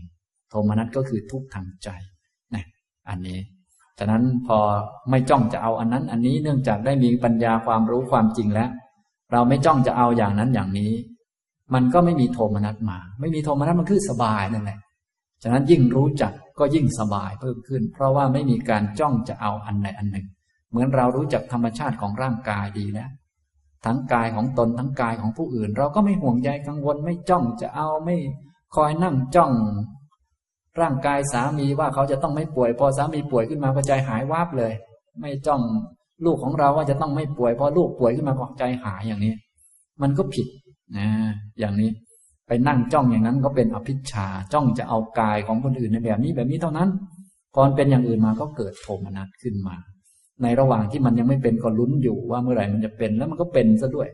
[0.50, 1.88] โทมนัสก็คือทุกข์ทางใจ
[2.54, 2.64] นะ
[3.08, 3.38] อันนี้
[3.98, 4.58] ฉะนั้นพอ
[5.10, 8.70] ไม่จ้องจะเอาอันนั้น อันนี้เนื่องจากได้มีปัญญาความรู้ความจริงแล้ว
[9.32, 10.92] เราไม่จ้องจะเอาอย่างนั้นอย่างนี้
[11.74, 14.78] มันก็ไม่มีโทมนัสมา ไม่มีโทมนัสมันคือสบายนั่นแหละ
[15.42, 20.26] ฉะนั้นยิ่งรู้จักก็ยิ่งสบายเพิ่มขึ้น เพราะว่าไม่มีการจ้องจะเอาอันใดอันหนึ่ง
[20.70, 23.10] เหมือนเรารู้จักธรรมชาติของร่างกายดีแล้ว
[23.84, 28.16] ทั้งกายของตนทั้งกายของผู้อื่น เราก็ไม่ห่วงใยกังวลไม่จ้องจะเอาไม่
[28.74, 29.52] คอยนั่งจ้อง
[30.82, 34.72] ร่างกายสามีว่าเขาจะต้องไม่ป่วย พอสามีป่วยขึ้นมาก็ใจหายวาบเลย
[35.20, 35.60] ไม่จ้อง
[36.24, 39.34] ลูกของเราว่าจะต้องไม่ป่วย พอลูกป่วยขึ้นมาก็ใจหายอย่างนี้
[40.02, 40.46] มันก็ผิด
[40.96, 41.08] นะ
[41.58, 41.90] อย่างนี้
[42.46, 46.88] ไปนั่งจ้องอย่างนั้นก็เป็นอภิชาจ้องจะเอากายของคนอื่นในแบบนี้แบบนี้เท่านั้น
[47.54, 49.76] พอเป็นอย่างอื่นมาก็เกิดโทมนัสขึ้นมา
[50.42, 54.08] ในระหว่างที่มันยังไม่เป็นก็ลุ้นอยู่ว่าเมื่อไหร่มันจะเป็นแล้วมันก็เป็นซะด้วย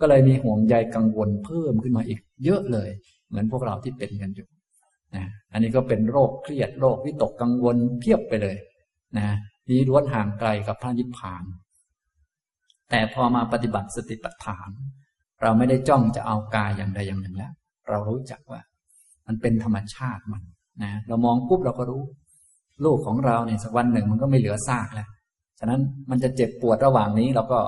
[0.00, 2.88] ก็เลยมีห่วงใยกังวลเพิ่มขึ้นมาอีก เยอะเลย
[3.28, 4.48] เหมือนพวกเราที่เป็นกันอยู่
[5.16, 8.56] นะอันนี้ก็เป็นโรคเครียดโรควิตกกังวลเพียบไปเลย
[9.18, 9.26] นะ
[9.70, 11.44] นี้ล้วนห่างไกลกับพระนิพพาน
[12.90, 14.70] แต่พอมาปฏิบัติสติปัฏฐาน
[15.42, 17.52] เราไม่ได้จ้องจะเอากายอย่างใดอย่างหนึ่งแล้ว
[17.88, 18.60] เรารู้จักว่า
[19.26, 20.42] มันเป็นธรรมชาติมัน
[20.82, 22.02] นะเรามองปุ๊บเราก็รู้
[22.84, 25.08] ลูกของเราเนี่ยสักวันหนึ่งมันก็ไม่เหลือซากแล้ว
[25.58, 27.60] ฉะนั้นมันจะเจ็บปวดระหว่างนี้เราก็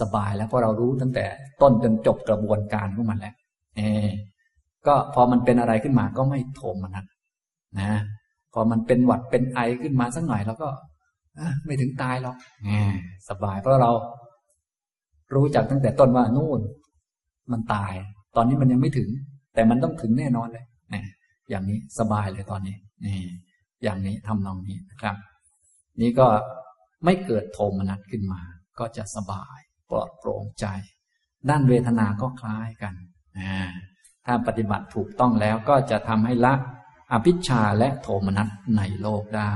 [0.00, 1.24] สบายแล้วเพราะเรารู้ตั้งแต่
[1.62, 3.34] ต้นจนจบกระบวนการของมันแล้ว
[3.76, 3.80] เอ
[4.86, 7.04] ก็พอมันเป็นอะไรขึ้นมาก็ไม่โทมนัส
[7.80, 8.00] นะ
[8.54, 10.68] พอมันเป็นหวัดเป็นไอขึ้นมาสักหน่อยเราก็
[11.64, 12.36] ไม่ถึงตายหรอก
[13.28, 13.90] สบายเพราะเรา
[15.34, 16.60] รู้จักตั้งแต่ต้นว่านู่น
[17.52, 17.92] มันตาย
[18.36, 19.08] ตอนนี้มันยังไม่ถึง
[19.54, 20.64] แต่มันต้องถึงแน่นอนเลย
[20.94, 21.02] นะ
[21.50, 23.18] อย่างนี้สบายเลยตอนนี้นี่
[23.82, 25.16] อย่างนี้ทำนองนี้นะครับ
[26.00, 26.26] นี่ก็
[27.04, 28.40] ไม่เกิดโทมนัสขึ้นมา
[28.78, 29.58] ก็จะสบาย
[29.90, 30.66] ปลอดโปร่งใจ
[31.50, 32.94] ด้านเวทนาก็คล้ายกัน
[34.26, 36.54] ถ้าปฏิบัติถูกต้องแล้วก็จะทำให้ละ
[37.12, 39.52] อภิชาและโทมนัสในโลกได้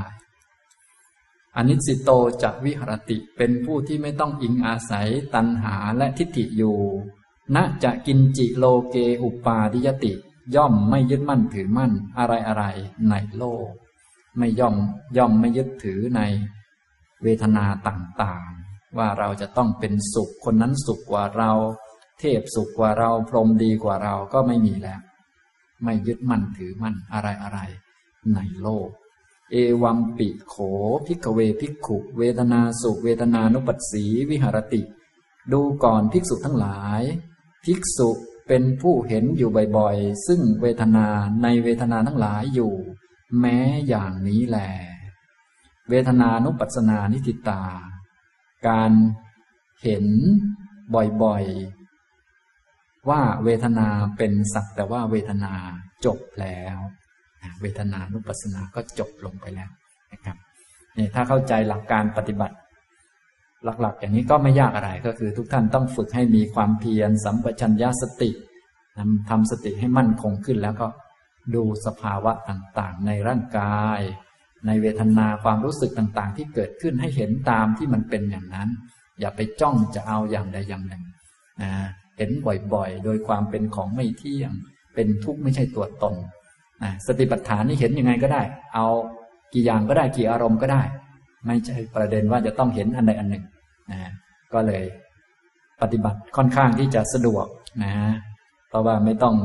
[1.57, 2.11] อนิสิโต
[2.43, 6.79] จะวิหรติเป็นผู้ที่ไม่ต้องอิงอาศัยตัณหาและทิฏฐิอยู่
[7.55, 10.13] ณจะกินจิโลเกอุปาทิยติ
[10.55, 12.65] ย่อมไม่ยึดมั่นถือมั่นอะไรอะไร
[13.11, 13.69] ในโลก
[14.39, 14.77] ไม่ย่อม
[15.17, 16.21] ย่อมไม่ยึดถือใน
[17.23, 21.53] เวทนาต่างๆ ว่าเราจะต้องเป็นสุขคนนั้นสุขกว่าเรา
[22.21, 25.01] เทพสุขกว่าเราพรหมดีกว่าเราก็ไม่มีแล้ว
[25.85, 27.59] ไม่ยึดมั่นถือมั่นอะไรอะไร
[28.35, 28.89] ในโลก
[29.51, 30.55] เอวัมปิโข
[31.07, 34.83] พิกเวพิกขุ เวทนาสุเวทนานุปัสสีวิหรติ
[35.53, 37.03] ดูก่อนภิกษุทั้งหลาย
[37.65, 38.11] ภิกษุ
[38.49, 41.07] เป็นผู้เห็นอยู่บ่อยๆ ซึ่งเวทนา
[41.43, 42.75] ในเวทนาทั้งหลายอยู่
[43.41, 43.59] แม้
[43.89, 44.59] อย่างนี้แหล
[45.89, 47.63] เวทนานุปัสสนานิติตา
[48.69, 48.93] การ
[49.83, 50.07] เห็น
[50.95, 51.78] บ่อยๆ
[53.09, 55.53] ว่าเวทนาเป็นสักแต่ว่าเวทนา
[56.05, 56.79] จบแล้ว
[57.63, 59.71] เวทนานุปัสสนาก็จบลงไปแล้ว
[60.13, 60.37] นะครับ
[60.97, 62.57] นี่ถ้าเข้าใจหลักการปฏิบัติ
[63.65, 68.31] หลักๆ อย่างนี้ก็ไม่ยากอะไรก็คือทุกท่านต้องฝึกให้มีความเพียรสัมปชัญญะสติ
[69.31, 70.89] ทำสติให้มั่นคงขึ้นแล้วก็
[71.55, 74.01] ดูสภาวะต่างๆ ในร่างกาย
[74.67, 78.69] ในเวทนาความรู้สึกต่างๆ ที่เกิดขึ้นให้เห็นตามที่มันเป็นอย่างนั้น
[79.21, 81.05] อย่าไปจ้องจะเอาอย่างใดอย่างหนึ่ง
[81.63, 81.73] นะ
[82.19, 82.31] เห็น
[82.75, 84.53] บ่อยๆ โดยความเป็นของไม่เที่ยง
[84.95, 86.15] เป็นทุกข์ไม่ใช่ตัวตน
[86.83, 88.43] นะสติปัฏฐานนี่เห็นยังไงก็ได้
[88.75, 88.87] เอา
[89.55, 90.83] กี่อย่างก็ได้กี่อารมณ์ก็ได้
[91.47, 93.45] ไม่ใช่ประเด็นว่าจะต้องเห็นอันใดอันหนึ่ง
[93.91, 94.01] นะ
[94.53, 94.85] ก็เลย
[95.83, 97.47] ปฏิบัติค่อนข้างที่จะสะดวก
[97.83, 97.93] นะ
[98.69, 99.37] เพราะว่าไม่ต้อง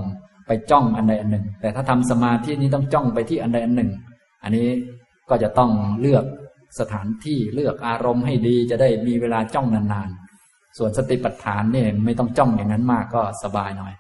[0.48, 3.92] ไปจ้องอันใดอันหนึ่ง แต่ถ้าทำสมาธินี้ต้องจ้องไปที่อันใดอันหนึ่ง
[4.44, 4.68] อันนี้
[5.30, 5.72] ก็จะต้อง
[6.02, 6.26] เลือก
[6.80, 10.23] สถานที่เลือกอารมณ์ให้ดีจะได้มีเวลาจ้องนานๆ
[10.78, 13.94] ส่วนสติปัฏฐานเนี่ยไม่ต้องจ้องอย่างนั้นมากก็สบายหน่อย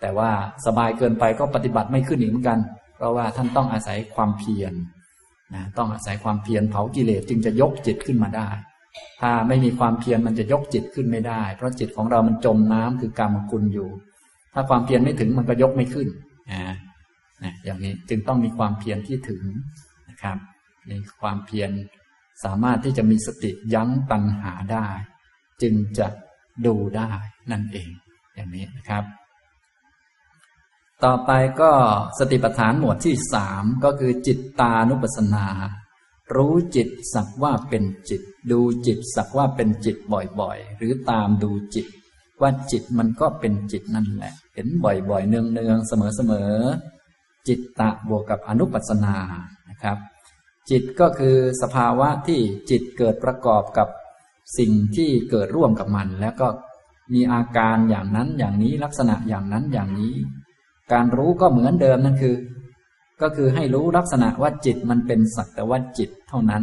[0.00, 0.30] แต่ว่า
[0.66, 2.58] สบายเกินไปก็ปฏิบัติไม่ขึ้นอีกเหมือนกัน
[2.96, 4.72] เพราะว่าท่านต้องอาศัยความเพียร
[5.54, 8.48] นะต้องอาศัยความเพียรเผากิเลสจึงจะยกจิตขึ้นมาได้
[9.20, 13.88] ถ้าไม่มีความเพียรมันจะยกจิตขึ้นไม่ได้ เพราะจิตของเรามันจมน้ำคือกรรมกุลอยู่
[14.54, 16.08] ถ้าความเพียรไม่ถึงมันก็ยกไม่ขึ้น
[16.52, 16.74] นะ
[17.42, 19.42] นะอย่างนี้จึงต้องมีความเพียรที่ถึง
[20.08, 20.36] นะครับ
[20.88, 21.70] ในความเพียร
[22.44, 24.86] สามารถที่จะมีสติยั้งตัณหาได้
[25.62, 26.06] จึงจะ
[26.66, 27.12] ดูได้
[27.50, 27.90] นั่นเอง
[28.34, 29.04] อย่างนี้นะครับ
[31.04, 31.30] ต่อไป
[31.60, 31.70] ก็
[32.18, 35.46] สติปัฏฐานหมวดที่สามก็คือจิตตานุปัสสนา
[36.34, 39.96] รู้จิตสักว่าเป็นจิต ดูจิตสักว่าเป็นจิต
[40.40, 41.86] บ่อยๆ หรือตามดูจิต
[42.40, 49.16] ว่าจิตมันก็เป็นจิตนั่นแหละ เห็นบ่อยๆ เนืองๆ เสมอๆจิตตะบวกกับอนุปัสสนา
[49.70, 49.98] นะครับ
[50.70, 52.40] จิตก็คือสภาวะที่
[52.70, 53.88] จิตเกิดประกอบกับ
[54.58, 56.48] สิ่งที่เกิดร่วมกับมัน แล้วก็
[57.14, 60.14] มีอาการอย่างนั้นอย่างนี้ลักษณะอย่างนั้นอย่างนี้
[60.92, 62.36] การรู้ก็เหมือนเดิมนั่นคือ
[63.22, 66.62] ก็คือให้รู้ลักษณะว่าจิตมันเป็นสักแต่ว่าจิตเท่านั้น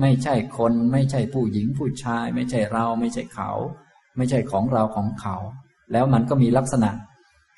[0.00, 3.50] ไม่ใช่คนไม่ใช่ผู้หญิงผู้ชาย ไม่ใช่เราไม่ใช่เขา
[4.16, 5.36] ไม่ใช่ของเราของเขา
[5.92, 6.90] แล้วมันก็มีลักษณะ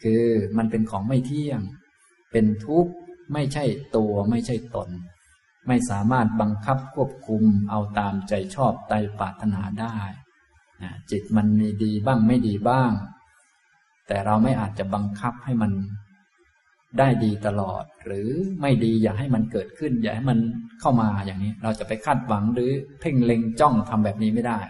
[0.03, 0.25] คือ
[0.59, 1.61] มันเป็นของไม่เที่ยง
[2.33, 2.93] เป็นทุกข์
[3.33, 3.65] ไม่ใช่
[3.97, 4.89] ตัวไม่ใช่ตน
[5.69, 9.97] ไม่สามารถบังคับควบคุมเอาตามใจชอบใจปรารถนาได้
[11.11, 12.91] จิตมันมีดีบ้างไม่ดีบ้าง
[14.09, 15.73] แต่เราไม่อาจจะบังคับให้มัน
[16.99, 18.29] ได้ดีตลอด หรือ
[18.61, 20.39] ไม่ดีอย่าให้มันเกิดขึ้น อย่าให้มัน
[20.81, 24.61] เข้ามาอย่างนี้ เราจะไปคาดหวังหรือเพ่งเล็งจ้องทำแบบนี้ไม่ได้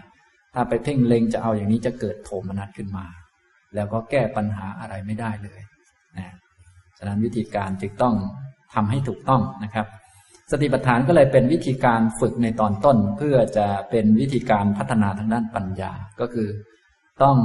[0.53, 3.05] ถ้าไปเพ่งเล็งจะเอาอย่างนี้จะเกิดโทมนัสขึ้นมา
[3.75, 5.61] แล้วก็แก้ปัญหาอะไรไม่ได้เลย
[6.17, 6.33] นะ
[6.97, 8.15] ฉะนั้นวิธีการจึงต้อง
[8.73, 9.87] ทำให้ถูกต้องนะครับ
[10.51, 16.47] สติปัฏฐานก็เลยเป็นวิธีการฝึกในตอนต้น เพื่อจะเป็นวิธีการพัฒนาทางด้านปัญญาก็คือ
[17.23, 17.37] ต้อง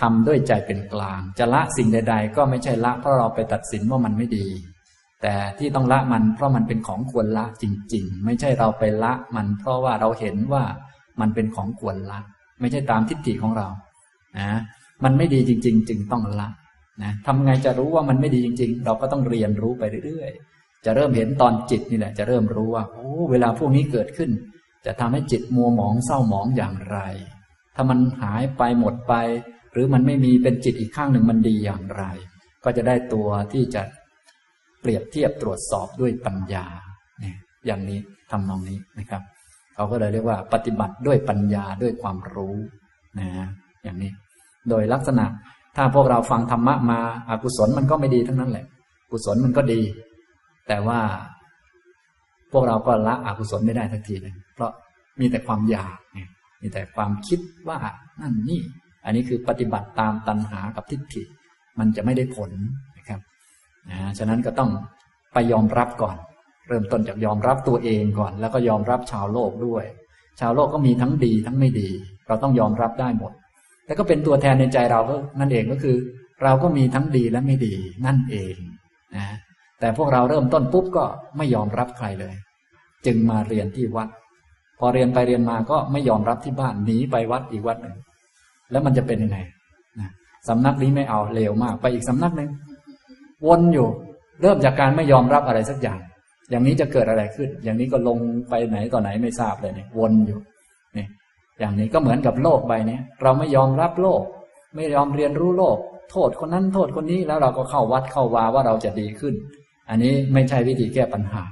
[0.00, 4.46] ทำด้วยใจเป็นกลาง จะละสิ่งใด ๆ ก็ไม่ใช่ละเพราะเราไปตัดสินว่ามันไม่ดี
[5.22, 7.64] แต่ที่ต้องละมันเพราะมันเป็นของควรละจ
[7.94, 10.64] ริง ๆ ไม่ใช่เราไปละมัน เพราะว่าเราเห็นว่า
[11.20, 12.18] มันเป็นของควรละ
[12.60, 13.68] ไม่ใช่ตามทิฏฐิของเรา
[14.38, 14.60] นะ
[15.04, 16.48] มันไม่ดีจริง ๆ จึงต้องละ
[17.02, 20.51] นะทำไงจะรู้ว่ามันไม่ดีจริง ๆ เราก็ต้องเรียนรู้ไปเรื่อยๆ
[20.84, 24.30] จะเริ่มเห็นตอนจิตนี่แหละ จะเริ่มรู้ว่าโอ้เวลาพวกนี้เกิดขึ้น
[24.86, 26.98] จะทำให้จิตมัวหมองเศร้าหมองอย่างไร
[27.74, 29.14] ถ้ามันหายไปหมดไป
[29.72, 32.04] หรือมันไม่มีเป็นจิตอีกข้างหนึ่งมันดีอย่างไร
[32.64, 33.82] ก็จะได้ตัวที่จะ
[34.80, 36.64] เปรียบเทียบตรวจสอบด้วยปัญญา
[37.20, 37.98] เนี่ยอย่างนี้
[38.30, 39.22] ทำนองนี้นะครับ
[39.74, 42.56] เขาก็เลยเรียกว่า ปฏิบัติด้วยปัญญาด้วยความรู้
[43.18, 43.28] นะ
[43.84, 44.12] อย่างนี้
[44.68, 45.26] โดยลักษณะ
[45.76, 48.66] ถ้าพวกเราฟังธรรมะมาอากุศลมันก็ไม่ดีทั้งนั้นแหละ
[49.10, 49.80] กุศลมันก็ดี
[50.68, 51.00] แต่ว่า
[52.52, 54.70] พวกเราก็ละอกุศลไม่ได้ทักทีเลยเพราะ
[55.20, 55.96] มีแต่ความอยาก
[56.62, 57.78] มีแต่ความคิดว่า
[58.20, 58.60] นั่นนี่
[59.04, 61.22] อันนี้คือปฏิบัติตามตัณหากับทิฏฐิ
[61.78, 62.50] มันจะไม่ได้ผล
[62.96, 63.20] นะครับ
[63.90, 64.70] นะฉะนั้นก็ต้อง
[65.34, 66.16] ไปยอมรับก่อน
[66.68, 69.84] เริ่มต้นจากยอมรับตัวเองก่อน แล้วก็ยอมรับชาวโลกด้วย
[70.40, 71.88] ชาวโลกก็มีทั้งดีทั้งไม่ดี
[72.26, 73.32] เราต้องยอมรับได้หมด
[73.86, 75.96] แล้วก็เป็นตัวแทนในใจเราก็นั่นเองก็คือ
[76.42, 77.74] เราก็มีทั้งดีและไม่ดี
[78.06, 78.54] นั่นเอง
[79.16, 79.26] นะ
[79.82, 81.04] แต่พวกเราเริ่มต้นปุ๊บก็
[81.36, 82.34] ไม่ยอมรับใครเลย
[83.06, 84.08] จึงมาเรียนที่วัด
[84.78, 87.96] พอเรียนไปเรียนมาก็ไม่ยอมรับที่บ้านหนีไปวัดอีกวัดหนึ่ง
[88.70, 89.38] แล้วมันจะเป็นยังไง
[90.48, 92.50] สำนักนี้ไม่เอาเลวมาก ไปอีกสำนักหนึ่ง
[93.46, 93.88] วนอยู่
[94.42, 95.98] เริ่มจากการไม่ยอมรับอะไรสักอย่าง
[96.50, 98.18] อย่างนี้จะเกิดอะไรขึ้น อย่างนี้ก็ลง
[98.48, 100.38] ไปไหนต่อไหนไม่ทราบเลยเนี่ยวนอยู่
[100.96, 101.06] นี่
[101.60, 104.22] อย่างนี้ก็เหมือนกับโลกใบนี้เราไม่ยอมรับโลก
[104.74, 105.78] ไม่ยอมเรียนรู้โลก
[106.10, 109.34] โทษคนนั้นโทษคนนี้แล้วเราก็เข้าวัดเข้าวาว่าเราจะดีขึ้น
[109.90, 111.44] อันนี้ไม่ใช่วิธีแก้ปัญหา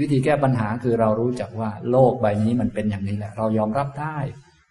[0.00, 4.16] วิธีแก้ปัญหาคือเรารู้จักว่าโลกใบนี้มันเป็นอย่างนี้แหละ เรายอมรับได้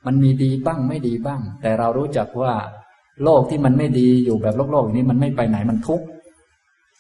[0.06, 2.54] มันมีดีบ้างไม่ดีบ้าง แต่เรารู้จักว่า
[3.24, 6.06] โลกที่มันไม่ดีอยู่แบบโลกโลกนี้มันไม่ไปไหนมันทุกข์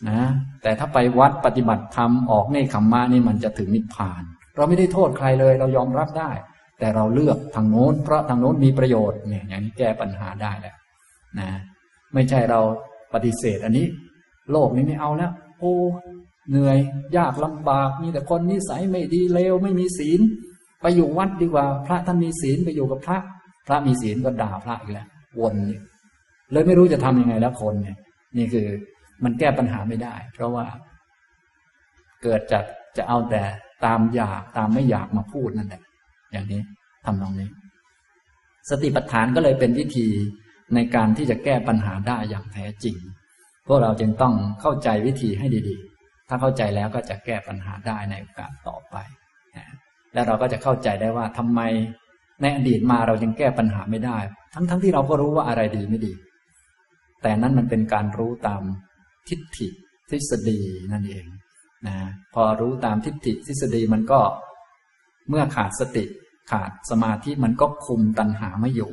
[0.09, 0.21] นะ
[0.63, 4.23] แต่ถ้าไปวัดปฏิบัติธรรมออกเนคขมมะนี่มันจะถึงนิพพาน
[4.55, 6.32] เราไม่ได้โทษใครเลย เรายอมรับได้
[6.79, 10.75] แต่เราเลือกทางโน้นเพราะทางโน้นมีประโยชน์เนี่ยอย่างนี้แก้ปัญหาได้แหละ
[11.39, 11.49] นะ
[12.13, 12.59] ไม่ใช่เรา
[13.13, 13.86] ปฏิเสธอันนี้
[14.51, 15.32] โลกนี้ไม่เอาแล้ว
[15.62, 15.76] โอ้
[16.49, 16.78] เหนื่อย
[17.18, 20.22] ยากลำบาก มีแต่คนนิสัยไม่ดีเลวไม่มีศีล
[20.82, 23.18] ไปอยู่วัดดีกว่า พระท่านมีศีลไปอยู่กับพระ
[23.68, 25.07] พระมีศีลก็ด่าพระอีกแล้ว
[25.39, 25.55] วน
[26.51, 27.97] เลยไม่รู้จะทำยังไงแล้วคนเนี่ย
[28.38, 28.68] นี่คือ
[29.24, 30.66] มันแก้ปัญหาไม่ได้ เพราะว่า
[32.24, 32.64] เกิดจาก
[32.97, 33.43] จะเอาแต่
[33.86, 35.82] ตามอยากตามไม่อยากมาพูดนั่นแหละ
[36.32, 36.62] อย่างนี้
[37.05, 37.49] ทำนองนี้
[38.70, 40.07] สติปัฏฐานก็เลยเป็นวิธี
[40.76, 42.95] ในการที่จะแก้ปัญหาได้อย่างแท้จริง
[43.68, 48.95] พวกเราจึงต้องเข้าใจวิธีให้ดีๆ ถ้าเข้าใจแล้วก็จะแก้ปัญหาได้ในโอกาสต่อไป
[50.14, 51.59] แล้วเราก็จะเข้าใจได้ว่าทำไม
[52.41, 54.18] ในอดีตมาเรายังแก้ปัญหาไม่ได้
[54.53, 56.14] ทั้งๆทที่เราก็รู้ว่าอะไรดีไม่ดี
[57.22, 58.62] แต่นั้นมันเป็นการรู้ตาม
[59.30, 59.68] ทิฏฐิ
[60.09, 60.59] ทฤษฎี
[60.91, 61.26] นั่นเอง
[61.88, 61.97] นะ
[62.34, 64.20] พอรู้ตามทิฏฐิทฤษฎีมันก็
[65.30, 66.05] เมื่อขาดสติ
[66.51, 68.91] ขาดสมาธิมันก็คุมตัณหาไม่อยู่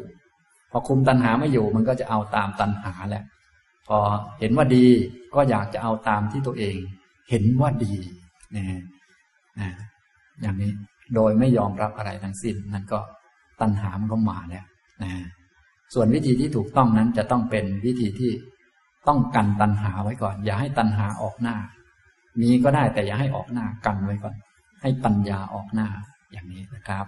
[0.70, 3.24] พอคุมตัณหาไม่อยู่มันก็จะเอาตามตัณหาแหละ
[3.88, 3.98] พอ
[4.40, 4.86] เห็นว่าดี
[5.34, 6.76] ก็อยากจะเอาตามที่ตัวเอง
[7.30, 7.94] เห็นว่าดี
[8.56, 8.64] นะ
[9.60, 9.68] นะ
[10.40, 10.72] อย่างนี้
[11.14, 13.00] โดยไม่ยอมรับอะไรทั้งสิ้นนั่นก็
[13.60, 14.64] ตัณหามันก็มาแล้ว
[15.02, 15.12] นะ
[15.94, 18.32] ส่วนวิธีที่ถูกต้องนั้นจะต้องเป็นวิธีที่
[19.08, 21.56] ต้องกันตัณหาไว้ก่อน อย่าให้ตัณหาออกหน้า
[22.40, 24.34] มีก็ได้แต่อย่าให้ออกหน้ากันไว้ก่อน
[24.82, 25.88] ให้ปัญญาออกหน้า
[26.32, 27.06] อย่างนี้นะครับ